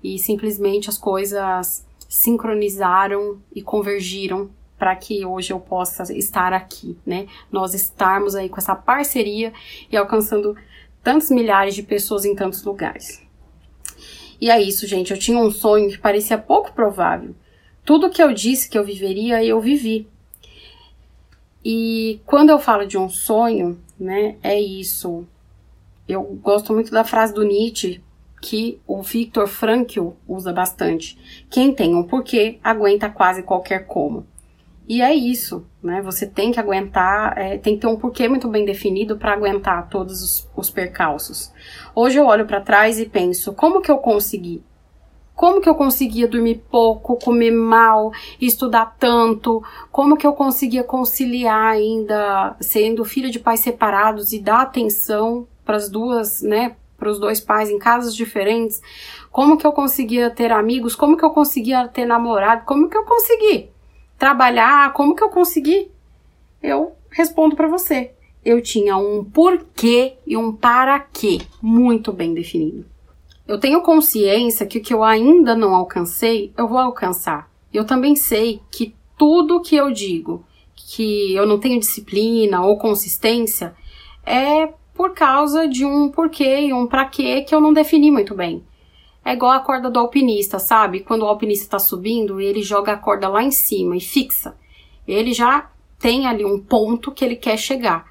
e 0.03 0.19
simplesmente 0.19 0.89
as 0.89 0.99
coisas 0.99 1.87
sincronizaram 2.09 3.41
e 3.55 3.63
convergiram 3.63 4.51
para 4.79 4.95
que 4.95 5.25
hoje 5.25 5.53
eu 5.53 5.61
possa 5.61 6.03
estar 6.13 6.53
aqui, 6.53 6.97
né? 7.07 7.27
Nós 7.51 7.75
estarmos 7.75 8.35
aí 8.35 8.49
com 8.49 8.59
essa 8.59 8.75
parceria 8.75 9.53
e 9.91 9.97
alcançando 9.97 10.57
tantos 11.03 11.31
milhares 11.31 11.75
de 11.75 11.83
pessoas 11.83 12.25
em 12.25 12.35
tantos 12.35 12.63
lugares. 12.65 13.23
E 14.41 14.51
é 14.51 14.61
isso, 14.61 14.87
gente. 14.87 15.13
Eu 15.13 15.19
tinha 15.19 15.39
um 15.39 15.51
sonho 15.51 15.89
que 15.89 15.99
parecia 15.99 16.37
pouco 16.37 16.73
provável. 16.73 17.35
Tudo 17.85 18.11
que 18.11 18.23
eu 18.23 18.33
disse 18.33 18.69
que 18.69 18.77
eu 18.77 18.85
viveria, 18.85 19.45
eu 19.45 19.61
vivi. 19.61 20.09
E 21.65 22.21
quando 22.27 22.51
eu 22.51 22.59
falo 22.59 22.87
de 22.87 22.99
um 22.99 23.09
sonho, 23.09 23.81
né, 23.99 24.37
é 24.43 24.61
isso. 24.61 25.27
Eu 26.07 26.23
gosto 26.43 26.73
muito 26.75 26.91
da 26.91 27.05
frase 27.05 27.33
do 27.33 27.43
Nietzsche, 27.43 28.03
que 28.43 28.79
o 28.87 29.01
Viktor 29.01 29.47
Frankl 29.47 30.11
usa 30.29 30.53
bastante. 30.53 31.19
Quem 31.49 31.75
tem 31.75 31.95
um 31.95 32.03
porquê 32.03 32.59
aguenta 32.63 33.09
quase 33.09 33.43
qualquer 33.43 33.87
como. 33.87 34.27
E 34.87 35.01
é 35.01 35.15
isso, 35.15 35.65
né? 35.83 36.03
Você 36.03 36.27
tem 36.27 36.53
que 36.53 36.61
aguentar, 36.61 37.39
é, 37.39 37.57
tem 37.57 37.75
que 37.75 37.81
ter 37.81 37.87
um 37.87 37.97
porquê 37.97 38.29
muito 38.29 38.49
bem 38.49 38.67
definido 38.67 39.17
para 39.17 39.33
aguentar 39.33 39.89
todos 39.89 40.23
os, 40.23 40.51
os 40.55 40.69
percalços. 40.69 41.51
Hoje 41.95 42.19
eu 42.19 42.27
olho 42.27 42.47
para 42.47 42.61
trás 42.61 42.99
e 42.99 43.07
penso, 43.07 43.55
como 43.55 43.81
que 43.81 43.91
eu 43.91 43.97
consegui? 43.97 44.63
Como 45.35 45.61
que 45.61 45.69
eu 45.69 45.75
conseguia 45.75 46.29
dormir 46.29 46.63
pouco, 46.71 47.17
comer 47.17 47.51
mal, 47.51 48.13
estudar 48.41 48.97
tanto? 48.99 49.63
Como 49.91 50.17
que 50.17 50.27
eu 50.27 50.33
conseguia 50.33 50.85
conciliar 50.85 51.73
ainda 51.73 52.57
sendo 52.61 53.05
filha 53.05 53.29
de 53.29 53.41
pais 53.41 53.61
separados 53.61 54.33
e 54.33 54.39
dar 54.39 54.63
atenção 54.63 55.47
para 55.65 55.77
as 55.77 55.89
duas, 55.89 56.41
né, 56.41 56.77
para 56.97 57.11
os 57.11 57.19
dois 57.19 57.41
pais 57.41 57.69
em 57.69 57.79
casas 57.79 58.15
diferentes? 58.15 58.81
Como 59.31 59.57
que 59.59 59.67
eu 59.67 59.73
conseguia 59.73 60.31
ter 60.31 60.53
amigos? 60.53 60.95
Como 60.95 61.17
que 61.17 61.25
eu 61.25 61.31
conseguia 61.31 61.89
ter 61.89 62.07
namorado? 62.07 62.65
Como 62.65 62.89
que 62.89 62.97
eu 62.97 63.05
consegui 63.05 63.69
trabalhar? 64.17 64.93
Como 64.93 65.17
que 65.17 65.25
eu 65.25 65.31
consegui? 65.31 65.91
Eu 66.63 66.93
respondo 67.11 67.57
para 67.57 67.67
você. 67.67 68.13
Eu 68.45 68.63
tinha 68.63 68.97
um 68.97 69.25
porquê 69.25 70.15
e 70.25 70.37
um 70.37 70.53
para 70.53 71.01
quê 71.01 71.41
muito 71.61 72.13
bem 72.13 72.33
definido. 72.33 72.94
Eu 73.47 73.59
tenho 73.59 73.83
consciência 73.83 74.67
que 74.67 74.79
o 74.79 74.83
que 74.83 74.95
eu 74.95 75.05
ainda 75.05 75.55
não 75.55 75.75
alcancei, 75.75 76.53
eu 76.57 76.67
vou 76.67 76.79
alcançar. 76.79 77.51
Eu 77.73 77.85
também 77.85 78.17
sei 78.17 78.61
que 78.71 78.95
tudo 79.19 79.61
que 79.61 79.77
eu 79.77 79.91
digo 79.91 80.45
que 80.75 81.35
eu 81.35 81.47
não 81.47 81.59
tenho 81.59 81.79
disciplina 81.79 82.65
ou 82.65 82.79
consistência 82.79 83.75
é 84.25 84.73
por 84.95 85.13
causa 85.13 85.69
de 85.69 85.85
um 85.85 86.09
porquê 86.09 86.61
e 86.61 86.73
um 86.73 86.87
pra 86.87 87.05
quê 87.05 87.43
que 87.43 87.55
eu 87.55 87.61
não 87.61 87.73
defini 87.73 88.11
muito 88.11 88.35
bem. 88.35 88.65
É 89.25 89.33
igual 89.33 89.53
a 89.53 89.61
corda 89.61 89.91
do 89.91 89.99
alpinista, 89.99 90.59
sabe? 90.59 91.01
Quando 91.01 91.23
o 91.23 91.27
alpinista 91.27 91.65
está 91.65 91.79
subindo, 91.79 92.41
ele 92.41 92.63
joga 92.63 92.93
a 92.93 92.97
corda 92.97 93.29
lá 93.29 93.43
em 93.43 93.51
cima 93.51 93.97
e 93.97 94.01
fixa. 94.01 94.57
Ele 95.07 95.33
já 95.33 95.71
tem 95.99 96.27
ali 96.27 96.45
um 96.45 96.61
ponto 96.61 97.13
que 97.13 97.25
ele 97.25 97.37
quer 97.37 97.59
chegar. 97.59 98.07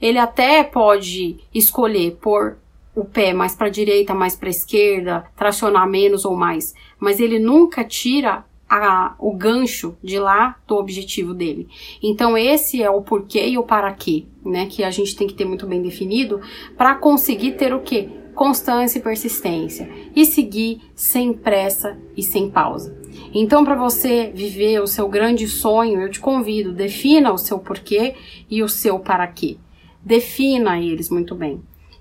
Ele 0.00 0.18
até 0.18 0.62
pode 0.62 1.38
escolher 1.52 2.16
pôr 2.20 2.58
o 3.00 3.04
pé 3.04 3.32
mais 3.32 3.54
para 3.54 3.68
a 3.68 3.70
direita, 3.70 4.14
mais 4.14 4.36
para 4.36 4.48
a 4.48 4.50
esquerda, 4.50 5.24
tracionar 5.34 5.88
menos 5.88 6.26
ou 6.26 6.36
mais, 6.36 6.74
mas 6.98 7.18
ele 7.18 7.38
nunca 7.38 7.82
tira 7.82 8.44
a, 8.68 9.14
o 9.18 9.32
gancho 9.32 9.96
de 10.02 10.18
lá 10.18 10.56
do 10.68 10.76
objetivo 10.76 11.32
dele. 11.32 11.66
Então 12.02 12.36
esse 12.36 12.82
é 12.82 12.90
o 12.90 13.00
porquê 13.00 13.48
e 13.48 13.56
o 13.56 13.62
para 13.62 13.92
quê, 13.92 14.26
né, 14.44 14.66
que 14.66 14.84
a 14.84 14.90
gente 14.90 15.16
tem 15.16 15.26
que 15.26 15.34
ter 15.34 15.46
muito 15.46 15.66
bem 15.66 15.80
definido 15.80 16.40
para 16.76 16.94
conseguir 16.94 17.52
ter 17.52 17.72
o 17.72 17.80
quê? 17.80 18.08
Constância 18.34 18.98
e 18.98 19.02
persistência 19.02 19.90
e 20.14 20.24
seguir 20.26 20.82
sem 20.94 21.32
pressa 21.32 21.98
e 22.16 22.22
sem 22.22 22.50
pausa. 22.50 22.96
Então, 23.34 23.64
para 23.64 23.74
você 23.74 24.30
viver 24.32 24.80
o 24.80 24.86
seu 24.86 25.08
grande 25.08 25.48
sonho, 25.48 26.00
eu 26.00 26.08
te 26.08 26.20
convido, 26.20 26.72
defina 26.72 27.32
o 27.32 27.38
seu 27.38 27.58
porquê 27.58 28.14
e 28.48 28.62
o 28.62 28.68
seu 28.68 29.00
para 29.00 29.26
quê. 29.26 29.56
Defina 30.02 30.78
eles 30.78 31.10
muito 31.10 31.34
bem. 31.34 31.60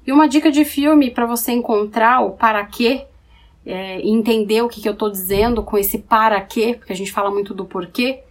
E 0.10 0.12
uma 0.12 0.28
dica 0.28 0.52
de 0.52 0.66
filme 0.66 1.12
para 1.12 1.28
você 1.28 1.52
encontrar 1.52 2.22
o 2.22 2.32
para 2.32 2.66
quê 2.66 3.06
é, 3.64 4.02
entender 4.02 4.64
o 4.64 4.68
que, 4.68 4.82
que 4.82 4.90
eu 4.90 4.94
estou 4.94 5.08
dizendo 5.08 5.62
com 5.62 5.78
esse 5.78 6.00
para 6.00 6.42
quê, 6.42 6.74
porque 6.76 6.92
a 6.92 6.96
gente 6.96 7.12
fala 7.12 7.30
muito 7.30 7.54
do 7.54 7.64
porquê, 7.64 8.24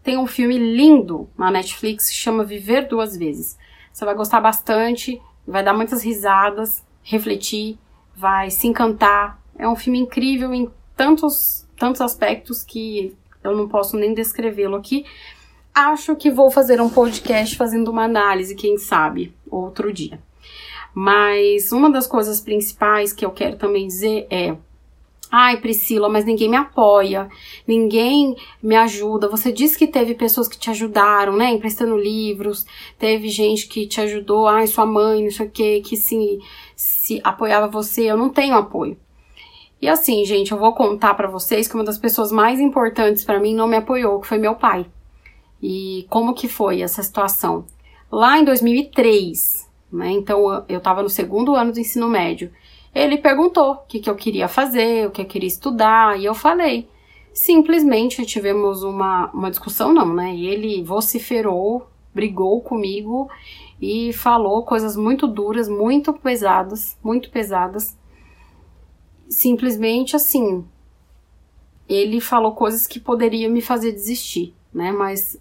tem 0.00 0.16
um 0.16 0.28
filme 0.28 0.56
lindo 0.56 1.28
na 1.36 1.50
Netflix 1.50 2.08
que 2.08 2.14
chama 2.14 2.44
Viver 2.44 2.86
Duas 2.86 3.16
Vezes. 3.16 3.58
Você 3.92 4.04
vai 4.04 4.14
gostar 4.14 4.40
bastante, 4.40 5.20
vai 5.44 5.64
dar 5.64 5.74
muitas 5.74 6.04
risadas, 6.04 6.84
refletir, 7.02 7.80
vai 8.14 8.48
se 8.48 8.68
encantar. 8.68 9.36
É 9.58 9.66
um 9.66 9.74
filme 9.74 9.98
incrível 9.98 10.54
em 10.54 10.70
tantos, 10.96 11.66
tantos 11.76 12.00
aspectos 12.00 12.62
que 12.62 13.12
eu 13.42 13.56
não 13.56 13.66
posso 13.66 13.96
nem 13.96 14.14
descrevê-lo 14.14 14.76
aqui. 14.76 15.04
Acho 15.74 16.14
que 16.14 16.30
vou 16.30 16.48
fazer 16.48 16.80
um 16.80 16.88
podcast 16.88 17.56
fazendo 17.56 17.90
uma 17.90 18.04
análise, 18.04 18.54
quem 18.54 18.78
sabe, 18.78 19.34
outro 19.50 19.92
dia. 19.92 20.20
Mas 20.94 21.72
uma 21.72 21.90
das 21.90 22.06
coisas 22.06 22.40
principais 22.40 23.12
que 23.12 23.24
eu 23.24 23.30
quero 23.30 23.56
também 23.56 23.86
dizer 23.86 24.26
é 24.30 24.56
Ai, 25.36 25.56
Priscila, 25.56 26.08
mas 26.08 26.24
ninguém 26.24 26.48
me 26.48 26.56
apoia, 26.56 27.28
ninguém 27.66 28.36
me 28.62 28.76
ajuda. 28.76 29.28
Você 29.28 29.50
disse 29.50 29.76
que 29.76 29.88
teve 29.88 30.14
pessoas 30.14 30.46
que 30.46 30.56
te 30.56 30.70
ajudaram, 30.70 31.36
né? 31.36 31.50
Emprestando 31.50 31.98
livros, 31.98 32.64
teve 33.00 33.28
gente 33.28 33.66
que 33.66 33.84
te 33.84 34.00
ajudou, 34.00 34.46
ai, 34.46 34.68
sua 34.68 34.86
mãe, 34.86 35.24
não 35.24 35.32
sei 35.32 35.46
o 35.46 35.50
que, 35.50 35.80
que 35.80 35.96
se, 35.96 36.38
se 36.76 37.20
apoiava 37.24 37.66
você. 37.66 38.02
Eu 38.02 38.16
não 38.16 38.28
tenho 38.28 38.54
apoio. 38.54 38.96
E 39.82 39.88
assim, 39.88 40.24
gente, 40.24 40.52
eu 40.52 40.58
vou 40.58 40.72
contar 40.72 41.14
para 41.14 41.26
vocês 41.26 41.66
que 41.66 41.74
uma 41.74 41.82
das 41.82 41.98
pessoas 41.98 42.30
mais 42.30 42.60
importantes 42.60 43.24
para 43.24 43.40
mim 43.40 43.56
não 43.56 43.66
me 43.66 43.76
apoiou, 43.76 44.20
que 44.20 44.28
foi 44.28 44.38
meu 44.38 44.54
pai. 44.54 44.86
E 45.60 46.06
como 46.08 46.34
que 46.34 46.46
foi 46.46 46.80
essa 46.80 47.02
situação? 47.02 47.64
Lá 48.08 48.38
em 48.38 48.44
2003, 48.44 49.63
né? 49.94 50.10
Então 50.10 50.64
eu 50.68 50.80
tava 50.80 51.02
no 51.02 51.08
segundo 51.08 51.54
ano 51.54 51.72
do 51.72 51.80
ensino 51.80 52.08
médio 52.08 52.50
ele 52.94 53.18
perguntou 53.18 53.72
o 53.72 53.76
que, 53.88 53.98
que 53.98 54.08
eu 54.08 54.14
queria 54.14 54.46
fazer, 54.46 55.08
o 55.08 55.10
que 55.10 55.20
eu 55.20 55.26
queria 55.26 55.48
estudar, 55.48 56.18
e 56.18 56.24
eu 56.24 56.34
falei. 56.34 56.88
Simplesmente 57.32 58.24
tivemos 58.24 58.84
uma, 58.84 59.30
uma 59.32 59.50
discussão, 59.50 59.92
não, 59.92 60.14
né? 60.14 60.32
E 60.32 60.46
ele 60.46 60.82
vociferou, 60.84 61.88
brigou 62.14 62.60
comigo 62.60 63.28
e 63.82 64.12
falou 64.12 64.62
coisas 64.62 64.96
muito 64.96 65.26
duras, 65.26 65.68
muito 65.68 66.12
pesadas, 66.12 66.96
muito 67.02 67.30
pesadas. 67.30 67.98
Simplesmente 69.28 70.14
assim, 70.14 70.64
ele 71.88 72.20
falou 72.20 72.52
coisas 72.52 72.86
que 72.86 73.00
poderiam 73.00 73.50
me 73.50 73.60
fazer 73.60 73.90
desistir, 73.90 74.54
né? 74.72 74.92
Mas 74.92 75.36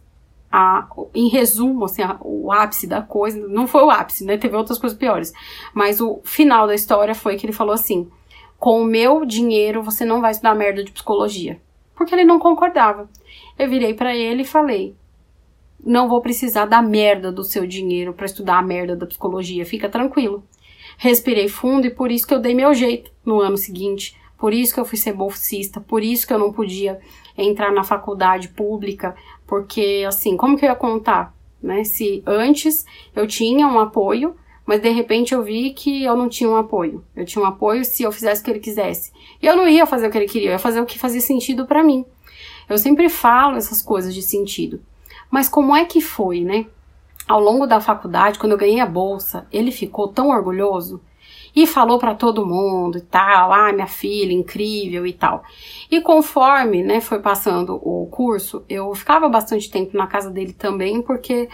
a, 0.55 0.87
em 1.15 1.29
resumo, 1.29 1.85
assim, 1.85 2.03
a, 2.03 2.15
o 2.21 2.51
ápice 2.51 2.85
da 2.85 3.01
coisa, 3.01 3.47
não 3.47 3.65
foi 3.65 3.81
o 3.81 3.89
ápice, 3.89 4.23
né? 4.23 4.37
Teve 4.37 4.55
outras 4.55 4.77
coisas 4.77 4.95
piores. 4.95 5.33
Mas 5.73 5.99
o 5.99 6.21
final 6.23 6.67
da 6.67 6.75
história 6.75 7.15
foi 7.15 7.37
que 7.37 7.47
ele 7.47 7.51
falou 7.51 7.73
assim: 7.73 8.07
com 8.59 8.79
o 8.79 8.85
meu 8.85 9.25
dinheiro 9.25 9.81
você 9.81 10.05
não 10.05 10.21
vai 10.21 10.29
estudar 10.29 10.53
merda 10.53 10.83
de 10.83 10.91
psicologia. 10.91 11.59
Porque 11.95 12.13
ele 12.13 12.23
não 12.23 12.37
concordava. 12.37 13.09
Eu 13.57 13.67
virei 13.67 13.95
para 13.95 14.15
ele 14.15 14.43
e 14.43 14.45
falei: 14.45 14.95
não 15.83 16.07
vou 16.07 16.21
precisar 16.21 16.67
da 16.67 16.83
merda 16.83 17.31
do 17.31 17.43
seu 17.43 17.65
dinheiro 17.65 18.13
para 18.13 18.27
estudar 18.27 18.59
a 18.59 18.63
merda 18.63 18.95
da 18.95 19.07
psicologia, 19.07 19.65
fica 19.65 19.89
tranquilo. 19.89 20.43
Respirei 20.99 21.47
fundo 21.47 21.87
e 21.87 21.89
por 21.89 22.11
isso 22.11 22.27
que 22.27 22.33
eu 22.33 22.39
dei 22.39 22.53
meu 22.53 22.75
jeito 22.75 23.11
no 23.25 23.41
ano 23.41 23.57
seguinte, 23.57 24.15
por 24.37 24.53
isso 24.53 24.71
que 24.71 24.79
eu 24.79 24.85
fui 24.85 24.99
ser 24.99 25.13
bolsista, 25.13 25.81
por 25.81 26.03
isso 26.03 26.27
que 26.27 26.33
eu 26.33 26.37
não 26.37 26.53
podia 26.53 26.99
entrar 27.37 27.71
na 27.71 27.83
faculdade 27.83 28.49
pública, 28.49 29.15
porque 29.45 30.03
assim, 30.07 30.37
como 30.37 30.57
que 30.57 30.65
eu 30.65 30.69
ia 30.69 30.75
contar, 30.75 31.33
né? 31.61 31.83
Se 31.83 32.23
antes 32.25 32.85
eu 33.15 33.27
tinha 33.27 33.67
um 33.67 33.79
apoio, 33.79 34.35
mas 34.65 34.81
de 34.81 34.89
repente 34.89 35.33
eu 35.33 35.43
vi 35.43 35.71
que 35.71 36.03
eu 36.03 36.15
não 36.15 36.29
tinha 36.29 36.49
um 36.49 36.55
apoio. 36.55 37.03
Eu 37.15 37.25
tinha 37.25 37.43
um 37.43 37.47
apoio 37.47 37.83
se 37.83 38.03
eu 38.03 38.11
fizesse 38.11 38.41
o 38.41 38.45
que 38.45 38.51
ele 38.51 38.59
quisesse. 38.59 39.11
E 39.41 39.45
eu 39.45 39.55
não 39.55 39.67
ia 39.67 39.85
fazer 39.85 40.07
o 40.07 40.11
que 40.11 40.17
ele 40.17 40.27
queria, 40.27 40.49
eu 40.49 40.53
ia 40.53 40.59
fazer 40.59 40.79
o 40.79 40.85
que 40.85 40.97
fazia 40.97 41.21
sentido 41.21 41.65
para 41.65 41.83
mim. 41.83 42.05
Eu 42.69 42.77
sempre 42.77 43.09
falo 43.09 43.57
essas 43.57 43.81
coisas 43.81 44.13
de 44.13 44.21
sentido. 44.21 44.81
Mas 45.29 45.49
como 45.49 45.75
é 45.75 45.85
que 45.85 45.99
foi, 45.99 46.41
né? 46.41 46.65
Ao 47.27 47.39
longo 47.39 47.65
da 47.65 47.81
faculdade, 47.81 48.39
quando 48.39 48.53
eu 48.53 48.57
ganhei 48.57 48.79
a 48.79 48.85
bolsa, 48.85 49.47
ele 49.51 49.71
ficou 49.71 50.07
tão 50.07 50.29
orgulhoso 50.29 51.01
e 51.55 51.67
falou 51.67 51.99
para 51.99 52.15
todo 52.15 52.45
mundo 52.45 52.97
e 52.97 53.01
tal, 53.01 53.53
ah, 53.53 53.71
minha 53.71 53.87
filha, 53.87 54.33
incrível 54.33 55.05
e 55.05 55.13
tal. 55.13 55.43
E 55.89 56.01
conforme, 56.01 56.83
né, 56.83 56.99
foi 56.99 57.19
passando 57.19 57.75
o 57.75 58.07
curso, 58.07 58.63
eu 58.67 58.93
ficava 58.95 59.29
bastante 59.29 59.69
tempo 59.69 59.95
na 59.95 60.07
casa 60.07 60.31
dele 60.31 60.53
também, 60.53 61.01
porque 61.01 61.47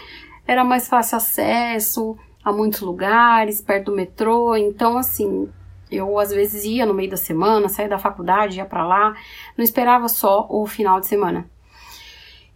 era 0.47 0.63
mais 0.63 0.87
fácil 0.87 1.17
acesso 1.17 2.17
a 2.43 2.51
muitos 2.51 2.81
lugares, 2.81 3.61
perto 3.61 3.87
do 3.87 3.95
metrô, 3.95 4.55
então 4.55 4.97
assim, 4.97 5.49
eu 5.91 6.17
às 6.17 6.31
vezes 6.31 6.63
ia 6.63 6.85
no 6.85 6.93
meio 6.93 7.09
da 7.09 7.17
semana, 7.17 7.67
saía 7.67 7.89
da 7.89 7.99
faculdade, 7.99 8.57
ia 8.57 8.65
para 8.65 8.85
lá, 8.85 9.13
não 9.57 9.63
esperava 9.63 10.07
só 10.07 10.47
o 10.49 10.65
final 10.65 10.99
de 10.99 11.07
semana. 11.07 11.49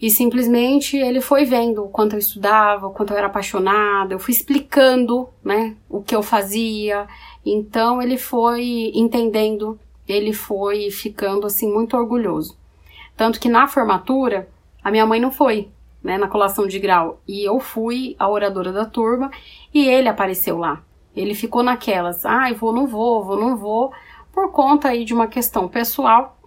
E 0.02 0.10
simplesmente 0.10 0.98
ele 0.98 1.22
foi 1.22 1.46
vendo 1.46 1.86
o 1.86 1.89
quanto 1.89 2.14
eu 2.14 2.20
estudava, 2.20 2.88
o 2.88 2.91
quanto 2.91 3.12
eu 3.12 3.18
era 3.18 3.28
apaixonada, 3.28 4.14
eu 4.14 4.20
fui 4.20 4.34
explicando, 4.34 5.30
né, 5.44 5.76
o 5.89 6.02
que 6.02 6.16
eu 6.16 6.22
fazia. 6.22 7.08
Então 7.46 8.02
ele 8.02 8.18
foi 8.18 8.91
entendendo, 8.94 9.80
ele 10.08 10.34
foi 10.34 10.91
ficando 10.91 11.48
assim 11.48 11.72
muito 11.72 11.96
orgulhoso. 11.96 12.58
Tanto 13.16 13.39
que 13.39 13.48
na 13.48 13.68
formatura, 13.68 14.50
a 14.84 14.91
minha 14.91 15.06
mãe 15.06 15.20
não 15.20 15.32
foi, 15.32 15.70
né, 16.04 16.18
na 16.18 16.28
colação 16.28 16.68
de 16.68 16.80
grau, 16.80 17.22
e 17.28 17.48
eu 17.48 17.60
fui 17.60 18.16
a 18.20 18.30
oradora 18.30 18.72
da 18.72 18.86
turma 18.86 19.32
e 19.74 19.88
ele 19.88 20.10
apareceu 20.10 20.58
lá. 20.58 20.84
Ele 21.16 21.34
ficou 21.34 21.64
naquelas, 21.64 22.26
ai, 22.26 22.52
ah, 22.52 22.56
vou, 22.56 22.74
não 22.74 22.88
vou, 22.88 23.24
vou, 23.24 23.39
não 23.39 23.56
vou, 23.56 23.94
por 24.34 24.52
conta 24.52 24.89
aí 24.89 25.06
de 25.06 25.14
uma 25.14 25.28
questão 25.28 25.68
pessoal 25.68 26.38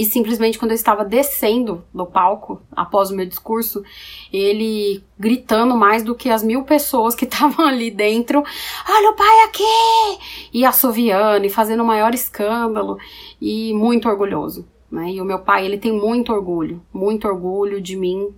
e 0.00 0.04
simplesmente 0.06 0.58
quando 0.58 0.70
eu 0.70 0.76
estava 0.76 1.04
descendo 1.04 1.84
do 1.92 2.06
palco, 2.06 2.62
após 2.72 3.10
o 3.10 3.14
meu 3.14 3.26
discurso, 3.26 3.84
ele 4.32 5.04
gritando 5.18 5.76
mais 5.76 6.02
do 6.02 6.14
que 6.14 6.30
as 6.30 6.42
mil 6.42 6.64
pessoas 6.64 7.14
que 7.14 7.26
estavam 7.28 7.66
ali 7.66 7.90
dentro: 7.90 8.42
Olha 8.88 9.10
o 9.10 9.14
pai 9.14 9.44
aqui! 9.44 10.48
E 10.54 10.64
assoviando 10.64 11.44
e 11.44 11.50
fazendo 11.50 11.82
o 11.82 11.86
maior 11.86 12.14
escândalo 12.14 12.96
e 13.38 13.74
muito 13.74 14.08
orgulhoso. 14.08 14.66
Né? 14.90 15.12
E 15.12 15.20
o 15.20 15.24
meu 15.24 15.40
pai, 15.40 15.66
ele 15.66 15.76
tem 15.76 15.92
muito 15.92 16.32
orgulho, 16.32 16.82
muito 16.94 17.28
orgulho 17.28 17.78
de 17.78 17.94
mim 17.94 18.34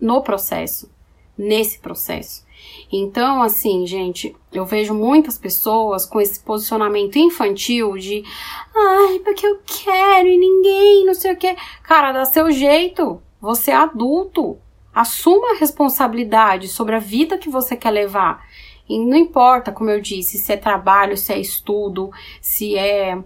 no 0.00 0.20
processo, 0.22 0.90
nesse 1.36 1.78
processo. 1.78 2.46
Então, 2.90 3.42
assim, 3.42 3.86
gente, 3.86 4.34
eu 4.52 4.64
vejo 4.64 4.94
muitas 4.94 5.36
pessoas 5.38 6.06
com 6.06 6.20
esse 6.20 6.40
posicionamento 6.40 7.16
infantil 7.16 7.96
de 7.96 8.22
ai, 8.74 9.18
porque 9.20 9.46
eu 9.46 9.60
quero 9.64 10.28
e 10.28 10.38
ninguém, 10.38 11.04
não 11.04 11.14
sei 11.14 11.32
o 11.32 11.36
que. 11.36 11.56
Cara, 11.82 12.12
dá 12.12 12.24
seu 12.24 12.50
jeito. 12.50 13.20
Você 13.40 13.70
é 13.70 13.74
adulto. 13.74 14.58
Assuma 14.94 15.52
a 15.52 15.58
responsabilidade 15.58 16.68
sobre 16.68 16.94
a 16.94 17.00
vida 17.00 17.38
que 17.38 17.50
você 17.50 17.76
quer 17.76 17.90
levar. 17.90 18.46
E 18.88 18.98
não 18.98 19.16
importa, 19.16 19.72
como 19.72 19.90
eu 19.90 20.00
disse, 20.00 20.38
se 20.38 20.52
é 20.52 20.56
trabalho, 20.56 21.16
se 21.16 21.32
é 21.32 21.38
estudo, 21.38 22.10
se 22.40 22.76
é 22.78 23.18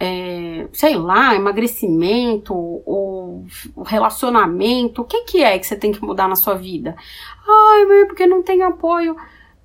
é, 0.00 0.68
sei 0.72 0.96
lá, 0.96 1.34
emagrecimento 1.34 2.54
ou 2.54 3.44
relacionamento, 3.84 5.02
o 5.02 5.04
que, 5.04 5.22
que 5.22 5.42
é 5.42 5.58
que 5.58 5.66
você 5.66 5.76
tem 5.76 5.92
que 5.92 6.02
mudar 6.02 6.28
na 6.28 6.36
sua 6.36 6.54
vida? 6.54 6.94
Ai, 7.46 8.02
é 8.02 8.04
porque 8.06 8.26
não 8.26 8.42
tem 8.42 8.62
apoio. 8.62 9.16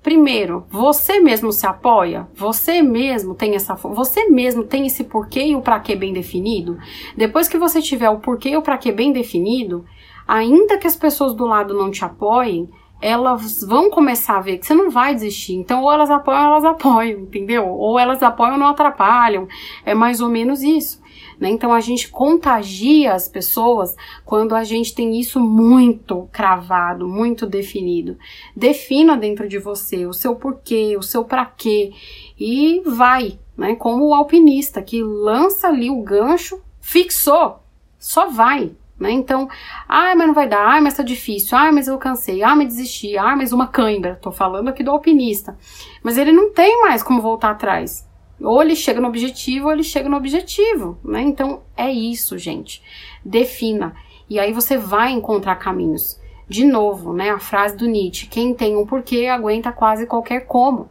Primeiro, 0.02 0.66
você 0.68 1.18
mesmo 1.18 1.50
se 1.50 1.66
apoia? 1.66 2.28
Você 2.34 2.82
mesmo 2.82 3.34
tem 3.34 3.54
essa, 3.54 3.74
você 3.74 4.28
mesmo 4.28 4.64
tem 4.64 4.86
esse 4.86 5.04
porquê 5.04 5.44
e 5.44 5.56
o 5.56 5.62
para 5.62 5.80
quê 5.80 5.96
bem 5.96 6.12
definido? 6.12 6.78
Depois 7.16 7.48
que 7.48 7.56
você 7.56 7.80
tiver 7.80 8.10
o 8.10 8.18
porquê 8.18 8.50
e 8.50 8.56
o 8.56 8.60
para 8.60 8.76
quê 8.76 8.92
bem 8.92 9.12
definido, 9.12 9.84
ainda 10.28 10.76
que 10.76 10.86
as 10.86 10.96
pessoas 10.96 11.32
do 11.32 11.46
lado 11.46 11.72
não 11.72 11.90
te 11.90 12.04
apoiem, 12.04 12.68
elas 13.04 13.62
vão 13.62 13.90
começar 13.90 14.38
a 14.38 14.40
ver 14.40 14.56
que 14.56 14.66
você 14.66 14.72
não 14.72 14.88
vai 14.90 15.14
desistir. 15.14 15.52
Então, 15.52 15.82
ou 15.82 15.92
elas 15.92 16.10
apoiam, 16.10 16.40
ou 16.40 16.46
elas 16.46 16.64
apoiam, 16.64 17.20
entendeu? 17.20 17.68
Ou 17.68 17.98
elas 17.98 18.22
apoiam, 18.22 18.56
não 18.56 18.68
atrapalham. 18.68 19.46
É 19.84 19.92
mais 19.92 20.22
ou 20.22 20.30
menos 20.30 20.62
isso. 20.62 21.02
Né? 21.38 21.50
Então, 21.50 21.70
a 21.70 21.80
gente 21.80 22.08
contagia 22.08 23.12
as 23.12 23.28
pessoas 23.28 23.94
quando 24.24 24.54
a 24.54 24.64
gente 24.64 24.94
tem 24.94 25.20
isso 25.20 25.38
muito 25.38 26.26
cravado, 26.32 27.06
muito 27.06 27.44
definido. 27.44 28.16
Defina 28.56 29.18
dentro 29.18 29.46
de 29.46 29.58
você 29.58 30.06
o 30.06 30.14
seu 30.14 30.34
porquê, 30.34 30.96
o 30.96 31.02
seu 31.02 31.26
para 31.26 31.44
quê 31.44 31.92
e 32.40 32.80
vai, 32.86 33.38
né? 33.54 33.74
Como 33.74 34.08
o 34.08 34.14
alpinista 34.14 34.80
que 34.80 35.02
lança 35.02 35.68
ali 35.68 35.90
o 35.90 36.02
gancho, 36.02 36.58
fixou, 36.80 37.60
só 37.98 38.30
vai, 38.30 38.72
né? 38.98 39.10
Então, 39.10 39.48
ah, 39.88 40.14
mas 40.14 40.26
não 40.26 40.34
vai 40.34 40.48
dar, 40.48 40.76
ah, 40.76 40.80
mas 40.80 40.94
tá 40.94 41.02
difícil, 41.02 41.56
ah, 41.56 41.72
mas 41.72 41.88
eu 41.88 41.98
cansei, 41.98 42.42
ah, 42.42 42.54
mas 42.54 42.68
desisti, 42.68 43.16
ah, 43.18 43.36
mas 43.36 43.52
uma 43.52 43.66
cãibra. 43.66 44.18
Tô 44.20 44.30
falando 44.30 44.68
aqui 44.68 44.82
do 44.82 44.90
alpinista. 44.90 45.56
Mas 46.02 46.16
ele 46.16 46.32
não 46.32 46.52
tem 46.52 46.82
mais 46.82 47.02
como 47.02 47.20
voltar 47.20 47.50
atrás. 47.50 48.08
Ou 48.40 48.62
ele 48.62 48.76
chega 48.76 49.00
no 49.00 49.08
objetivo, 49.08 49.66
ou 49.66 49.72
ele 49.72 49.84
chega 49.84 50.08
no 50.08 50.16
objetivo, 50.16 50.98
né? 51.04 51.22
Então, 51.22 51.62
é 51.76 51.90
isso, 51.90 52.36
gente. 52.36 52.82
Defina. 53.24 53.94
E 54.28 54.38
aí 54.38 54.52
você 54.52 54.76
vai 54.76 55.12
encontrar 55.12 55.56
caminhos. 55.56 56.20
De 56.48 56.64
novo, 56.64 57.12
né, 57.12 57.30
a 57.30 57.38
frase 57.38 57.76
do 57.76 57.86
Nietzsche: 57.86 58.26
quem 58.26 58.54
tem 58.54 58.76
um 58.76 58.86
porquê 58.86 59.26
aguenta 59.26 59.72
quase 59.72 60.06
qualquer 60.06 60.40
como. 60.40 60.90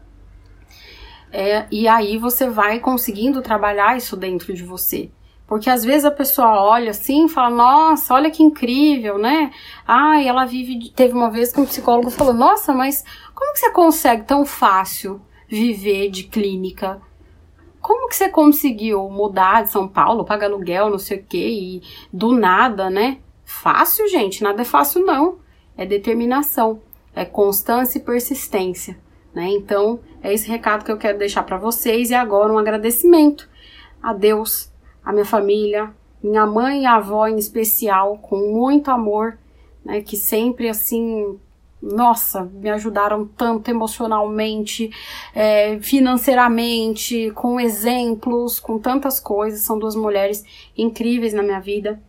É, 1.32 1.66
e 1.72 1.88
aí 1.88 2.18
você 2.18 2.49
vai 2.49 2.80
conseguindo 2.80 3.41
trabalhar 3.41 3.97
isso 3.97 4.16
dentro 4.16 4.54
de 4.54 4.64
você. 4.64 5.10
Porque 5.47 5.69
às 5.69 5.83
vezes 5.83 6.05
a 6.05 6.11
pessoa 6.11 6.61
olha 6.61 6.91
assim 6.91 7.25
e 7.25 7.29
fala, 7.29 7.49
nossa, 7.49 8.13
olha 8.13 8.31
que 8.31 8.41
incrível, 8.41 9.17
né? 9.17 9.51
Ah, 9.87 10.21
e 10.21 10.27
ela 10.27 10.45
vive. 10.45 10.89
Teve 10.89 11.13
uma 11.13 11.29
vez 11.29 11.51
que 11.51 11.59
um 11.59 11.65
psicólogo 11.65 12.09
falou, 12.09 12.33
nossa, 12.33 12.73
mas 12.73 13.03
como 13.35 13.53
que 13.53 13.59
você 13.59 13.71
consegue 13.71 14.23
tão 14.23 14.45
fácil 14.45 15.21
viver 15.47 16.09
de 16.09 16.23
clínica? 16.23 17.01
Como 17.81 18.07
que 18.07 18.15
você 18.15 18.29
conseguiu 18.29 19.09
mudar 19.09 19.63
de 19.63 19.71
São 19.71 19.87
Paulo, 19.87 20.23
pagar 20.23 20.47
aluguel, 20.47 20.89
não 20.89 20.97
sei 20.97 21.19
o 21.19 21.23
quê, 21.23 21.49
e 21.49 21.81
do 22.11 22.31
nada, 22.31 22.89
né? 22.89 23.19
Fácil, 23.43 24.07
gente, 24.07 24.41
nada 24.41 24.61
é 24.61 24.65
fácil, 24.65 25.05
não. 25.05 25.39
É 25.77 25.85
determinação, 25.85 26.81
é 27.13 27.25
constância 27.25 27.99
e 27.99 28.01
persistência, 28.01 28.97
né? 29.35 29.49
Então, 29.49 29.99
é 30.21 30.33
esse 30.33 30.47
recado 30.47 30.85
que 30.85 30.91
eu 30.91 30.97
quero 30.97 31.17
deixar 31.19 31.43
para 31.43 31.57
vocês 31.57 32.09
e 32.09 32.15
agora 32.15 32.53
um 32.53 32.57
agradecimento 32.57 33.49
a 34.01 34.13
Deus 34.13 34.72
a 35.04 35.12
minha 35.12 35.26
família, 35.26 35.91
minha 36.24 36.45
mãe 36.45 36.84
e 36.84 36.86
a 36.86 36.95
avó 36.95 37.28
em 37.28 37.38
especial, 37.38 38.18
com 38.18 38.38
muito 38.38 38.89
amor, 38.89 39.38
né, 39.84 40.01
que 40.01 40.16
sempre 40.16 40.70
assim, 40.70 41.38
nossa, 41.82 42.43
me 42.45 42.70
ajudaram 42.70 43.28
tanto 43.28 43.70
emocionalmente, 43.70 44.89
é, 45.36 45.78
financeiramente, 45.82 47.32
com 47.32 47.60
exemplos, 47.60 48.60
com 48.60 48.80
tantas 48.80 49.20
coisas. 49.20 49.62
São 49.62 49.78
duas 49.78 49.95
mulheres 49.95 50.45
incríveis 50.78 51.34
na 51.34 51.43
minha 51.43 51.60
vida. 51.60 52.01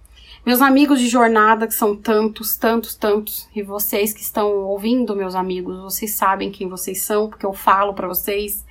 Meus 0.46 0.60
amigos 0.60 1.00
de 1.00 1.08
jornada, 1.08 1.66
que 1.66 1.72
são 1.72 1.96
tantos, 1.96 2.54
tantos, 2.54 2.94
tantos, 2.94 3.48
e 3.56 3.62
vocês 3.62 4.12
que 4.12 4.20
estão 4.20 4.66
ouvindo, 4.66 5.16
meus 5.16 5.34
amigos, 5.34 5.80
vocês 5.80 6.16
sabem 6.16 6.50
quem 6.50 6.68
vocês 6.68 7.00
são, 7.00 7.30
porque 7.30 7.46
eu 7.46 7.54
falo 7.54 7.94
para 7.94 8.06
vocês. 8.06 8.62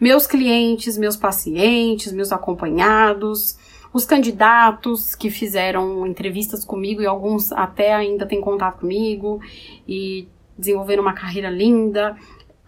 Meus 0.00 0.24
clientes, 0.24 0.96
meus 0.96 1.16
pacientes, 1.16 2.12
meus 2.12 2.30
acompanhados, 2.30 3.58
os 3.92 4.04
candidatos 4.04 5.16
que 5.16 5.28
fizeram 5.28 6.06
entrevistas 6.06 6.64
comigo 6.64 7.02
e 7.02 7.06
alguns 7.06 7.50
até 7.50 7.92
ainda 7.92 8.24
têm 8.24 8.40
contato 8.40 8.82
comigo 8.82 9.40
e 9.86 10.28
desenvolveram 10.56 11.02
uma 11.02 11.12
carreira 11.12 11.50
linda, 11.50 12.16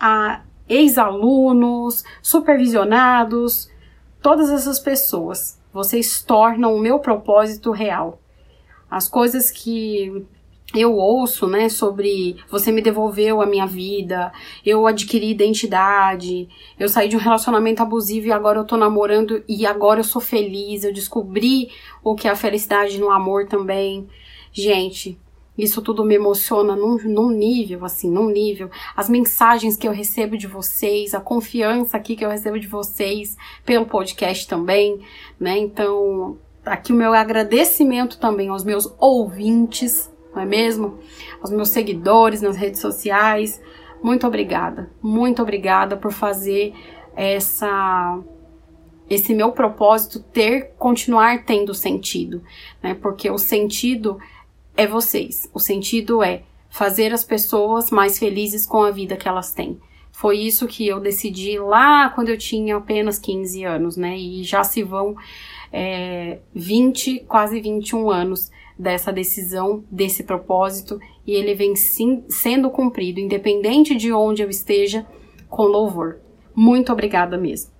a 0.00 0.42
ex-alunos, 0.68 2.02
supervisionados, 2.20 3.70
todas 4.20 4.50
essas 4.50 4.80
pessoas, 4.80 5.60
vocês 5.72 6.20
tornam 6.24 6.74
o 6.74 6.80
meu 6.80 6.98
propósito 6.98 7.70
real. 7.70 8.18
As 8.90 9.08
coisas 9.08 9.50
que 9.50 10.26
eu 10.74 10.94
ouço, 10.94 11.46
né, 11.46 11.68
sobre 11.68 12.36
você 12.50 12.70
me 12.70 12.82
devolveu 12.82 13.40
a 13.40 13.46
minha 13.46 13.66
vida, 13.66 14.30
eu 14.64 14.86
adquiri 14.86 15.30
identidade, 15.30 16.48
eu 16.78 16.88
saí 16.88 17.08
de 17.08 17.16
um 17.16 17.20
relacionamento 17.20 17.82
abusivo 17.82 18.26
e 18.26 18.32
agora 18.32 18.58
eu 18.58 18.64
tô 18.64 18.76
namorando 18.76 19.42
e 19.48 19.64
agora 19.64 20.00
eu 20.00 20.04
sou 20.04 20.20
feliz, 20.20 20.84
eu 20.84 20.92
descobri 20.92 21.70
o 22.04 22.14
que 22.14 22.28
é 22.28 22.30
a 22.30 22.36
felicidade 22.36 22.98
no 22.98 23.10
amor 23.10 23.46
também. 23.46 24.06
Gente, 24.52 25.18
isso 25.56 25.82
tudo 25.82 26.04
me 26.04 26.14
emociona 26.14 26.76
num, 26.76 26.96
num 26.98 27.30
nível, 27.30 27.84
assim, 27.84 28.10
num 28.10 28.28
nível. 28.28 28.70
As 28.94 29.08
mensagens 29.08 29.76
que 29.76 29.88
eu 29.88 29.92
recebo 29.92 30.36
de 30.36 30.46
vocês, 30.46 31.14
a 31.14 31.20
confiança 31.20 31.96
aqui 31.96 32.14
que 32.14 32.24
eu 32.24 32.30
recebo 32.30 32.60
de 32.60 32.68
vocês 32.68 33.36
pelo 33.64 33.86
podcast 33.86 34.46
também, 34.46 35.00
né? 35.40 35.58
Então, 35.58 36.38
aqui 36.68 36.92
o 36.92 36.96
meu 36.96 37.12
agradecimento 37.12 38.18
também 38.18 38.48
aos 38.48 38.64
meus 38.64 38.92
ouvintes, 38.98 40.10
não 40.34 40.42
é 40.42 40.46
mesmo? 40.46 40.98
Aos 41.40 41.50
meus 41.50 41.70
seguidores 41.70 42.42
nas 42.42 42.56
redes 42.56 42.80
sociais. 42.80 43.60
Muito 44.02 44.26
obrigada, 44.26 44.90
muito 45.02 45.42
obrigada 45.42 45.96
por 45.96 46.12
fazer 46.12 46.72
essa 47.16 48.18
esse 49.10 49.34
meu 49.34 49.52
propósito 49.52 50.20
ter 50.20 50.74
continuar 50.78 51.44
tendo 51.44 51.72
sentido, 51.74 52.42
né? 52.82 52.94
Porque 52.94 53.30
o 53.30 53.38
sentido 53.38 54.18
é 54.76 54.86
vocês. 54.86 55.48
O 55.54 55.58
sentido 55.58 56.22
é 56.22 56.42
fazer 56.68 57.12
as 57.12 57.24
pessoas 57.24 57.90
mais 57.90 58.18
felizes 58.18 58.66
com 58.66 58.82
a 58.82 58.90
vida 58.90 59.16
que 59.16 59.26
elas 59.26 59.52
têm. 59.52 59.80
Foi 60.12 60.36
isso 60.36 60.66
que 60.66 60.86
eu 60.86 61.00
decidi 61.00 61.58
lá 61.58 62.10
quando 62.10 62.28
eu 62.28 62.36
tinha 62.36 62.76
apenas 62.76 63.18
15 63.18 63.64
anos, 63.64 63.96
né? 63.96 64.18
E 64.18 64.42
já 64.42 64.62
se 64.62 64.82
vão 64.82 65.16
é, 65.72 66.38
20, 66.54 67.20
quase 67.28 67.60
21 67.60 68.10
anos 68.10 68.50
dessa 68.78 69.12
decisão, 69.12 69.84
desse 69.90 70.22
propósito, 70.22 71.00
e 71.26 71.32
ele 71.32 71.54
vem 71.54 71.74
sim, 71.74 72.24
sendo 72.28 72.70
cumprido, 72.70 73.20
independente 73.20 73.94
de 73.94 74.12
onde 74.12 74.42
eu 74.42 74.48
esteja, 74.48 75.04
com 75.48 75.64
louvor. 75.64 76.18
Muito 76.54 76.92
obrigada 76.92 77.36
mesmo. 77.36 77.72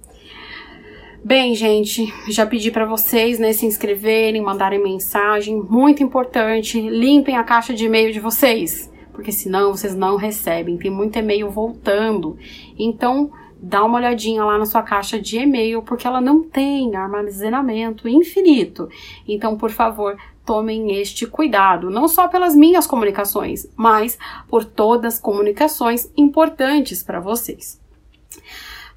Bem, 1.24 1.54
gente, 1.54 2.12
já 2.28 2.46
pedi 2.46 2.70
para 2.70 2.86
vocês, 2.86 3.38
né, 3.38 3.52
se 3.52 3.66
inscreverem, 3.66 4.40
mandarem 4.40 4.82
mensagem, 4.82 5.60
muito 5.60 6.02
importante, 6.02 6.80
limpem 6.80 7.36
a 7.36 7.42
caixa 7.42 7.74
de 7.74 7.86
e-mail 7.86 8.12
de 8.12 8.20
vocês, 8.20 8.90
porque 9.12 9.32
senão 9.32 9.72
vocês 9.72 9.96
não 9.96 10.16
recebem, 10.16 10.78
tem 10.78 10.90
muito 10.90 11.18
e-mail 11.18 11.50
voltando. 11.50 12.38
Então, 12.78 13.32
dá 13.60 13.84
uma 13.84 13.98
olhadinha 13.98 14.44
lá 14.44 14.56
na 14.56 14.66
sua 14.66 14.82
caixa 14.82 15.20
de 15.20 15.38
e-mail, 15.38 15.82
porque 15.82 16.06
ela 16.06 16.20
não 16.20 16.42
tem 16.42 16.94
armazenamento 16.94 18.08
infinito. 18.08 18.88
Então, 19.26 19.56
por 19.56 19.70
favor, 19.70 20.16
tomem 20.44 20.98
este 20.98 21.26
cuidado, 21.26 21.90
não 21.90 22.08
só 22.08 22.28
pelas 22.28 22.54
minhas 22.54 22.86
comunicações, 22.86 23.68
mas 23.76 24.18
por 24.48 24.64
todas 24.64 25.14
as 25.14 25.20
comunicações 25.20 26.10
importantes 26.16 27.02
para 27.02 27.20
vocês. 27.20 27.80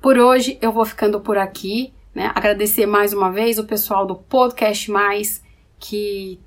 Por 0.02 0.18
hoje 0.18 0.58
eu 0.62 0.72
vou 0.72 0.86
ficando 0.86 1.20
por 1.20 1.38
aqui, 1.38 1.94
né? 2.16 2.32
Agradecer 2.34 2.86
mais 2.86 3.14
uma 3.14 3.32
vez 3.32 3.60
o 3.60 3.66
pessoal 3.66 4.06
do 4.06 4.16
Podcast 4.16 4.90
Mais 4.90 5.44
que 5.78 6.40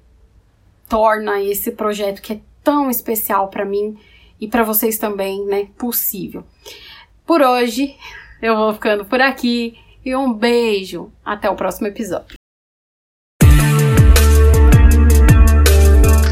torna 0.89 1.43
esse 1.43 1.73
projeto 1.73 2.23
que 2.23 2.35
é 2.35 2.41
tão 2.63 2.91
especial 2.91 3.49
para 3.49 3.65
mim 3.65 3.99
e 4.41 4.49
para 4.49 4.63
vocês 4.63 4.99
também, 4.99 5.45
né, 5.45 5.69
possível. 5.77 6.45
Por 7.27 7.41
hoje 7.41 7.97
eu 8.43 8.57
vou 8.57 8.75
ficando 8.75 9.05
por 9.05 9.21
aqui 9.21 9.79
e 10.05 10.15
um 10.15 10.33
beijo, 10.33 11.11
até 11.25 11.49
o 11.49 11.57
próximo 11.57 11.87
episódio. 11.87 12.37